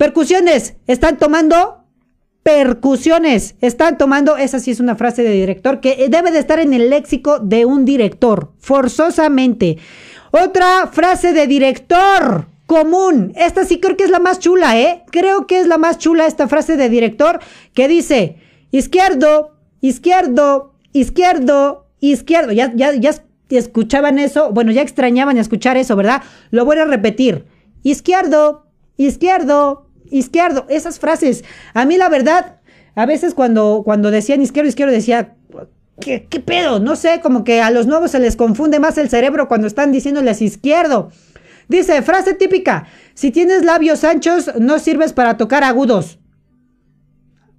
Percusiones. 0.02 0.74
Están 0.88 1.20
tomando 1.20 1.84
percusiones. 2.42 3.54
Están 3.62 4.00
tomando, 4.00 4.36
esa 4.36 4.60
sí 4.60 4.72
es 4.72 4.80
una 4.80 4.96
frase 4.96 5.22
de 5.22 5.30
director 5.30 5.80
que 5.80 6.08
debe 6.10 6.32
de 6.32 6.40
estar 6.40 6.58
en 6.58 6.74
el 6.74 6.90
léxico 6.90 7.38
de 7.38 7.66
un 7.66 7.86
director, 7.86 8.52
forzosamente. 8.58 9.78
Otra 10.32 10.88
frase 10.92 11.34
de 11.34 11.46
director 11.46 12.48
común. 12.66 13.32
Esta 13.36 13.64
sí 13.64 13.80
creo 13.80 13.96
que 13.96 14.06
es 14.06 14.10
la 14.10 14.18
más 14.18 14.40
chula, 14.40 14.80
¿eh? 14.80 15.04
Creo 15.12 15.46
que 15.46 15.60
es 15.60 15.68
la 15.68 15.78
más 15.78 16.00
chula 16.00 16.26
esta 16.26 16.48
frase 16.48 16.78
de 16.78 16.90
director 16.90 17.40
que 17.76 17.88
dice, 17.88 18.38
izquierdo, 18.72 19.52
izquierdo, 19.82 20.74
izquierdo, 20.94 21.86
izquierdo. 22.00 22.54
Ya, 22.54 22.74
ya, 22.74 22.96
ya 22.96 23.14
escuchaban 23.52 24.18
eso, 24.18 24.50
bueno, 24.52 24.72
ya 24.72 24.82
extrañaban 24.82 25.38
escuchar 25.38 25.78
eso, 25.78 25.96
¿verdad? 25.96 26.24
Lo 26.50 26.66
voy 26.66 26.80
a 26.80 26.86
repetir. 26.86 27.46
Izquierdo, 27.84 28.66
izquierdo, 28.98 29.91
izquierdo. 30.12 30.66
Esas 30.70 31.00
frases, 31.00 31.44
a 31.74 31.86
mí 31.86 31.98
la 31.98 32.10
verdad, 32.10 32.58
a 32.96 33.06
veces 33.06 33.34
cuando, 33.34 33.82
cuando 33.84 34.12
decían 34.12 34.42
izquierdo, 34.42 34.70
izquierdo, 34.70 34.94
decía, 34.94 35.36
¿qué, 36.00 36.28
¿qué 36.30 36.40
pedo? 36.40 36.80
No 36.80 36.96
sé, 36.96 37.22
como 37.22 37.44
que 37.44 37.62
a 37.62 37.72
los 37.72 37.88
nuevos 37.88 38.12
se 38.12 38.20
les 38.20 38.36
confunde 38.36 38.80
más 38.80 38.98
el 38.98 39.10
cerebro 39.10 39.48
cuando 39.48 39.68
están 39.68 39.92
diciéndoles 39.92 40.42
izquierdo. 40.42 41.12
Dice, 41.68 42.02
frase 42.02 42.34
típica, 42.34 42.88
si 43.14 43.32
tienes 43.32 43.64
labios 43.64 44.04
anchos, 44.04 44.52
no 44.60 44.78
sirves 44.78 45.14
para 45.14 45.38
tocar 45.38 45.64
agudos. 45.64 46.20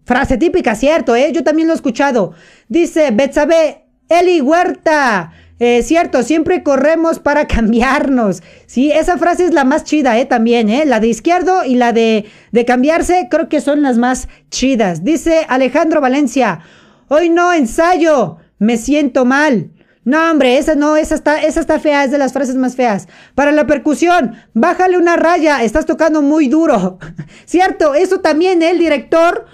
Frase 0.05 0.36
típica, 0.36 0.74
cierto, 0.74 1.16
¿eh? 1.16 1.32
Yo 1.32 1.44
también 1.44 1.68
lo 1.68 1.74
he 1.74 1.76
escuchado. 1.76 2.34
Dice, 2.68 3.11
Betsabe, 3.12 3.86
Eli 4.09 4.40
Huerta. 4.40 5.32
Eh, 5.64 5.84
cierto, 5.84 6.24
siempre 6.24 6.64
corremos 6.64 7.20
para 7.20 7.46
cambiarnos. 7.46 8.42
Sí, 8.66 8.90
esa 8.90 9.16
frase 9.16 9.44
es 9.44 9.54
la 9.54 9.62
más 9.62 9.84
chida, 9.84 10.18
¿eh? 10.18 10.26
También, 10.26 10.68
¿eh? 10.68 10.84
La 10.84 10.98
de 10.98 11.06
izquierdo 11.06 11.64
y 11.64 11.76
la 11.76 11.92
de, 11.92 12.24
de 12.50 12.64
cambiarse, 12.64 13.28
creo 13.30 13.48
que 13.48 13.60
son 13.60 13.80
las 13.80 13.96
más 13.96 14.26
chidas. 14.50 15.04
Dice 15.04 15.46
Alejandro 15.48 16.00
Valencia, 16.00 16.62
hoy 17.06 17.30
no 17.30 17.52
ensayo, 17.52 18.38
me 18.58 18.76
siento 18.76 19.24
mal. 19.24 19.70
No, 20.04 20.32
hombre, 20.32 20.58
esa 20.58 20.74
no, 20.74 20.96
esa 20.96 21.14
está, 21.14 21.40
esa 21.40 21.60
está 21.60 21.78
fea, 21.78 22.02
es 22.02 22.10
de 22.10 22.18
las 22.18 22.32
frases 22.32 22.56
más 22.56 22.74
feas. 22.74 23.06
Para 23.36 23.52
la 23.52 23.64
percusión, 23.64 24.34
bájale 24.54 24.98
una 24.98 25.14
raya, 25.14 25.62
estás 25.62 25.86
tocando 25.86 26.22
muy 26.22 26.48
duro. 26.48 26.98
Cierto, 27.44 27.94
eso 27.94 28.18
también, 28.18 28.62
¿eh? 28.62 28.70
el 28.70 28.80
director, 28.80 29.46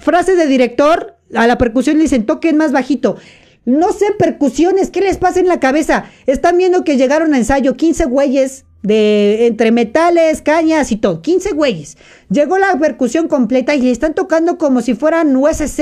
frase 0.00 0.36
de 0.36 0.46
director, 0.46 1.18
a 1.34 1.46
la 1.46 1.58
percusión 1.58 1.98
le 1.98 2.04
dicen, 2.04 2.24
toquen 2.24 2.56
más 2.56 2.72
bajito. 2.72 3.18
No 3.64 3.92
sé, 3.92 4.06
percusiones, 4.18 4.90
¿qué 4.90 5.00
les 5.00 5.16
pasa 5.16 5.40
en 5.40 5.48
la 5.48 5.60
cabeza? 5.60 6.04
Están 6.26 6.58
viendo 6.58 6.84
que 6.84 6.96
llegaron 6.96 7.32
a 7.32 7.38
ensayo 7.38 7.76
15 7.76 8.04
güeyes 8.06 8.66
de 8.82 9.46
entre 9.46 9.72
metales, 9.72 10.42
cañas 10.42 10.92
y 10.92 10.96
todo, 10.96 11.22
15 11.22 11.52
güeyes. 11.52 11.96
Llegó 12.28 12.58
la 12.58 12.78
percusión 12.78 13.28
completa 13.28 13.74
y 13.74 13.90
están 13.90 14.14
tocando 14.14 14.58
como 14.58 14.82
si 14.82 14.94
fueran 14.94 15.34
USC. 15.34 15.80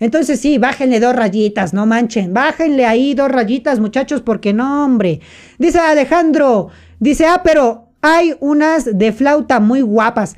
Entonces 0.00 0.38
sí, 0.38 0.58
bájenle 0.58 1.00
dos 1.00 1.16
rayitas, 1.16 1.72
no 1.72 1.86
manchen. 1.86 2.34
Bájenle 2.34 2.84
ahí 2.84 3.14
dos 3.14 3.30
rayitas, 3.30 3.80
muchachos, 3.80 4.20
porque 4.20 4.52
no, 4.52 4.84
hombre. 4.84 5.20
Dice 5.58 5.78
Alejandro, 5.78 6.68
dice, 7.00 7.24
ah, 7.24 7.40
pero 7.42 7.88
hay 8.02 8.36
unas 8.40 8.98
de 8.98 9.12
flauta 9.12 9.58
muy 9.58 9.80
guapas. 9.80 10.36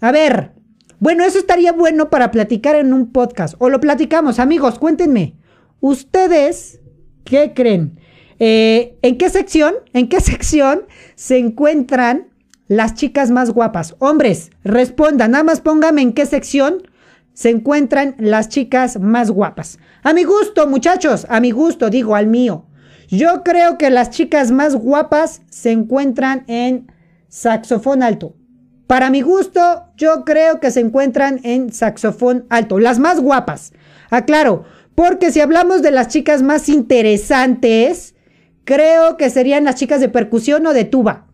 A 0.00 0.12
ver, 0.12 0.52
bueno, 1.00 1.24
eso 1.24 1.38
estaría 1.38 1.72
bueno 1.72 2.08
para 2.08 2.30
platicar 2.30 2.76
en 2.76 2.94
un 2.94 3.12
podcast. 3.12 3.56
O 3.58 3.68
lo 3.68 3.80
platicamos, 3.80 4.38
amigos, 4.38 4.78
cuéntenme. 4.78 5.34
¿Ustedes 5.84 6.80
qué 7.24 7.52
creen? 7.54 8.00
Eh, 8.38 8.96
¿En 9.02 9.18
qué 9.18 9.28
sección? 9.28 9.74
¿En 9.92 10.08
qué 10.08 10.18
sección 10.22 10.84
se 11.14 11.36
encuentran 11.36 12.28
las 12.68 12.94
chicas 12.94 13.30
más 13.30 13.50
guapas? 13.50 13.94
Hombres, 13.98 14.50
respondan, 14.64 15.32
nada 15.32 15.44
más 15.44 15.60
póngame 15.60 16.00
en 16.00 16.14
qué 16.14 16.24
sección 16.24 16.84
se 17.34 17.50
encuentran 17.50 18.14
las 18.18 18.48
chicas 18.48 18.98
más 18.98 19.30
guapas. 19.30 19.78
A 20.02 20.14
mi 20.14 20.24
gusto, 20.24 20.66
muchachos, 20.66 21.26
a 21.28 21.38
mi 21.40 21.50
gusto, 21.50 21.90
digo, 21.90 22.14
al 22.14 22.28
mío. 22.28 22.64
Yo 23.10 23.42
creo 23.44 23.76
que 23.76 23.90
las 23.90 24.08
chicas 24.08 24.52
más 24.52 24.74
guapas 24.74 25.42
se 25.50 25.70
encuentran 25.70 26.44
en 26.46 26.90
saxofón 27.28 28.02
alto. 28.02 28.36
Para 28.86 29.10
mi 29.10 29.20
gusto, 29.20 29.84
yo 29.98 30.24
creo 30.24 30.60
que 30.60 30.70
se 30.70 30.80
encuentran 30.80 31.40
en 31.42 31.74
saxofón 31.74 32.46
alto. 32.48 32.78
Las 32.78 32.98
más 32.98 33.20
guapas. 33.20 33.74
Aclaro, 34.10 34.64
porque 34.94 35.32
si 35.32 35.40
hablamos 35.40 35.82
de 35.82 35.90
las 35.90 36.08
chicas 36.08 36.42
más 36.42 36.68
interesantes, 36.68 38.14
creo 38.64 39.16
que 39.16 39.30
serían 39.30 39.64
las 39.64 39.76
chicas 39.76 40.00
de 40.00 40.08
percusión 40.08 40.66
o 40.66 40.72
de 40.72 40.84
tuba. 40.84 41.26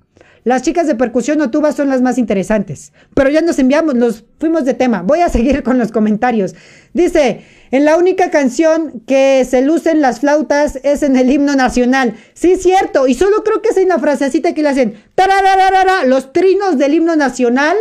Las 0.43 0.63
chicas 0.63 0.87
de 0.87 0.95
percusión 0.95 1.41
o 1.43 1.51
tuba 1.51 1.73
son 1.73 1.91
las 1.91 2.01
más 2.01 2.17
interesantes. 2.17 2.93
Pero 3.15 3.29
ya 3.29 3.43
nos 3.43 3.59
enviamos, 3.59 3.95
nos 3.95 4.25
fuimos 4.39 4.65
de 4.65 4.73
tema. 4.73 5.03
Voy 5.03 5.21
a 5.21 5.29
seguir 5.31 5.63
con 5.63 5.79
los 5.79 5.93
comentarios. 5.93 6.55
Dice, 6.95 7.45
en 7.71 7.85
la 7.85 7.97
única 7.97 8.31
canción 8.31 9.03
que 9.07 9.45
se 9.45 9.61
lucen 9.61 10.01
las 10.01 10.21
flautas 10.21 10.79
es 10.83 11.03
en 11.03 11.17
el 11.17 11.31
himno 11.31 11.55
nacional. 11.57 12.15
Sí, 12.33 12.57
cierto. 12.57 13.07
Y 13.07 13.15
solo 13.15 13.45
creo 13.45 13.61
que 13.61 13.69
es 13.69 13.77
en 13.77 13.89
la 13.89 13.99
frasecita 13.99 14.55
que 14.55 14.63
le 14.63 14.71
hacen. 14.71 14.95
Los 16.07 16.33
trinos 16.33 16.79
del 16.79 16.95
himno 16.95 17.17
nacional 17.17 17.77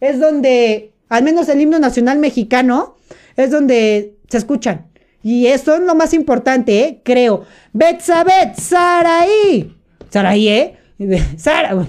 es 0.00 0.18
donde, 0.18 0.92
al 1.08 1.22
menos 1.22 1.48
el 1.48 1.60
himno 1.60 1.78
nacional 1.78 2.18
mexicano, 2.18 2.96
es 3.36 3.52
donde 3.52 4.16
se 4.28 4.38
escuchan. 4.38 4.91
Y 5.22 5.46
eso 5.46 5.74
es 5.74 5.80
lo 5.80 5.94
más 5.94 6.14
importante, 6.14 6.80
¿eh? 6.80 7.00
creo. 7.04 7.44
Betzabet, 7.72 8.56
Saraí. 8.56 9.74
Saraí, 10.10 10.48
¿eh? 10.48 10.76
Sara, 11.36 11.86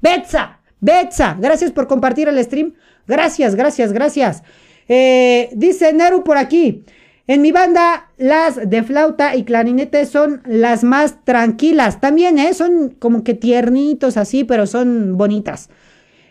Betsa, 0.00 0.60
Betsa, 0.80 1.36
gracias 1.38 1.70
por 1.70 1.86
compartir 1.86 2.28
el 2.28 2.42
stream. 2.42 2.74
Gracias, 3.06 3.54
gracias, 3.54 3.92
gracias. 3.92 4.42
Eh, 4.88 5.50
dice 5.54 5.92
Neru 5.92 6.24
por 6.24 6.36
aquí. 6.36 6.84
En 7.28 7.40
mi 7.40 7.52
banda, 7.52 8.10
las 8.18 8.68
de 8.68 8.82
flauta 8.82 9.36
y 9.36 9.44
clarinete 9.44 10.06
son 10.06 10.42
las 10.44 10.82
más 10.82 11.24
tranquilas. 11.24 12.00
También, 12.00 12.38
¿eh? 12.38 12.52
Son 12.52 12.90
como 12.90 13.22
que 13.22 13.34
tiernitos 13.34 14.16
así, 14.16 14.44
pero 14.44 14.66
son 14.66 15.16
bonitas. 15.16 15.70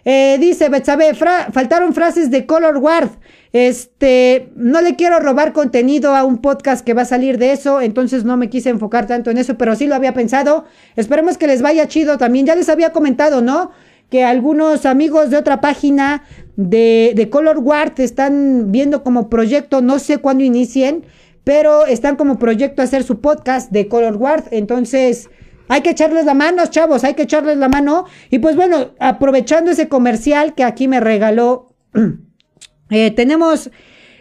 Eh, 0.03 0.37
dice 0.39 0.69
Betsabe, 0.69 1.13
faltaron 1.13 1.93
frases 1.93 2.31
de 2.31 2.45
Color 2.45 2.79
Guard. 2.79 3.09
Este, 3.53 4.49
no 4.55 4.81
le 4.81 4.95
quiero 4.95 5.19
robar 5.19 5.53
contenido 5.53 6.15
a 6.15 6.23
un 6.23 6.37
podcast 6.37 6.85
que 6.85 6.93
va 6.93 7.01
a 7.01 7.05
salir 7.05 7.37
de 7.37 7.51
eso, 7.51 7.81
entonces 7.81 8.23
no 8.23 8.37
me 8.37 8.49
quise 8.49 8.69
enfocar 8.69 9.07
tanto 9.07 9.29
en 9.29 9.37
eso, 9.37 9.57
pero 9.57 9.75
sí 9.75 9.87
lo 9.87 9.95
había 9.95 10.13
pensado. 10.13 10.65
Esperemos 10.95 11.37
que 11.37 11.47
les 11.47 11.61
vaya 11.61 11.87
chido 11.87 12.17
también. 12.17 12.45
Ya 12.45 12.55
les 12.55 12.69
había 12.69 12.91
comentado, 12.93 13.41
¿no? 13.41 13.71
Que 14.09 14.23
algunos 14.23 14.85
amigos 14.85 15.29
de 15.29 15.37
otra 15.37 15.61
página 15.61 16.23
de, 16.55 17.13
de 17.15 17.29
Color 17.29 17.59
Guard 17.59 17.99
están 17.99 18.71
viendo 18.71 19.03
como 19.03 19.29
proyecto, 19.29 19.81
no 19.81 19.99
sé 19.99 20.17
cuándo 20.17 20.43
inicien, 20.43 21.05
pero 21.43 21.85
están 21.85 22.15
como 22.15 22.39
proyecto 22.39 22.81
hacer 22.81 23.03
su 23.03 23.19
podcast 23.19 23.71
de 23.71 23.87
Color 23.87 24.17
Guard. 24.17 24.45
Entonces, 24.51 25.29
hay 25.71 25.81
que 25.81 25.91
echarles 25.91 26.25
la 26.25 26.33
mano, 26.33 26.65
chavos, 26.65 27.05
hay 27.05 27.13
que 27.13 27.21
echarles 27.21 27.55
la 27.55 27.69
mano. 27.69 28.05
Y 28.29 28.39
pues 28.39 28.57
bueno, 28.57 28.91
aprovechando 28.99 29.71
ese 29.71 29.87
comercial 29.87 30.53
que 30.53 30.65
aquí 30.65 30.89
me 30.89 30.99
regaló, 30.99 31.73
eh, 32.89 33.11
tenemos... 33.11 33.71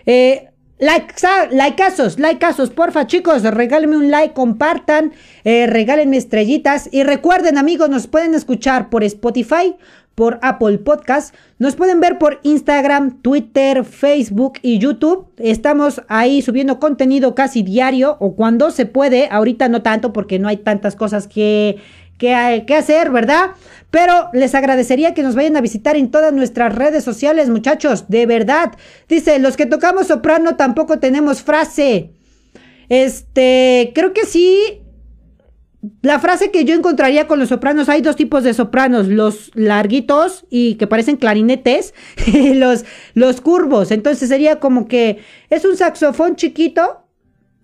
Eh, 0.07 0.47
Like, 0.83 1.13
likeazos, 1.51 2.19
likeazos, 2.19 2.71
porfa 2.71 3.07
chicos, 3.07 3.43
regálenme 3.43 3.99
un 3.99 4.11
like, 4.11 4.33
compartan, 4.33 5.13
eh, 5.45 5.67
regálenme 5.67 6.17
estrellitas 6.17 6.89
y 6.91 7.03
recuerden 7.03 7.59
amigos, 7.59 7.91
nos 7.91 8.07
pueden 8.07 8.33
escuchar 8.33 8.89
por 8.89 9.05
Spotify, 9.05 9.77
por 10.21 10.39
Apple 10.43 10.77
Podcast. 10.77 11.35
Nos 11.59 11.77
pueden 11.77 11.99
ver 11.99 12.19
por 12.19 12.41
Instagram, 12.43 13.23
Twitter, 13.23 13.87
Facebook 13.87 14.59
y 14.61 14.79
YouTube. 14.79 15.29
Estamos 15.39 16.03
ahí 16.09 16.43
subiendo 16.43 16.79
contenido 16.79 17.35
casi 17.35 17.63
diario 17.63 18.19
o 18.21 18.37
cuando 18.37 18.71
se 18.71 18.85
puede. 18.85 19.29
Ahorita 19.31 19.71
no 19.71 19.81
tanto 19.81 20.13
porque 20.13 20.39
no 20.39 20.49
hay 20.49 20.59
tantas 20.59 20.95
cosas 20.95 21.27
que, 21.27 21.79
que, 22.19 22.65
que 22.67 22.75
hacer, 22.75 23.11
¿verdad? 23.11 23.53
Pero 23.91 24.29
les 24.35 24.55
agradecería 24.55 25.15
que 25.15 25.23
nos 25.23 25.37
vayan 25.37 25.57
a 25.57 25.63
visitar 25.63 25.97
en 25.97 26.11
todas 26.11 26.35
nuestras 26.35 26.75
redes 26.75 27.03
sociales, 27.03 27.49
muchachos. 27.49 28.11
De 28.11 28.27
verdad. 28.27 28.73
Dice, 29.09 29.39
los 29.39 29.57
que 29.57 29.65
tocamos 29.65 30.09
soprano 30.09 30.57
tampoco 30.57 30.99
tenemos 30.99 31.41
frase. 31.41 32.11
Este, 32.91 33.93
creo 33.95 34.13
que 34.13 34.27
sí. 34.27 34.83
La 36.03 36.19
frase 36.19 36.51
que 36.51 36.67
yo 36.67 36.75
encontraría 36.75 37.27
con 37.27 37.39
los 37.39 37.49
sopranos, 37.49 37.89
hay 37.89 38.03
dos 38.03 38.15
tipos 38.15 38.45
de 38.45 38.53
sopranos, 38.53 39.09
los 39.09 39.51
larguitos 39.55 40.45
y 40.51 40.75
que 40.75 40.87
parecen 40.87 41.17
clarinetes, 41.17 41.95
y 42.27 42.55
los, 42.55 42.85
los 43.15 43.41
curvos. 43.41 43.91
Entonces 43.91 44.29
sería 44.29 44.61
como 44.61 44.87
que 44.89 45.21
es 45.49 45.65
un 45.65 45.77
saxofón 45.77 46.37
chiquito. 46.37 47.07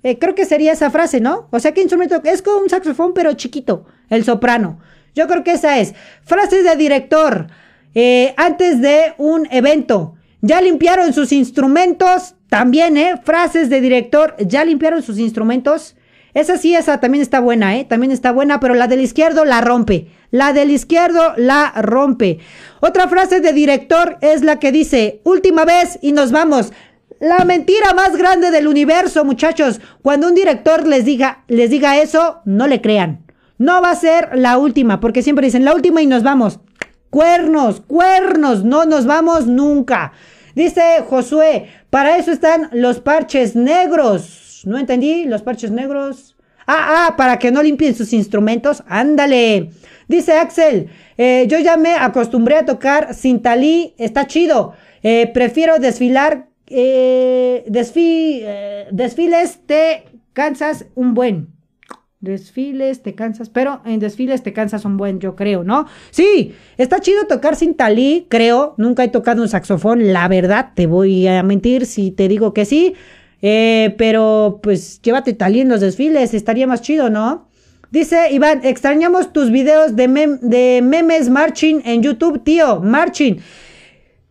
Eh, 0.03 0.19
creo 0.19 0.35
que 0.35 0.47
sería 0.47 0.73
esa 0.73 0.91
frase, 0.91 1.21
¿no? 1.21 1.49
O 1.51 1.61
sea, 1.61 1.73
¿qué 1.73 1.83
instrumento? 1.83 2.23
Es 2.25 2.41
como 2.41 2.63
un 2.63 2.71
saxofón, 2.71 3.13
pero 3.13 3.35
chiquito, 3.35 3.87
el 4.09 4.25
soprano. 4.25 4.79
Yo 5.15 5.27
creo 5.27 5.45
que 5.45 5.53
esa 5.53 5.79
es. 5.79 5.95
Frases 6.25 6.65
de 6.65 6.77
director 6.77 7.49
eh, 7.95 8.35
antes 8.37 8.81
de 8.81 9.15
un 9.19 9.49
evento. 9.51 10.15
Ya 10.41 10.61
limpiaron 10.61 11.13
sus 11.13 11.33
instrumentos. 11.33 12.35
También, 12.49 12.97
¿eh? 12.97 13.21
Frases 13.25 13.69
de 13.69 13.81
director. 13.81 14.37
Ya 14.39 14.65
limpiaron 14.65 15.03
sus 15.03 15.19
instrumentos. 15.19 15.97
Esa 16.37 16.59
sí, 16.59 16.75
esa 16.75 17.01
también 17.01 17.23
está 17.23 17.41
buena, 17.41 17.79
¿eh? 17.79 17.87
También 17.87 18.13
está 18.13 18.31
buena, 18.31 18.61
pero 18.61 18.75
la 18.75 18.89
del 18.89 19.01
izquierdo 19.01 19.47
la 19.47 19.63
rompe. 19.63 20.09
La 20.31 20.53
del 20.53 20.71
izquierdo 20.71 21.33
la 21.39 21.73
rompe. 21.81 22.41
Otra 22.81 23.09
frase 23.09 23.41
de 23.41 23.55
director 23.55 24.19
es 24.21 24.43
la 24.43 24.59
que 24.59 24.71
dice, 24.71 25.23
última 25.25 25.65
vez 25.65 25.99
y 26.03 26.13
nos 26.13 26.33
vamos. 26.33 26.75
La 27.21 27.47
mentira 27.47 27.95
más 27.95 28.19
grande 28.19 28.51
del 28.51 28.69
universo, 28.69 29.25
muchachos. 29.25 29.81
Cuando 30.03 30.29
un 30.29 30.35
director 30.35 30.87
les 30.87 31.07
diga, 31.07 31.43
les 31.49 31.71
diga 31.71 32.03
eso, 32.03 32.43
no 32.45 32.67
le 32.67 32.83
crean. 32.83 33.25
No 33.57 33.81
va 33.81 33.93
a 33.93 33.97
ser 33.97 34.37
la 34.37 34.59
última, 34.59 35.01
porque 35.01 35.23
siempre 35.23 35.47
dicen 35.47 35.65
la 35.65 35.75
última 35.75 36.03
y 36.03 36.07
nos 36.07 36.23
vamos. 36.23 36.61
Cuernos, 37.09 37.81
cuernos, 37.81 38.63
no 38.63 38.85
nos 38.85 39.07
vamos 39.07 39.47
nunca. 39.47 40.13
Dice 40.55 41.03
Josué, 41.09 41.71
para 41.89 42.19
eso 42.19 42.31
están 42.31 42.69
los 42.73 43.01
parches 43.01 43.57
negros. 43.57 44.46
No 44.67 44.77
entendí, 44.79 45.25
los 45.27 45.43
parches 45.43 45.71
negros. 45.71 46.37
Ah, 46.67 47.07
ah, 47.07 47.17
para 47.17 47.39
que 47.39 47.53
no 47.53 47.63
limpien 47.63 47.95
sus 47.95 48.13
instrumentos. 48.13 48.83
Ándale. 48.89 49.71
Dice 50.09 50.33
Axel, 50.33 50.89
eh, 51.17 51.47
yo 51.49 51.61
ya 51.61 51.77
me 51.77 51.95
acostumbré 51.95 52.57
a 52.57 52.65
tocar 52.65 53.15
sin 53.15 53.41
talí, 53.43 53.95
está 53.97 54.27
chido. 54.27 54.73
Eh, 55.05 55.31
prefiero 55.33 55.79
desfilar, 55.79 56.49
eh, 56.67 57.65
desfiles, 58.91 59.61
te 59.67 60.05
cansas 60.33 60.87
un 60.97 61.15
buen. 61.15 61.55
Desfiles, 62.19 63.03
te 63.03 63.15
cansas, 63.15 63.51
pero 63.51 63.83
en 63.85 64.01
desfiles 64.01 64.43
te 64.43 64.53
cansas 64.53 64.85
un 64.85 64.97
buen, 64.97 65.21
yo 65.21 65.37
creo, 65.37 65.63
¿no? 65.63 65.87
Sí, 66.11 66.57
está 66.77 66.99
chido 66.99 67.27
tocar 67.27 67.55
sin 67.55 67.75
talí, 67.75 68.27
creo. 68.29 68.75
Nunca 68.79 69.05
he 69.05 69.09
tocado 69.09 69.43
un 69.43 69.49
saxofón, 69.49 70.13
la 70.13 70.27
verdad, 70.27 70.73
te 70.75 70.89
voy 70.89 71.29
a 71.29 71.43
mentir 71.45 71.87
si 71.87 72.11
te 72.11 72.27
digo 72.27 72.53
que 72.53 72.65
sí. 72.65 72.95
Eh, 73.43 73.95
pero 73.99 74.61
pues 74.63 75.01
llévate 75.03 75.33
talí 75.35 75.61
en 75.61 75.69
los 75.69 75.81
desfiles, 75.81 76.35
estaría 76.35 76.67
más 76.67 76.83
chido, 76.83 77.11
¿no? 77.11 77.49
Dice 77.91 78.31
Iván, 78.33 78.61
extrañamos 78.65 79.33
tus 79.33 79.51
videos 79.51 79.95
de, 79.95 80.09
memes 80.83 81.29
marching 81.29 81.83
en 81.85 82.03
YouTube, 82.03 82.43
tío, 82.43 82.81
marching. 82.81 83.37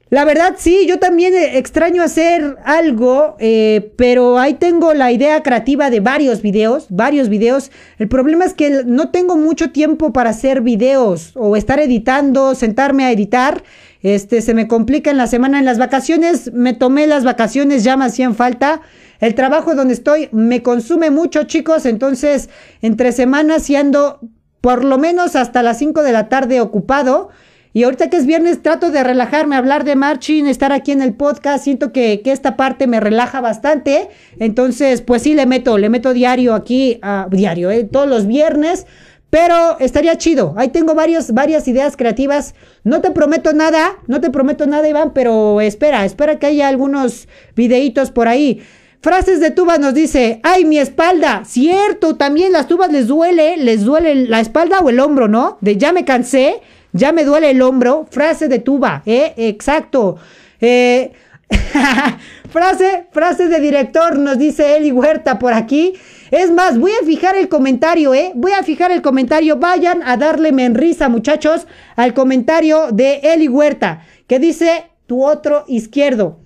La 0.10 0.24
verdad, 0.24 0.56
sí, 0.58 0.86
yo 0.88 1.00
también 1.00 1.34
eh, 1.34 1.58
extraño 1.58 2.04
hacer 2.04 2.58
algo, 2.64 3.36
eh, 3.40 3.92
pero 3.96 4.38
ahí 4.38 4.54
tengo 4.54 4.94
la 4.94 5.12
idea 5.12 5.42
creativa 5.42 5.90
de 5.90 6.00
varios 6.00 6.42
videos, 6.42 6.86
varios 6.90 7.28
videos. 7.28 7.72
El 7.98 8.08
problema 8.08 8.46
es 8.46 8.54
que 8.54 8.84
no 8.86 9.10
tengo 9.10 9.36
mucho 9.36 9.72
tiempo 9.72 10.14
para 10.14 10.30
hacer 10.30 10.62
videos 10.62 11.32
o 11.36 11.56
estar 11.56 11.80
editando, 11.80 12.54
sentarme 12.56 13.06
a 13.06 13.12
editar. 13.12 13.64
Este, 14.06 14.42
se 14.42 14.54
me 14.54 14.68
complica 14.68 15.10
en 15.10 15.18
la 15.18 15.26
semana. 15.26 15.58
En 15.58 15.66
las 15.66 15.80
vacaciones, 15.80 16.54
me 16.54 16.74
tomé 16.74 17.08
las 17.08 17.24
vacaciones, 17.24 17.84
ya 17.84 17.98
me 17.98 18.06
hacían 18.06 18.36
falta. 18.36 18.82
El 19.20 19.34
trabajo 19.34 19.74
donde 19.74 19.96
estoy 19.96 20.30
me 20.32 20.62
consume 20.62 21.10
mucho, 21.10 21.46
chicos. 21.46 21.88
Entonces, 21.88 22.52
entre 22.84 23.12
semanas 23.12 23.68
y 23.72 23.76
ando 23.76 24.20
por 24.62 24.86
lo 24.86 25.00
menos 25.00 25.36
hasta 25.36 25.64
las 25.64 25.80
5 25.80 26.04
de 26.04 26.12
la 26.12 26.30
tarde 26.30 26.62
ocupado. 26.62 27.30
Y 27.74 27.82
ahorita 27.82 28.12
que 28.12 28.18
es 28.18 28.28
viernes 28.28 28.62
trato 28.62 28.92
de 28.92 29.04
relajarme, 29.04 29.56
hablar 29.56 29.84
de 29.86 29.96
marching, 29.96 30.46
estar 30.46 30.72
aquí 30.72 30.92
en 30.92 31.02
el 31.02 31.16
podcast, 31.16 31.64
siento 31.64 31.92
que, 31.92 32.22
esta 32.26 32.56
parte 32.56 32.86
me 32.86 33.00
relaja 33.00 33.42
bastante. 33.42 34.10
Entonces, 34.38 35.02
pues 35.02 35.24
sí, 35.24 35.34
le 35.34 35.48
meto, 35.48 35.80
le 35.80 35.90
meto 35.90 36.14
diario 36.14 36.54
aquí, 36.54 37.00
a 37.02 37.28
diario, 37.32 37.72
eh, 37.72 37.86
todos 37.86 38.08
los 38.08 38.28
viernes. 38.28 38.86
Pero 39.30 39.80
estaría 39.80 40.18
chido. 40.18 40.54
Ahí 40.58 40.70
tengo 40.70 40.96
varias 40.96 41.68
ideas 41.68 41.98
creativas. 41.98 42.56
No 42.84 43.02
te 43.02 43.12
prometo 43.12 43.54
nada, 43.54 43.98
no 44.08 44.22
te 44.22 44.30
prometo 44.30 44.66
nada, 44.66 44.88
Iván, 44.88 45.12
pero 45.14 45.60
espera, 45.62 46.06
espera 46.06 46.40
que 46.40 46.46
haya 46.46 46.68
algunos 46.68 47.28
videitos 47.56 48.12
por 48.12 48.28
ahí. 48.28 48.62
Frases 49.02 49.40
de 49.40 49.52
tuba 49.52 49.78
nos 49.78 49.94
dice, 49.94 50.40
ay, 50.44 50.66
mi 50.66 50.80
espalda. 50.80 51.44
Cierto, 51.46 52.16
también 52.16 52.52
las 52.54 52.68
tubas 52.68 52.92
les 52.92 53.08
duele, 53.08 53.58
les 53.58 53.84
duele 53.84 54.16
la 54.16 54.40
espalda 54.40 54.80
o 54.80 54.90
el 54.90 55.00
hombro, 55.00 55.28
¿no? 55.28 55.58
De 55.62 55.78
ya 55.78 55.92
me 55.92 56.06
cansé 56.06 56.62
ya 56.96 57.12
me 57.12 57.26
duele 57.26 57.52
el 57.52 57.62
hombro. 57.62 58.08
Frase 58.10 58.48
de 58.48 58.60
tuba, 58.60 59.04
¿eh? 59.06 59.34
Exacto. 59.36 60.18
Eh, 60.62 61.12
frase, 62.50 63.08
frase 63.12 63.50
de 63.50 63.60
director, 63.60 64.18
nos 64.18 64.40
dice 64.40 64.78
Eli 64.78 64.92
Huerta 64.92 65.38
por 65.38 65.54
aquí. 65.54 65.94
Es 66.36 66.52
más, 66.52 66.78
voy 66.78 66.92
a 66.92 67.06
fijar 67.06 67.38
el 67.38 67.48
comentario, 67.48 68.14
¿eh? 68.14 68.34
Voy 68.36 68.52
a 68.52 68.62
fijar 68.62 68.92
el 68.92 69.02
comentario. 69.02 69.56
Vayan 69.56 70.04
a 70.04 70.18
darle 70.18 70.52
menrisa, 70.52 71.08
muchachos, 71.08 71.66
al 71.96 72.14
comentario 72.14 72.92
de 72.92 73.22
Eli 73.24 73.48
Huerta, 73.48 74.02
que 74.28 74.38
dice 74.38 74.84
tu 75.08 75.24
otro 75.24 75.64
izquierdo. 75.70 76.42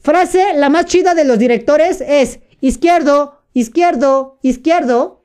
Frase, 0.00 0.54
la 0.54 0.70
más 0.70 0.86
chida 0.86 1.14
de 1.14 1.26
los 1.26 1.38
directores 1.38 2.00
es 2.00 2.40
izquierdo, 2.62 3.42
izquierdo, 3.52 4.38
izquierdo. 4.40 5.20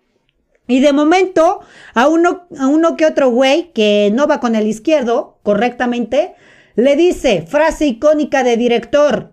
Y 0.68 0.82
de 0.82 0.92
momento, 0.92 1.62
a 1.94 2.10
uno, 2.10 2.46
a 2.60 2.68
uno 2.68 2.98
que 2.98 3.06
otro 3.06 3.30
güey 3.30 3.72
que 3.72 4.12
no 4.14 4.28
va 4.28 4.42
con 4.42 4.56
el 4.56 4.68
izquierdo 4.68 5.40
correctamente, 5.44 6.36
le 6.76 6.98
dice, 6.98 7.46
frase 7.48 7.86
icónica 7.86 8.44
de 8.44 8.58
director, 8.58 9.32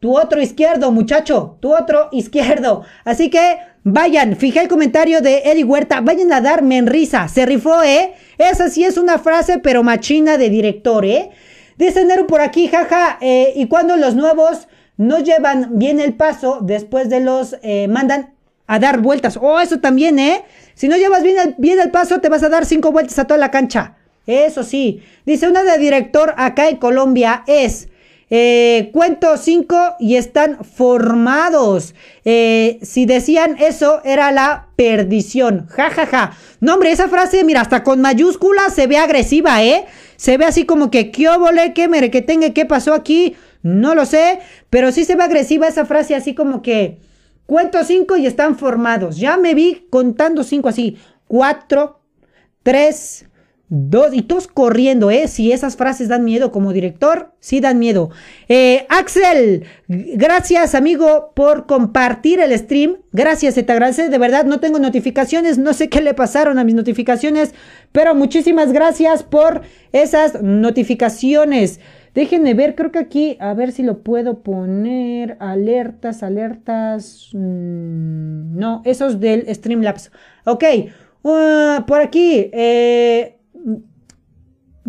tu 0.00 0.16
otro 0.16 0.40
izquierdo, 0.40 0.92
muchacho, 0.92 1.58
tu 1.60 1.74
otro 1.74 2.08
izquierdo. 2.12 2.84
Así 3.04 3.30
que 3.30 3.58
vayan, 3.84 4.36
fijé 4.36 4.60
el 4.60 4.68
comentario 4.68 5.20
de 5.20 5.42
Eddie 5.44 5.64
Huerta, 5.64 6.00
vayan 6.00 6.32
a 6.32 6.40
darme 6.40 6.78
en 6.78 6.86
risa, 6.86 7.28
se 7.28 7.46
rifó, 7.46 7.82
¿eh? 7.82 8.14
Esa 8.38 8.68
sí 8.68 8.84
es 8.84 8.96
una 8.96 9.18
frase, 9.18 9.58
pero 9.58 9.82
machina 9.82 10.38
de 10.38 10.50
director, 10.50 11.04
¿eh? 11.04 11.30
Dice 11.76 12.04
Nero 12.04 12.26
por 12.26 12.40
aquí, 12.40 12.68
jaja, 12.68 13.18
eh, 13.20 13.52
y 13.54 13.66
cuando 13.68 13.96
los 13.96 14.14
nuevos 14.14 14.68
no 14.96 15.20
llevan 15.20 15.78
bien 15.78 16.00
el 16.00 16.14
paso, 16.14 16.58
después 16.60 17.08
de 17.08 17.20
los 17.20 17.56
eh, 17.62 17.86
mandan 17.88 18.34
a 18.66 18.78
dar 18.78 19.00
vueltas. 19.00 19.38
Oh, 19.40 19.60
eso 19.60 19.78
también, 19.78 20.18
¿eh? 20.18 20.44
Si 20.74 20.88
no 20.88 20.96
llevas 20.96 21.22
bien 21.22 21.38
el, 21.38 21.54
bien 21.58 21.80
el 21.80 21.90
paso, 21.90 22.20
te 22.20 22.28
vas 22.28 22.42
a 22.42 22.48
dar 22.48 22.66
cinco 22.66 22.92
vueltas 22.92 23.18
a 23.18 23.26
toda 23.26 23.38
la 23.38 23.50
cancha. 23.50 23.96
Eso 24.26 24.62
sí. 24.62 25.02
Dice 25.24 25.48
una 25.48 25.62
de 25.62 25.78
director 25.78 26.34
acá 26.36 26.68
en 26.68 26.76
Colombia 26.76 27.44
es, 27.46 27.88
Eh, 28.30 28.90
cuento 28.92 29.36
5 29.36 29.96
y 29.98 30.16
están 30.16 30.64
formados. 30.64 31.94
Eh, 32.24 32.78
si 32.82 33.06
decían 33.06 33.56
eso, 33.58 34.02
era 34.04 34.32
la 34.32 34.68
perdición. 34.76 35.66
Ja, 35.68 35.90
ja, 35.90 36.06
ja. 36.06 36.36
No, 36.60 36.74
hombre, 36.74 36.92
esa 36.92 37.08
frase, 37.08 37.44
mira, 37.44 37.62
hasta 37.62 37.82
con 37.82 38.00
mayúsculas 38.00 38.74
se 38.74 38.86
ve 38.86 38.98
agresiva, 38.98 39.62
¿eh? 39.62 39.86
Se 40.16 40.36
ve 40.36 40.44
así 40.44 40.66
como 40.66 40.90
que, 40.90 41.10
¿qué 41.10 41.28
óvole, 41.28 41.72
qué 41.72 41.88
mere, 41.88 42.10
que 42.10 42.22
tenga, 42.22 42.50
qué 42.50 42.66
pasó 42.66 42.92
aquí? 42.92 43.36
No 43.62 43.94
lo 43.94 44.04
sé, 44.04 44.40
pero 44.68 44.92
sí 44.92 45.04
se 45.04 45.16
ve 45.16 45.22
agresiva 45.22 45.68
esa 45.68 45.86
frase 45.86 46.14
así 46.14 46.34
como 46.34 46.60
que, 46.60 46.98
cuento 47.46 47.82
5 47.82 48.16
y 48.16 48.26
están 48.26 48.58
formados. 48.58 49.16
Ya 49.16 49.36
me 49.36 49.54
vi 49.54 49.86
contando 49.90 50.44
5 50.44 50.68
así. 50.68 50.98
4, 51.28 52.00
3, 52.62 53.27
Dos, 53.70 54.14
y 54.14 54.22
todos 54.22 54.46
corriendo, 54.46 55.10
¿eh? 55.10 55.28
Si 55.28 55.52
esas 55.52 55.76
frases 55.76 56.08
dan 56.08 56.24
miedo 56.24 56.50
como 56.50 56.72
director, 56.72 57.34
sí 57.38 57.60
dan 57.60 57.78
miedo. 57.78 58.08
Eh, 58.48 58.86
Axel, 58.88 59.64
gracias 59.88 60.74
amigo 60.74 61.32
por 61.34 61.66
compartir 61.66 62.40
el 62.40 62.56
stream. 62.58 62.96
Gracias, 63.12 63.54
se 63.54 63.62
te 63.62 63.72
agradece. 63.72 64.08
De 64.08 64.16
verdad, 64.16 64.46
no 64.46 64.58
tengo 64.58 64.78
notificaciones, 64.78 65.58
no 65.58 65.74
sé 65.74 65.90
qué 65.90 66.00
le 66.00 66.14
pasaron 66.14 66.58
a 66.58 66.64
mis 66.64 66.74
notificaciones, 66.74 67.54
pero 67.92 68.14
muchísimas 68.14 68.72
gracias 68.72 69.22
por 69.22 69.60
esas 69.92 70.42
notificaciones. 70.42 71.78
Déjenme 72.14 72.54
ver, 72.54 72.74
creo 72.74 72.90
que 72.90 72.98
aquí, 73.00 73.36
a 73.38 73.52
ver 73.52 73.72
si 73.72 73.82
lo 73.82 74.02
puedo 74.02 74.42
poner. 74.42 75.36
Alertas, 75.40 76.22
alertas. 76.22 77.28
Mm, 77.34 78.58
no, 78.58 78.80
esos 78.86 79.20
del 79.20 79.54
Streamlabs. 79.54 80.10
Ok, 80.46 80.64
uh, 81.22 81.84
por 81.86 82.00
aquí. 82.00 82.48
Eh. 82.54 83.37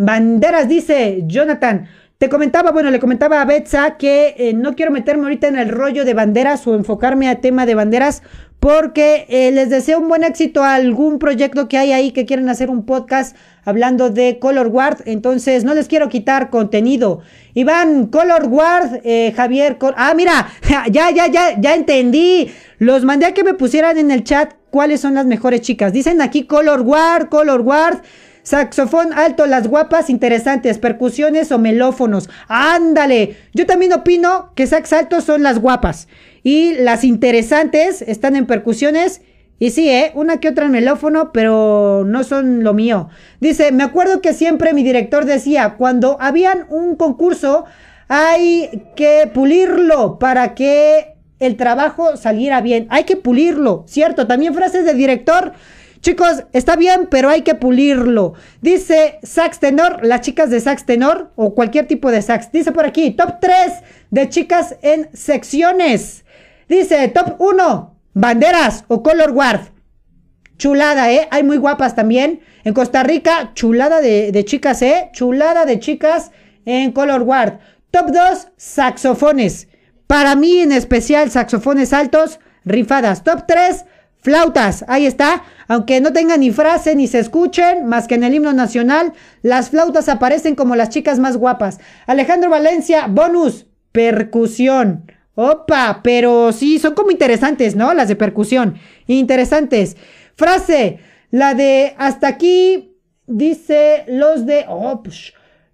Banderas 0.01 0.69
dice 0.69 1.23
Jonathan. 1.27 1.89
Te 2.17 2.29
comentaba, 2.29 2.71
bueno, 2.71 2.89
le 2.89 3.01
comentaba 3.01 3.41
a 3.41 3.45
Betsa 3.45 3.97
que 3.97 4.33
eh, 4.37 4.53
no 4.53 4.73
quiero 4.73 4.93
meterme 4.93 5.23
ahorita 5.23 5.49
en 5.49 5.57
el 5.57 5.67
rollo 5.67 6.05
de 6.05 6.13
banderas 6.13 6.65
o 6.67 6.75
enfocarme 6.75 7.27
a 7.27 7.41
tema 7.41 7.65
de 7.65 7.75
banderas 7.75 8.23
porque 8.61 9.25
eh, 9.27 9.51
les 9.51 9.69
deseo 9.69 9.99
un 9.99 10.07
buen 10.07 10.23
éxito 10.23 10.63
a 10.63 10.75
algún 10.75 11.19
proyecto 11.19 11.67
que 11.67 11.77
hay 11.77 11.91
ahí 11.91 12.11
que 12.11 12.25
quieren 12.25 12.47
hacer 12.47 12.69
un 12.69 12.85
podcast 12.85 13.35
hablando 13.65 14.09
de 14.09 14.39
Color 14.39 14.69
Guard. 14.69 15.01
Entonces, 15.03 15.65
no 15.65 15.73
les 15.73 15.89
quiero 15.89 16.07
quitar 16.07 16.49
contenido. 16.49 17.19
Iván, 17.53 18.07
Color 18.07 18.47
Guard, 18.47 19.01
eh, 19.03 19.33
Javier. 19.35 19.77
ah, 19.97 20.13
mira, 20.15 20.47
ya, 20.89 21.11
ya, 21.11 21.27
ya, 21.27 21.59
ya 21.59 21.75
entendí. 21.75 22.49
Los 22.77 23.03
mandé 23.03 23.25
a 23.25 23.33
que 23.33 23.43
me 23.43 23.53
pusieran 23.53 23.97
en 23.97 24.11
el 24.11 24.23
chat 24.23 24.53
cuáles 24.69 25.01
son 25.01 25.15
las 25.15 25.25
mejores 25.25 25.59
chicas. 25.59 25.91
Dicen 25.91 26.21
aquí 26.21 26.45
Color 26.45 26.83
Guard, 26.83 27.27
Color 27.27 27.63
Guard. 27.63 28.01
Saxofón 28.43 29.13
alto, 29.13 29.45
las 29.45 29.67
guapas 29.67 30.09
interesantes, 30.09 30.77
percusiones 30.77 31.51
o 31.51 31.59
melófonos. 31.59 32.29
Ándale, 32.47 33.37
yo 33.53 33.65
también 33.65 33.93
opino 33.93 34.51
que 34.55 34.67
sax 34.67 34.93
altos 34.93 35.23
son 35.23 35.43
las 35.43 35.59
guapas 35.59 36.07
y 36.43 36.73
las 36.73 37.03
interesantes 37.03 38.01
están 38.01 38.35
en 38.35 38.45
percusiones. 38.45 39.21
Y 39.61 39.71
sí, 39.71 39.89
¿eh? 39.89 40.11
Una 40.15 40.37
que 40.37 40.47
otra 40.47 40.65
en 40.65 40.71
melófono, 40.71 41.33
pero 41.33 42.05
no 42.07 42.23
son 42.23 42.63
lo 42.63 42.73
mío. 42.73 43.09
Dice, 43.41 43.73
me 43.73 43.83
acuerdo 43.83 44.21
que 44.21 44.33
siempre 44.33 44.73
mi 44.73 44.83
director 44.83 45.25
decía, 45.25 45.75
cuando 45.77 46.15
habían 46.21 46.65
un 46.69 46.95
concurso, 46.95 47.65
hay 48.07 48.85
que 48.95 49.29
pulirlo 49.33 50.17
para 50.17 50.55
que 50.55 51.15
el 51.39 51.57
trabajo 51.57 52.15
saliera 52.15 52.61
bien. 52.61 52.87
Hay 52.89 53.03
que 53.03 53.17
pulirlo, 53.17 53.83
¿cierto? 53.87 54.27
También 54.27 54.53
frases 54.53 54.85
del 54.85 54.97
director 54.97 55.53
Chicos, 56.01 56.45
está 56.53 56.77
bien, 56.77 57.07
pero 57.11 57.29
hay 57.29 57.41
que 57.41 57.55
pulirlo. 57.55 58.33
Dice 58.61 59.19
sax 59.21 59.59
tenor, 59.59 60.05
las 60.05 60.21
chicas 60.21 60.49
de 60.49 60.61
sax 60.61 60.85
tenor 60.85 61.31
o 61.35 61.53
cualquier 61.53 61.87
tipo 61.87 62.09
de 62.09 62.21
sax. 62.21 62.51
Dice 62.51 62.71
por 62.71 62.85
aquí, 62.85 63.11
top 63.11 63.39
3 63.41 63.55
de 64.09 64.29
chicas 64.29 64.77
en 64.81 65.09
secciones. 65.13 66.23
Dice 66.69 67.07
top 67.09 67.35
1, 67.39 67.95
banderas 68.13 68.85
o 68.87 69.03
color 69.03 69.33
guard. 69.33 69.61
Chulada, 70.57 71.11
¿eh? 71.11 71.27
Hay 71.31 71.43
muy 71.43 71.57
guapas 71.57 71.95
también. 71.95 72.41
En 72.63 72.73
Costa 72.73 73.03
Rica, 73.03 73.51
chulada 73.53 73.99
de, 73.99 74.31
de 74.31 74.45
chicas, 74.45 74.81
¿eh? 74.81 75.09
Chulada 75.13 75.65
de 75.65 75.79
chicas 75.79 76.31
en 76.65 76.91
color 76.91 77.23
guard. 77.23 77.59
Top 77.91 78.07
2, 78.11 78.49
saxofones. 78.55 79.67
Para 80.07 80.35
mí 80.35 80.59
en 80.59 80.71
especial, 80.71 81.29
saxofones 81.29 81.91
altos, 81.91 82.39
rifadas. 82.63 83.23
Top 83.23 83.43
3, 83.47 83.85
Flautas, 84.21 84.83
ahí 84.87 85.05
está. 85.05 85.43
Aunque 85.67 86.01
no 86.01 86.11
tengan 86.11 86.41
ni 86.41 86.51
frase 86.51 86.95
ni 86.95 87.07
se 87.07 87.19
escuchen, 87.19 87.85
más 87.85 88.07
que 88.07 88.15
en 88.15 88.23
el 88.23 88.33
himno 88.33 88.53
nacional, 88.53 89.13
las 89.41 89.69
flautas 89.69 90.09
aparecen 90.09 90.55
como 90.55 90.75
las 90.75 90.89
chicas 90.89 91.19
más 91.19 91.37
guapas. 91.37 91.79
Alejandro 92.05 92.49
Valencia, 92.49 93.07
bonus, 93.07 93.65
percusión. 93.91 95.09
Opa, 95.35 96.01
pero 96.03 96.51
sí, 96.51 96.79
son 96.79 96.95
como 96.95 97.11
interesantes, 97.11 97.75
¿no? 97.75 97.93
Las 97.93 98.09
de 98.09 98.17
percusión. 98.17 98.75
Interesantes. 99.07 99.95
Frase, 100.35 100.99
la 101.31 101.53
de 101.53 101.95
hasta 101.97 102.27
aquí, 102.27 102.97
dice 103.25 104.03
los 104.07 104.45
de... 104.45 104.65
Oh, 104.67 105.01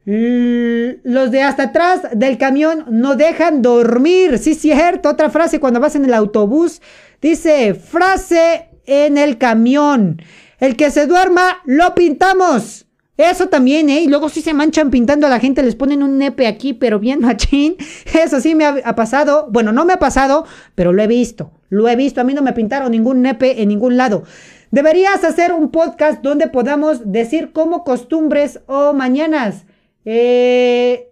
los 0.08 1.32
de 1.32 1.42
hasta 1.42 1.64
atrás 1.64 2.02
del 2.14 2.38
camión 2.38 2.86
no 2.92 3.16
dejan 3.16 3.64
dormir. 3.64 4.38
Sí, 4.38 4.54
cierto. 4.54 5.10
Otra 5.10 5.32
frase 5.32 5.60
cuando 5.60 5.80
vas 5.80 5.96
en 5.96 6.06
el 6.06 6.14
autobús 6.14 6.80
Dice, 7.26 7.74
frase 7.74 8.70
en 8.86 9.18
el 9.18 9.40
camión. 9.40 10.22
El 10.60 10.76
que 10.76 10.92
se 10.92 11.08
duerma, 11.08 11.58
lo 11.66 11.96
pintamos. 11.96 12.86
Eso 13.18 13.48
también, 13.48 13.90
¿eh? 13.90 14.02
Y 14.02 14.08
luego 14.08 14.30
si 14.30 14.44
se 14.44 14.54
manchan 14.54 14.92
pintando 14.92 15.26
a 15.26 15.32
la 15.32 15.40
gente, 15.40 15.64
les 15.64 15.76
ponen 15.76 16.04
un 16.04 16.20
nepe 16.20 16.46
aquí, 16.46 16.76
pero 16.76 17.00
bien 17.00 17.20
machín. 17.22 17.78
Eso 18.14 18.40
sí 18.42 18.54
me 18.54 18.66
ha, 18.66 18.96
pasado. 18.96 19.48
Bueno, 19.50 19.72
no 19.72 19.86
me 19.86 19.94
ha 19.94 19.98
pasado, 19.98 20.46
pero 20.76 20.94
lo 20.94 21.02
he 21.02 21.08
visto. 21.08 21.50
Lo 21.70 21.90
he 21.90 21.96
visto. 21.96 22.22
A 22.22 22.26
mí 22.26 22.36
no 22.36 22.44
me 22.44 22.54
pintaron 22.54 22.92
ningún 22.92 23.24
nepe 23.24 23.60
en 23.60 23.70
ningún 23.70 23.98
lado. 23.98 24.22
Deberías 24.70 25.24
hacer 25.24 25.52
un 25.52 25.72
podcast 25.72 26.22
donde 26.22 26.46
podamos 26.48 27.12
decir 27.12 27.54
como 27.54 27.84
costumbres 27.84 28.60
o 28.68 28.94
mañanas. 28.94 29.66
Eh, 30.06 31.10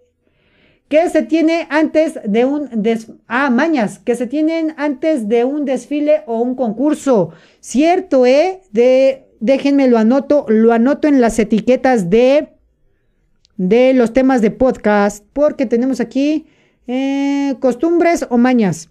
que 0.94 1.10
se 1.10 1.22
tiene 1.22 1.66
antes 1.70 2.20
de 2.24 2.44
un 2.44 2.68
des 2.70 3.10
ah, 3.26 3.50
mañas, 3.50 3.98
que 3.98 4.14
se 4.14 4.28
tienen 4.28 4.74
antes 4.76 5.28
de 5.28 5.44
un 5.44 5.64
desfile 5.64 6.22
o 6.26 6.40
un 6.40 6.54
concurso. 6.54 7.30
Cierto, 7.58 8.26
¿eh? 8.26 8.60
De, 8.70 9.26
déjenme 9.40 9.88
lo 9.88 9.98
anoto, 9.98 10.46
lo 10.48 10.72
anoto 10.72 11.08
en 11.08 11.20
las 11.20 11.40
etiquetas 11.40 12.10
de, 12.10 12.50
de 13.56 13.92
los 13.92 14.12
temas 14.12 14.40
de 14.40 14.52
podcast, 14.52 15.26
porque 15.32 15.66
tenemos 15.66 15.98
aquí 15.98 16.46
eh, 16.86 17.56
costumbres 17.58 18.28
o 18.30 18.38
mañas. 18.38 18.88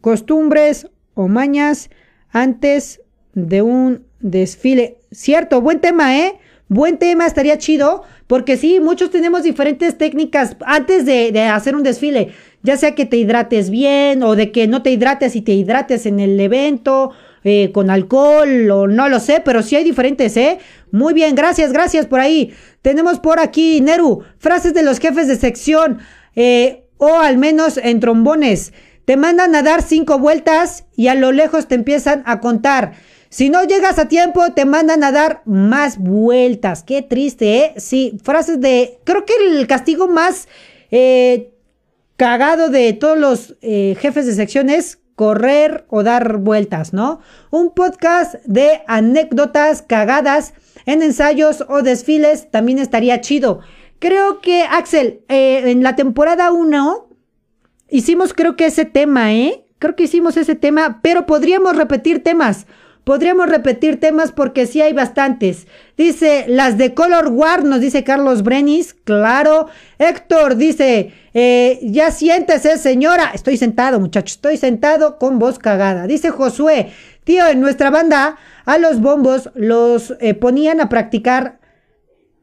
Costumbres 0.00 0.86
o 1.14 1.26
mañas 1.26 1.90
antes 2.30 3.00
de 3.34 3.62
un 3.62 4.06
desfile. 4.20 4.98
Cierto, 5.10 5.60
buen 5.60 5.80
tema, 5.80 6.16
¿eh? 6.16 6.38
Buen 6.72 6.98
tema, 6.98 7.26
estaría 7.26 7.58
chido, 7.58 8.04
porque 8.28 8.56
sí, 8.56 8.78
muchos 8.78 9.10
tenemos 9.10 9.42
diferentes 9.42 9.98
técnicas 9.98 10.56
antes 10.64 11.04
de, 11.04 11.36
hacer 11.48 11.74
un 11.74 11.82
desfile, 11.82 12.32
ya 12.62 12.76
sea 12.76 12.94
que 12.94 13.06
te 13.06 13.16
hidrates 13.16 13.70
bien 13.70 14.22
o 14.22 14.36
de 14.36 14.52
que 14.52 14.68
no 14.68 14.80
te 14.80 14.92
hidrates 14.92 15.34
y 15.34 15.42
te 15.42 15.50
hidrates 15.50 16.06
en 16.06 16.20
el 16.20 16.38
evento 16.38 17.10
eh, 17.42 17.72
con 17.72 17.90
alcohol 17.90 18.70
o 18.70 18.86
no 18.86 19.08
lo 19.08 19.18
sé, 19.18 19.42
pero 19.44 19.64
sí 19.64 19.74
hay 19.74 19.82
diferentes, 19.82 20.36
¿eh? 20.36 20.58
Muy 20.92 21.12
bien, 21.12 21.34
gracias, 21.34 21.72
gracias 21.72 22.06
por 22.06 22.20
ahí. 22.20 22.54
Tenemos 22.82 23.18
por 23.18 23.40
aquí, 23.40 23.80
Neru, 23.80 24.22
frases 24.38 24.72
de 24.72 24.84
los 24.84 25.00
jefes 25.00 25.26
de 25.26 25.34
sección 25.34 25.98
eh, 26.36 26.84
o 26.98 27.18
al 27.18 27.36
menos 27.36 27.78
en 27.78 27.98
trombones. 27.98 28.72
Te 29.06 29.16
mandan 29.16 29.56
a 29.56 29.64
dar 29.64 29.82
cinco 29.82 30.20
vueltas 30.20 30.84
y 30.94 31.08
a 31.08 31.16
lo 31.16 31.32
lejos 31.32 31.66
te 31.66 31.74
empiezan 31.74 32.22
a 32.26 32.38
contar. 32.38 32.92
Si 33.30 33.48
no 33.48 33.62
llegas 33.62 34.00
a 34.00 34.08
tiempo, 34.08 34.52
te 34.54 34.64
mandan 34.64 35.04
a 35.04 35.12
dar 35.12 35.42
más 35.44 35.98
vueltas. 35.98 36.82
Qué 36.82 37.00
triste, 37.00 37.58
¿eh? 37.58 37.74
Sí, 37.76 38.18
frases 38.24 38.60
de... 38.60 38.98
Creo 39.04 39.24
que 39.24 39.34
el 39.36 39.68
castigo 39.68 40.08
más 40.08 40.48
eh, 40.90 41.54
cagado 42.16 42.70
de 42.70 42.92
todos 42.92 43.16
los 43.16 43.56
eh, 43.62 43.96
jefes 44.00 44.26
de 44.26 44.34
sección 44.34 44.68
es 44.68 44.98
correr 45.14 45.84
o 45.88 46.02
dar 46.02 46.38
vueltas, 46.38 46.92
¿no? 46.92 47.20
Un 47.50 47.72
podcast 47.72 48.34
de 48.46 48.82
anécdotas 48.88 49.82
cagadas 49.82 50.52
en 50.84 51.00
ensayos 51.02 51.64
o 51.68 51.82
desfiles 51.82 52.50
también 52.50 52.80
estaría 52.80 53.20
chido. 53.20 53.60
Creo 54.00 54.40
que, 54.40 54.64
Axel, 54.64 55.20
eh, 55.28 55.70
en 55.70 55.84
la 55.84 55.94
temporada 55.94 56.50
1 56.50 57.08
hicimos 57.90 58.34
creo 58.34 58.56
que 58.56 58.66
ese 58.66 58.86
tema, 58.86 59.32
¿eh? 59.32 59.64
Creo 59.78 59.94
que 59.94 60.04
hicimos 60.04 60.36
ese 60.36 60.56
tema, 60.56 60.98
pero 61.00 61.26
podríamos 61.26 61.76
repetir 61.76 62.24
temas. 62.24 62.66
Podríamos 63.04 63.48
repetir 63.48 63.98
temas 63.98 64.32
porque 64.32 64.66
sí 64.66 64.80
hay 64.80 64.92
bastantes. 64.92 65.66
Dice, 65.96 66.44
las 66.48 66.78
de 66.78 66.94
Color 66.94 67.28
War, 67.28 67.64
nos 67.64 67.80
dice 67.80 68.04
Carlos 68.04 68.42
Brenis. 68.42 68.94
Claro. 68.94 69.68
Héctor 69.98 70.56
dice, 70.56 71.12
eh, 71.34 71.78
ya 71.82 72.10
siéntese, 72.10 72.76
señora. 72.78 73.30
Estoy 73.34 73.56
sentado, 73.56 74.00
muchachos. 74.00 74.36
Estoy 74.36 74.56
sentado 74.56 75.18
con 75.18 75.38
voz 75.38 75.58
cagada. 75.58 76.06
Dice 76.06 76.30
Josué, 76.30 76.92
tío, 77.24 77.46
en 77.46 77.60
nuestra 77.60 77.90
banda 77.90 78.36
a 78.64 78.78
los 78.78 79.00
bombos 79.00 79.50
los 79.54 80.14
eh, 80.20 80.34
ponían 80.34 80.80
a 80.80 80.88
practicar, 80.88 81.58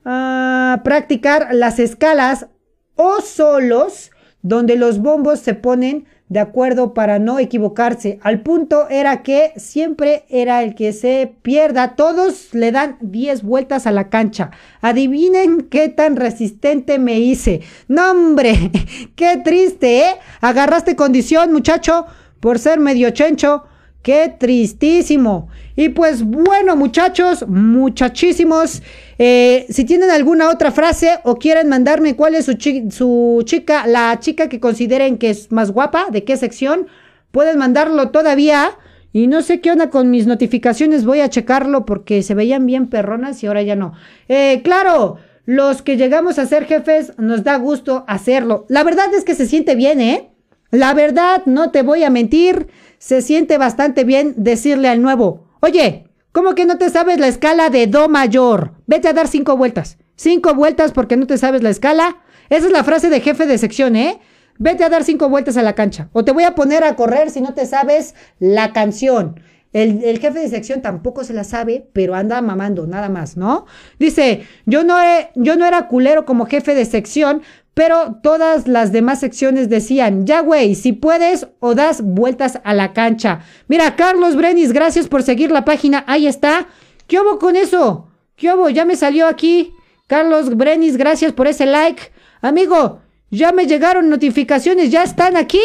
a 0.05 0.81
practicar 0.83 1.49
las 1.53 1.79
escalas 1.79 2.47
o 2.95 3.21
solos 3.21 4.11
donde 4.41 4.75
los 4.75 4.99
bombos 4.99 5.39
se 5.39 5.53
ponen 5.53 6.05
de 6.29 6.39
acuerdo 6.39 6.93
para 6.93 7.19
no 7.19 7.39
equivocarse. 7.39 8.19
Al 8.21 8.41
punto 8.41 8.89
era 8.89 9.23
que 9.23 9.53
siempre 9.55 10.25
era 10.29 10.63
el 10.63 10.75
que 10.75 10.91
se 10.93 11.33
pierda. 11.41 11.95
Todos 11.95 12.53
le 12.53 12.71
dan 12.71 12.97
10 13.01 13.43
vueltas 13.43 13.87
a 13.87 13.91
la 13.91 14.09
cancha. 14.09 14.51
Adivinen 14.81 15.61
qué 15.69 15.89
tan 15.89 16.15
resistente 16.15 16.99
me 16.99 17.19
hice. 17.19 17.61
No, 17.87 18.11
hombre, 18.11 18.71
qué 19.15 19.37
triste, 19.43 19.99
¿eh? 19.99 20.15
Agarraste 20.41 20.95
condición, 20.95 21.53
muchacho, 21.53 22.05
por 22.39 22.59
ser 22.59 22.79
medio 22.79 23.09
chencho. 23.11 23.63
Qué 24.07 24.33
tristísimo. 24.39 25.49
Y 25.75 25.89
pues 25.89 26.23
bueno, 26.23 26.77
muchachos, 26.77 27.45
muchachísimos, 27.45 28.81
eh, 29.19 29.65
si 29.67 29.83
tienen 29.83 30.11
alguna 30.11 30.49
otra 30.49 30.71
frase 30.71 31.19
o 31.25 31.35
quieren 31.35 31.67
mandarme 31.67 32.15
cuál 32.15 32.35
es 32.35 32.45
su, 32.45 32.53
su, 32.89 33.41
chica, 33.43 33.85
la 33.85 34.17
chica 34.21 34.47
que 34.47 34.61
consideren 34.61 35.17
que 35.17 35.31
es 35.31 35.51
más 35.51 35.71
guapa, 35.71 36.05
de 36.09 36.23
qué 36.23 36.37
sección, 36.37 36.87
pueden 37.31 37.57
mandarlo 37.57 38.11
todavía. 38.11 38.77
Y 39.11 39.27
no 39.27 39.41
sé 39.41 39.59
qué 39.59 39.71
onda 39.71 39.89
con 39.89 40.09
mis 40.09 40.25
notificaciones, 40.25 41.03
voy 41.03 41.19
a 41.19 41.29
checarlo 41.29 41.85
porque 41.85 42.23
se 42.23 42.33
veían 42.33 42.65
bien 42.65 42.87
perronas 42.87 43.43
y 43.43 43.47
ahora 43.47 43.61
ya 43.61 43.75
no. 43.75 43.91
Eh, 44.29 44.61
claro, 44.63 45.17
los 45.45 45.81
que 45.81 45.97
llegamos 45.97 46.39
a 46.39 46.45
ser 46.45 46.63
jefes 46.63 47.11
nos 47.17 47.43
da 47.43 47.57
gusto 47.57 48.05
hacerlo. 48.07 48.65
La 48.69 48.85
verdad 48.85 49.13
es 49.13 49.25
que 49.25 49.35
se 49.35 49.47
siente 49.47 49.75
bien, 49.75 49.99
¿eh? 49.99 50.29
La 50.71 50.93
verdad, 50.93 51.43
no 51.45 51.71
te 51.71 51.81
voy 51.81 52.03
a 52.03 52.09
mentir, 52.09 52.67
se 52.97 53.21
siente 53.21 53.57
bastante 53.57 54.03
bien 54.03 54.33
decirle 54.37 54.89
al 54.89 55.01
nuevo, 55.01 55.47
Oye, 55.59 56.07
¿cómo 56.31 56.53
que 56.53 56.65
no 56.65 56.77
te 56.77 56.89
sabes 56.89 57.19
la 57.19 57.27
escala 57.27 57.69
de 57.69 57.87
Do 57.87 58.09
mayor? 58.09 58.73
Vete 58.85 59.07
a 59.07 59.13
dar 59.13 59.27
cinco 59.27 59.57
vueltas. 59.57 59.97
Cinco 60.15 60.53
vueltas 60.53 60.91
porque 60.91 61.17
no 61.17 61.25
te 61.25 61.37
sabes 61.37 61.63
la 61.63 61.69
escala. 61.69 62.17
Esa 62.49 62.67
es 62.67 62.71
la 62.71 62.83
frase 62.83 63.09
de 63.09 63.21
jefe 63.21 63.47
de 63.47 63.57
sección, 63.57 63.95
¿eh? 63.95 64.19
Vete 64.59 64.83
a 64.83 64.89
dar 64.89 65.03
cinco 65.03 65.29
vueltas 65.29 65.57
a 65.57 65.63
la 65.63 65.73
cancha. 65.73 66.09
O 66.13 66.23
te 66.23 66.31
voy 66.31 66.43
a 66.43 66.55
poner 66.55 66.83
a 66.83 66.95
correr 66.95 67.31
si 67.31 67.41
no 67.41 67.53
te 67.53 67.65
sabes 67.65 68.13
la 68.39 68.71
canción. 68.71 69.39
El, 69.73 70.19
jefe 70.19 70.39
de 70.39 70.47
sección 70.47 70.81
tampoco 70.81 71.23
se 71.23 71.33
la 71.33 71.43
sabe, 71.43 71.87
pero 71.93 72.15
anda 72.15 72.41
mamando, 72.41 72.87
nada 72.87 73.09
más, 73.09 73.35
¿no? 73.35 73.65
Dice, 73.99 74.43
yo 74.65 74.83
no, 74.83 74.99
he, 75.01 75.29
yo 75.35 75.55
no 75.55 75.65
era 75.65 75.87
culero 75.87 76.25
como 76.25 76.45
jefe 76.45 76.73
de 76.73 76.85
sección, 76.85 77.41
pero 77.77 78.15
todas 78.23 78.67
las 78.67 78.91
demás 78.91 79.19
secciones 79.19 79.69
decían, 79.69 80.25
ya 80.25 80.39
güey, 80.39 80.73
si 80.73 80.93
puedes 80.93 81.45
o 81.59 81.75
das 81.75 82.01
vueltas 82.01 82.59
a 82.63 82.73
la 82.73 82.91
cancha. 82.91 83.41
Mira, 83.67 83.95
Carlos 83.95 84.35
Brenis, 84.35 84.73
gracias 84.73 85.07
por 85.07 85.21
seguir 85.21 85.51
la 85.51 85.63
página, 85.63 86.03
ahí 86.07 86.25
está. 86.25 86.69
¿Qué 87.05 87.19
hubo 87.19 87.37
con 87.37 87.55
eso? 87.55 88.07
¿Qué 88.35 88.51
hubo? 88.51 88.69
Ya 88.69 88.83
me 88.83 88.95
salió 88.95 89.27
aquí. 89.27 89.75
Carlos 90.07 90.57
Brenis, 90.57 90.97
gracias 90.97 91.33
por 91.33 91.45
ese 91.45 91.67
like. 91.67 92.01
Amigo, 92.41 93.01
ya 93.29 93.51
me 93.51 93.67
llegaron 93.67 94.09
notificaciones, 94.09 94.89
ya 94.89 95.03
están 95.03 95.37
aquí. 95.37 95.61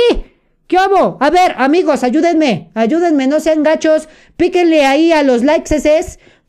¿Qué 0.67 0.77
hubo? 0.77 1.17
A 1.19 1.31
ver, 1.31 1.55
amigos, 1.57 2.05
ayúdenme, 2.05 2.71
ayúdenme, 2.75 3.27
no 3.27 3.41
sean 3.41 3.63
gachos. 3.63 4.11
Píquenle 4.37 4.85
ahí 4.85 5.13
a 5.13 5.23
los 5.23 5.43
likes 5.43 5.75
ese 5.75 5.99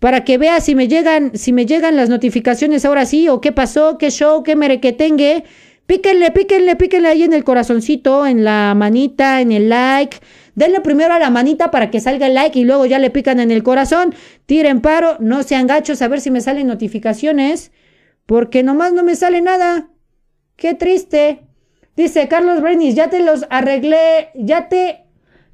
para 0.03 0.25
que 0.25 0.37
vea 0.37 0.59
si 0.59 0.75
me 0.75 0.89
llegan, 0.89 1.31
si 1.33 1.53
me 1.53 1.65
llegan 1.65 1.95
las 1.95 2.09
notificaciones 2.09 2.83
ahora 2.83 3.05
sí, 3.05 3.29
o 3.29 3.39
qué 3.39 3.53
pasó, 3.53 3.97
qué 3.97 4.11
show, 4.11 4.43
qué 4.43 4.57
merequetengue. 4.57 5.45
Píquenle, 5.85 6.29
píquenle, 6.31 6.75
píquenle 6.75 7.07
ahí 7.07 7.23
en 7.23 7.31
el 7.31 7.45
corazoncito, 7.45 8.25
en 8.25 8.43
la 8.43 8.73
manita, 8.75 9.39
en 9.39 9.53
el 9.53 9.69
like. 9.69 10.17
Denle 10.55 10.81
primero 10.81 11.13
a 11.13 11.19
la 11.19 11.29
manita 11.29 11.71
para 11.71 11.89
que 11.89 12.01
salga 12.01 12.27
el 12.27 12.33
like 12.33 12.59
y 12.59 12.65
luego 12.65 12.85
ya 12.85 12.99
le 12.99 13.11
pican 13.11 13.39
en 13.39 13.49
el 13.49 13.63
corazón. 13.63 14.13
Tiren 14.45 14.81
paro, 14.81 15.15
no 15.21 15.41
sean 15.41 15.67
gachos, 15.67 16.01
a 16.01 16.09
ver 16.09 16.19
si 16.19 16.31
me 16.31 16.41
salen 16.41 16.67
notificaciones. 16.67 17.71
Porque 18.25 18.61
nomás 18.61 18.91
no 18.91 19.05
me 19.05 19.15
sale 19.15 19.39
nada. 19.39 19.87
Qué 20.57 20.73
triste. 20.73 21.47
Dice 21.95 22.27
Carlos 22.27 22.61
Brenis, 22.61 22.95
ya 22.95 23.09
te 23.09 23.21
los 23.21 23.45
arreglé, 23.49 24.31
ya 24.35 24.67
te 24.67 25.02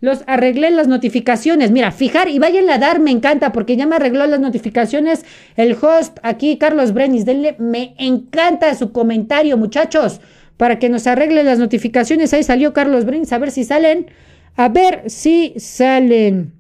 los 0.01 0.23
arreglé 0.27 0.71
las 0.71 0.87
notificaciones. 0.87 1.71
Mira, 1.71 1.91
fijar 1.91 2.29
y 2.29 2.39
vayan 2.39 2.69
a 2.69 2.77
dar, 2.77 2.99
me 2.99 3.11
encanta 3.11 3.51
porque 3.51 3.75
ya 3.75 3.85
me 3.85 3.95
arregló 3.95 4.25
las 4.27 4.39
notificaciones 4.39 5.25
el 5.55 5.77
host 5.79 6.17
aquí, 6.23 6.57
Carlos 6.57 6.93
Brenis. 6.93 7.25
Denle, 7.25 7.55
me 7.59 7.95
encanta 7.97 8.73
su 8.75 8.91
comentario, 8.91 9.57
muchachos, 9.57 10.21
para 10.57 10.79
que 10.79 10.89
nos 10.89 11.07
arregle 11.07 11.43
las 11.43 11.59
notificaciones. 11.59 12.33
Ahí 12.33 12.43
salió 12.43 12.73
Carlos 12.73 13.05
Brenis, 13.05 13.33
a 13.33 13.37
ver 13.37 13.51
si 13.51 13.63
salen. 13.63 14.07
A 14.55 14.69
ver 14.69 15.09
si 15.09 15.53
salen. 15.57 16.53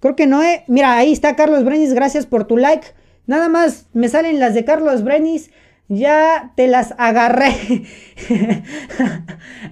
Creo 0.00 0.16
que 0.16 0.26
no, 0.26 0.42
eh. 0.42 0.64
Mira, 0.68 0.96
ahí 0.96 1.12
está 1.12 1.34
Carlos 1.34 1.64
Brenis, 1.64 1.94
gracias 1.94 2.26
por 2.26 2.46
tu 2.46 2.56
like. 2.56 2.88
Nada 3.26 3.48
más 3.48 3.86
me 3.92 4.08
salen 4.08 4.38
las 4.38 4.54
de 4.54 4.64
Carlos 4.64 5.02
Brenis. 5.02 5.50
Ya 5.88 6.52
te 6.54 6.68
las 6.68 6.94
agarré. 6.98 7.84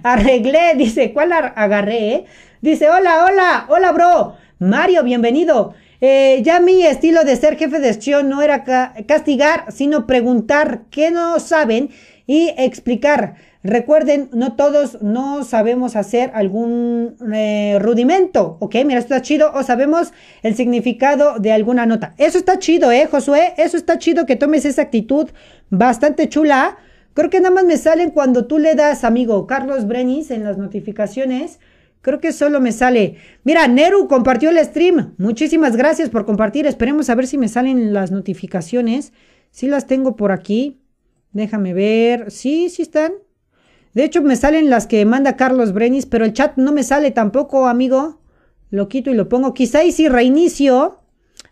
Arreglé, 0.03 0.73
dice, 0.75 1.13
¿cuál 1.13 1.31
agarré? 1.31 2.13
Eh? 2.13 2.25
Dice, 2.61 2.89
hola, 2.89 3.25
hola, 3.25 3.65
hola, 3.69 3.91
bro. 3.91 4.35
Mario, 4.57 5.03
bienvenido. 5.03 5.75
Eh, 6.01 6.41
ya 6.43 6.59
mi 6.59 6.83
estilo 6.83 7.23
de 7.23 7.35
ser 7.35 7.55
jefe 7.55 7.79
de 7.79 7.89
acción 7.89 8.29
no 8.29 8.41
era 8.41 8.63
castigar, 9.07 9.71
sino 9.71 10.07
preguntar 10.07 10.81
qué 10.89 11.11
no 11.11 11.39
saben 11.39 11.91
y 12.25 12.51
explicar. 12.57 13.35
Recuerden, 13.67 14.29
no 14.31 14.55
todos 14.55 15.01
no 15.01 15.43
sabemos 15.43 15.97
hacer 15.97 16.31
algún 16.33 17.17
eh, 17.33 17.77
rudimento, 17.81 18.55
¿ok? 18.61 18.75
Mira, 18.85 18.99
esto 18.99 19.13
está 19.13 19.21
chido, 19.21 19.51
o 19.53 19.61
sabemos 19.61 20.13
el 20.41 20.55
significado 20.55 21.37
de 21.39 21.51
alguna 21.51 21.85
nota. 21.85 22.15
Eso 22.17 22.37
está 22.37 22.59
chido, 22.59 22.93
¿eh, 22.93 23.09
Josué? 23.11 23.55
Eso 23.57 23.75
está 23.75 23.97
chido 23.99 24.25
que 24.25 24.37
tomes 24.37 24.63
esa 24.63 24.83
actitud 24.83 25.27
bastante 25.69 26.29
chula. 26.29 26.77
Creo 27.13 27.29
que 27.29 27.41
nada 27.41 27.53
más 27.53 27.65
me 27.65 27.75
salen 27.75 28.11
cuando 28.11 28.47
tú 28.47 28.57
le 28.57 28.73
das, 28.73 29.03
amigo, 29.03 29.45
Carlos 29.47 29.85
Brenis 29.85 30.31
en 30.31 30.45
las 30.45 30.57
notificaciones. 30.57 31.59
Creo 31.99 32.21
que 32.21 32.31
solo 32.31 32.61
me 32.61 32.71
sale. 32.71 33.17
Mira, 33.43 33.67
Neru 33.67 34.07
compartió 34.07 34.49
el 34.49 34.63
stream. 34.63 35.13
Muchísimas 35.17 35.75
gracias 35.75 36.09
por 36.09 36.25
compartir. 36.25 36.67
Esperemos 36.67 37.09
a 37.09 37.15
ver 37.15 37.27
si 37.27 37.37
me 37.37 37.49
salen 37.49 37.91
las 37.91 38.11
notificaciones. 38.11 39.11
Sí 39.51 39.67
las 39.67 39.87
tengo 39.87 40.15
por 40.15 40.31
aquí. 40.31 40.79
Déjame 41.33 41.73
ver. 41.73 42.31
Sí, 42.31 42.69
sí 42.69 42.83
están. 42.83 43.11
De 43.97 44.03
hecho, 44.03 44.21
me 44.21 44.35
salen 44.35 44.69
las 44.69 44.85
que 44.85 45.03
manda 45.05 45.35
Carlos 45.37 45.73
Brenis, 45.73 46.05
pero 46.05 46.23
el 46.23 46.31
chat 46.31 46.55
no 46.55 46.71
me 46.71 46.83
sale 46.83 47.09
tampoco, 47.09 47.65
amigo. 47.65 48.19
Lo 48.69 48.89
quito 48.89 49.09
y 49.09 49.15
lo 49.15 49.27
pongo. 49.27 49.55
Quizá 49.55 49.83
y 49.83 49.91
si 49.91 50.07
reinicio 50.07 50.99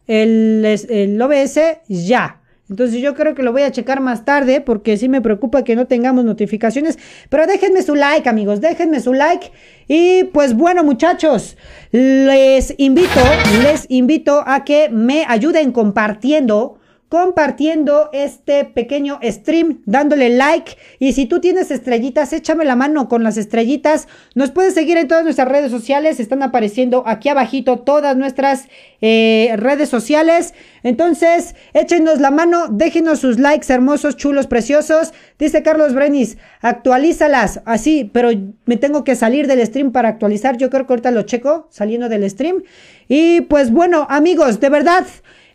el, 0.05 0.63
el 0.63 1.19
OBS, 1.19 1.59
ya. 1.87 2.43
Entonces 2.69 3.01
yo 3.01 3.15
creo 3.15 3.33
que 3.33 3.41
lo 3.41 3.51
voy 3.51 3.63
a 3.63 3.71
checar 3.71 3.99
más 3.99 4.25
tarde 4.25 4.61
porque 4.61 4.95
sí 4.95 5.09
me 5.09 5.21
preocupa 5.21 5.63
que 5.63 5.75
no 5.75 5.87
tengamos 5.87 6.23
notificaciones. 6.23 6.99
Pero 7.29 7.47
déjenme 7.47 7.81
su 7.81 7.95
like, 7.95 8.29
amigos, 8.29 8.61
déjenme 8.61 8.99
su 8.99 9.15
like. 9.15 9.51
Y 9.87 10.25
pues 10.25 10.53
bueno, 10.53 10.83
muchachos, 10.83 11.57
les 11.91 12.75
invito, 12.77 13.21
les 13.63 13.87
invito 13.89 14.43
a 14.45 14.63
que 14.63 14.89
me 14.89 15.25
ayuden 15.27 15.71
compartiendo 15.71 16.74
compartiendo 17.09 18.09
este 18.13 18.65
pequeño 18.65 19.19
stream, 19.23 19.81
dándole 19.85 20.29
like. 20.29 20.75
Y 20.99 21.13
si 21.13 21.27
tú 21.27 21.39
tienes 21.39 21.69
estrellitas, 21.71 22.33
échame 22.33 22.65
la 22.65 22.75
mano 22.75 23.07
con 23.07 23.23
las 23.23 23.37
estrellitas. 23.37 24.07
Nos 24.33 24.51
puedes 24.51 24.73
seguir 24.73 24.97
en 24.97 25.07
todas 25.07 25.23
nuestras 25.23 25.47
redes 25.47 25.71
sociales. 25.71 26.19
Están 26.19 26.41
apareciendo 26.41 27.03
aquí 27.05 27.29
abajito 27.29 27.79
todas 27.79 28.17
nuestras 28.17 28.67
eh, 29.01 29.53
redes 29.57 29.89
sociales. 29.89 30.53
Entonces, 30.83 31.55
échenos 31.73 32.19
la 32.19 32.31
mano, 32.31 32.67
déjenos 32.69 33.19
sus 33.19 33.39
likes 33.39 33.71
hermosos, 33.71 34.17
chulos, 34.17 34.47
preciosos. 34.47 35.13
Dice 35.37 35.63
Carlos 35.63 35.93
Brenis, 35.93 36.37
actualízalas. 36.61 37.61
Así, 37.65 38.09
pero 38.11 38.29
me 38.65 38.77
tengo 38.77 39.03
que 39.03 39.15
salir 39.15 39.47
del 39.47 39.65
stream 39.65 39.91
para 39.91 40.09
actualizar. 40.09 40.57
Yo 40.57 40.69
creo 40.69 40.87
que 40.87 40.93
ahorita 40.93 41.11
lo 41.11 41.21
checo 41.21 41.67
saliendo 41.69 42.09
del 42.09 42.27
stream. 42.29 42.63
Y 43.07 43.41
pues 43.41 43.71
bueno, 43.71 44.07
amigos, 44.09 44.59
de 44.59 44.69
verdad, 44.69 45.05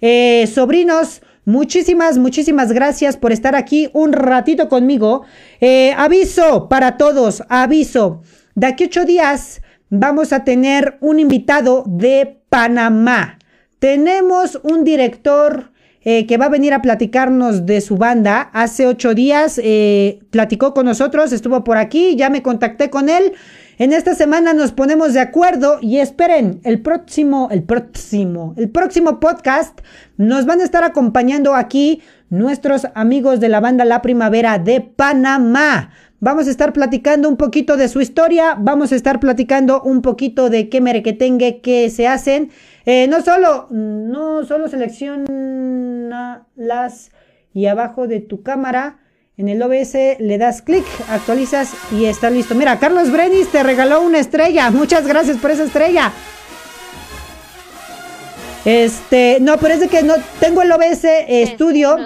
eh, 0.01 0.49
sobrinos. 0.53 1.23
Muchísimas, 1.51 2.17
muchísimas 2.17 2.71
gracias 2.71 3.17
por 3.17 3.33
estar 3.33 3.57
aquí 3.57 3.91
un 3.93 4.13
ratito 4.13 4.69
conmigo. 4.69 5.25
Eh, 5.61 5.93
aviso 5.97 6.69
para 6.69 6.97
todos, 6.97 7.43
aviso. 7.49 8.23
De 8.55 8.69
aquí 8.69 8.85
ocho 8.85 9.05
días 9.05 9.61
vamos 9.89 10.33
a 10.33 10.45
tener 10.45 10.97
un 11.01 11.19
invitado 11.19 11.83
de 11.89 12.41
Panamá. 12.49 13.41
Tenemos 13.81 14.61
un 14.63 14.85
director 14.85 15.73
eh, 16.03 16.27
que 16.27 16.37
va 16.39 16.47
a 16.47 16.51
venir 16.51 16.73
a 16.73 16.83
platicarnos 16.83 17.67
de 17.67 17.81
su 17.81 17.97
banda. 17.97 18.51
Hace 18.53 18.87
ocho 18.87 19.15
días 19.15 19.61
eh, 19.63 20.21
platicó 20.31 20.73
con 20.73 20.87
nosotros, 20.87 21.33
estuvo 21.33 21.63
por 21.65 21.77
aquí, 21.77 22.17
ya 22.17 22.31
me 22.31 22.43
contacté 22.43 22.91
con 22.91 23.09
él. 23.09 23.35
En 23.79 23.93
esta 23.95 24.15
semana 24.15 24.53
nos 24.53 24.73
ponemos 24.73 25.15
de 25.15 25.21
acuerdo 25.21 25.79
y 25.81 25.99
esperen, 25.99 26.61
el 26.65 26.83
próximo, 26.83 27.49
el 27.51 27.63
próximo, 27.63 28.55
el 28.59 28.69
próximo 28.69 29.21
podcast 29.21 29.81
nos 30.19 30.45
van 30.45 30.61
a 30.61 30.65
estar 30.65 30.85
acompañando 30.85 31.55
aquí 31.55 32.03
nuestros 32.29 32.87
amigos 32.95 33.41
de 33.41 33.49
la 33.49 33.61
banda 33.61 33.85
La 33.85 34.03
Primavera 34.03 34.59
de 34.59 34.83
Panamá. 34.83 35.93
Vamos 36.23 36.47
a 36.47 36.51
estar 36.51 36.75
platicando 36.75 37.31
un 37.31 37.39
poquito 37.39 37.79
de 37.79 37.89
su 37.89 38.03
historia, 38.03 38.55
vamos 38.59 38.93
a 38.93 38.97
estar 38.97 39.19
platicando 39.19 39.81
un 39.81 40.03
poquito 40.03 40.51
de 40.51 40.69
qué 40.69 40.83
merequetengue 40.83 41.63
que 41.63 41.89
se 41.89 42.07
hacen. 42.07 42.51
Eh, 42.87 43.07
no 43.09 43.21
solo, 43.23 43.67
no 43.71 44.45
solo 44.45 44.69
selecciona 44.69 46.47
las 46.57 47.13
y 47.53 47.67
abajo 47.67 48.07
de 48.07 48.21
tu 48.21 48.43
cámara 48.43 49.01
En 49.37 49.49
el 49.49 49.63
OBS 49.63 49.95
le 50.19 50.37
das 50.37 50.61
clic, 50.61 50.85
actualizas 51.09 51.73
y 51.93 52.05
está 52.05 52.29
listo. 52.29 52.55
Mira, 52.55 52.79
Carlos 52.79 53.11
Brenis 53.11 53.49
te 53.49 53.63
regaló 53.63 54.03
una 54.03 54.19
estrella. 54.19 54.71
Muchas 54.71 55.07
gracias 55.07 55.39
por 55.39 55.51
esa 55.51 55.65
estrella. 55.65 56.13
Este, 58.67 59.39
no, 59.41 59.57
pero 59.57 59.75
es 59.75 59.81
de 59.81 59.89
que 59.89 60.03
no 60.03 60.15
tengo 60.41 60.61
el 60.61 60.71
OBS 60.71 61.07
Studio. 61.55 61.97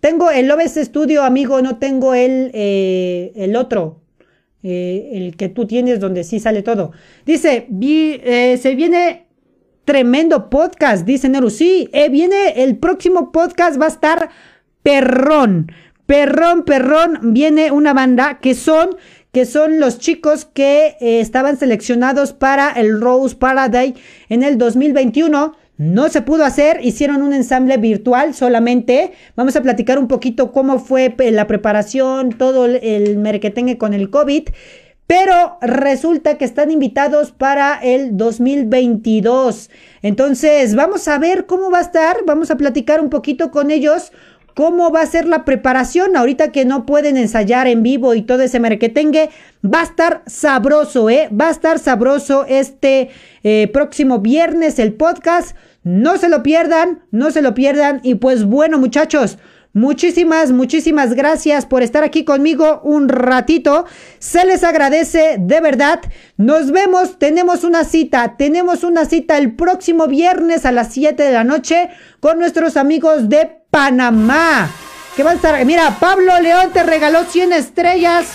Tengo 0.00 0.30
el 0.30 0.50
OBS 0.50 0.76
Studio, 0.86 1.22
amigo, 1.22 1.60
no 1.60 1.76
tengo 1.78 2.14
el, 2.14 2.50
eh, 2.54 3.32
el 3.36 3.56
otro. 3.56 4.00
Eh, 4.62 5.10
el 5.12 5.36
que 5.36 5.48
tú 5.48 5.66
tienes 5.66 6.00
donde 6.00 6.24
sí 6.24 6.40
sale 6.40 6.62
todo. 6.62 6.92
Dice, 7.24 7.68
eh, 7.70 8.58
se 8.60 8.74
viene 8.74 9.26
tremendo 9.84 10.50
podcast, 10.50 11.06
dice 11.06 11.28
Neru. 11.28 11.50
Sí, 11.50 11.88
viene 12.10 12.64
el 12.64 12.76
próximo 12.76 13.30
podcast, 13.30 13.80
va 13.80 13.86
a 13.86 13.88
estar 13.88 14.30
perrón. 14.82 15.70
Perrón, 16.06 16.64
perrón, 16.64 17.34
viene 17.34 17.70
una 17.70 17.92
banda 17.92 18.38
que 18.40 18.54
son 18.54 18.96
que 19.32 19.44
son 19.44 19.78
los 19.78 19.98
chicos 19.98 20.46
que 20.46 20.96
eh, 21.00 21.20
estaban 21.20 21.58
seleccionados 21.58 22.32
para 22.32 22.72
el 22.72 23.00
Rose 23.00 23.36
Paradise 23.36 23.94
en 24.28 24.42
el 24.42 24.58
2021. 24.58 25.54
No 25.78 26.08
se 26.08 26.22
pudo 26.22 26.44
hacer, 26.44 26.80
hicieron 26.82 27.22
un 27.22 27.32
ensamble 27.32 27.76
virtual 27.76 28.34
solamente. 28.34 29.12
Vamos 29.36 29.54
a 29.54 29.62
platicar 29.62 29.98
un 29.98 30.08
poquito 30.08 30.50
cómo 30.50 30.80
fue 30.80 31.14
la 31.30 31.46
preparación, 31.46 32.32
todo 32.32 32.66
el 32.66 33.16
merquetengue 33.18 33.78
con 33.78 33.94
el 33.94 34.10
COVID. 34.10 34.48
Pero 35.06 35.56
resulta 35.62 36.36
que 36.36 36.44
están 36.44 36.72
invitados 36.72 37.30
para 37.30 37.78
el 37.80 38.16
2022. 38.16 39.70
Entonces, 40.02 40.74
vamos 40.74 41.06
a 41.06 41.16
ver 41.18 41.46
cómo 41.46 41.70
va 41.70 41.78
a 41.78 41.82
estar. 41.82 42.16
Vamos 42.26 42.50
a 42.50 42.56
platicar 42.56 43.00
un 43.00 43.08
poquito 43.08 43.50
con 43.50 43.70
ellos 43.70 44.12
cómo 44.58 44.90
va 44.90 45.02
a 45.02 45.06
ser 45.06 45.28
la 45.28 45.44
preparación 45.44 46.16
ahorita 46.16 46.50
que 46.50 46.64
no 46.64 46.84
pueden 46.84 47.16
ensayar 47.16 47.68
en 47.68 47.84
vivo 47.84 48.14
y 48.14 48.22
todo 48.22 48.42
ese 48.42 48.58
merquetengue. 48.58 49.30
Va 49.64 49.82
a 49.82 49.84
estar 49.84 50.22
sabroso, 50.26 51.08
¿eh? 51.08 51.28
Va 51.30 51.46
a 51.46 51.52
estar 51.52 51.78
sabroso 51.78 52.44
este 52.48 53.10
eh, 53.44 53.70
próximo 53.72 54.18
viernes 54.18 54.80
el 54.80 54.94
podcast. 54.94 55.56
No 55.82 56.16
se 56.18 56.28
lo 56.28 56.42
pierdan, 56.42 57.04
no 57.10 57.30
se 57.30 57.42
lo 57.42 57.54
pierdan. 57.54 58.00
Y 58.02 58.16
pues 58.16 58.44
bueno, 58.44 58.78
muchachos. 58.78 59.38
Muchísimas, 59.74 60.50
muchísimas 60.50 61.14
gracias 61.14 61.66
por 61.66 61.82
estar 61.82 62.02
aquí 62.02 62.24
conmigo 62.24 62.80
un 62.82 63.08
ratito. 63.08 63.84
Se 64.18 64.44
les 64.44 64.64
agradece 64.64 65.36
de 65.38 65.60
verdad. 65.60 66.00
Nos 66.36 66.72
vemos, 66.72 67.18
tenemos 67.18 67.64
una 67.64 67.84
cita, 67.84 68.36
tenemos 68.36 68.82
una 68.82 69.04
cita 69.04 69.36
el 69.38 69.54
próximo 69.54 70.06
viernes 70.06 70.64
a 70.64 70.72
las 70.72 70.92
7 70.94 71.22
de 71.22 71.32
la 71.32 71.44
noche 71.44 71.90
con 72.18 72.38
nuestros 72.38 72.76
amigos 72.76 73.28
de 73.28 73.58
Panamá. 73.70 74.70
Que 75.14 75.22
van 75.22 75.34
a 75.34 75.36
estar, 75.36 75.64
mira, 75.64 75.98
Pablo 76.00 76.40
León 76.40 76.70
te 76.72 76.82
regaló 76.82 77.24
100 77.24 77.52
estrellas. 77.52 78.26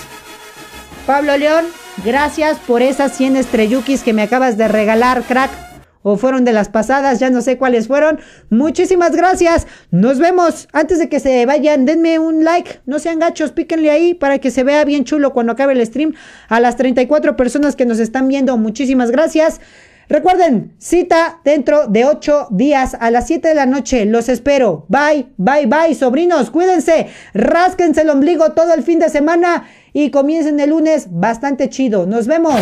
Pablo 1.08 1.36
León, 1.36 1.66
gracias 2.06 2.58
por 2.60 2.82
esas 2.82 3.18
100 3.18 3.38
estrellukis 3.38 4.04
que 4.04 4.14
me 4.14 4.22
acabas 4.22 4.56
de 4.56 4.68
regalar, 4.68 5.24
crack. 5.24 5.73
O 6.04 6.18
fueron 6.18 6.46
de 6.46 6.54
las 6.54 6.70
pasadas, 6.70 7.20
ya 7.20 7.30
no 7.30 7.42
sé 7.42 7.58
cuáles 7.58 7.88
fueron. 7.88 8.20
Muchísimas 8.50 9.16
gracias. 9.16 9.66
Nos 9.90 10.20
vemos. 10.20 10.68
Antes 10.74 11.00
de 11.00 11.10
que 11.10 11.20
se 11.20 11.46
vayan, 11.46 11.86
denme 11.86 12.20
un 12.20 12.44
like. 12.44 12.82
No 12.86 13.00
sean 13.00 13.20
gachos, 13.20 13.52
píquenle 13.52 13.90
ahí 13.90 14.14
para 14.14 14.40
que 14.40 14.52
se 14.52 14.64
vea 14.64 14.84
bien 14.86 15.06
chulo 15.06 15.34
cuando 15.34 15.54
acabe 15.54 15.74
el 15.74 15.86
stream. 15.86 16.14
A 16.50 16.60
las 16.60 16.76
34 16.76 17.36
personas 17.36 17.76
que 17.76 17.86
nos 17.86 18.00
están 18.00 18.28
viendo, 18.28 18.56
muchísimas 18.58 19.12
gracias. 19.12 19.62
Recuerden, 20.10 20.76
cita 20.80 21.40
dentro 21.46 21.88
de 21.88 22.06
8 22.06 22.50
días 22.52 22.96
a 23.00 23.10
las 23.10 23.28
7 23.28 23.48
de 23.48 23.56
la 23.56 23.66
noche. 23.66 24.06
Los 24.06 24.28
espero. 24.30 24.86
Bye, 24.90 25.28
bye, 25.38 25.66
bye, 25.66 25.96
sobrinos. 25.96 26.52
Cuídense. 26.52 27.08
Rásquense 27.34 28.02
el 28.02 28.10
ombligo 28.10 28.52
todo 28.52 28.74
el 28.74 28.84
fin 28.84 29.00
de 29.00 29.10
semana 29.10 29.68
y 29.94 30.12
comiencen 30.12 30.60
el 30.60 30.72
lunes 30.72 31.08
bastante 31.10 31.70
chido. 31.70 32.06
Nos 32.06 32.28
vemos. 32.28 32.60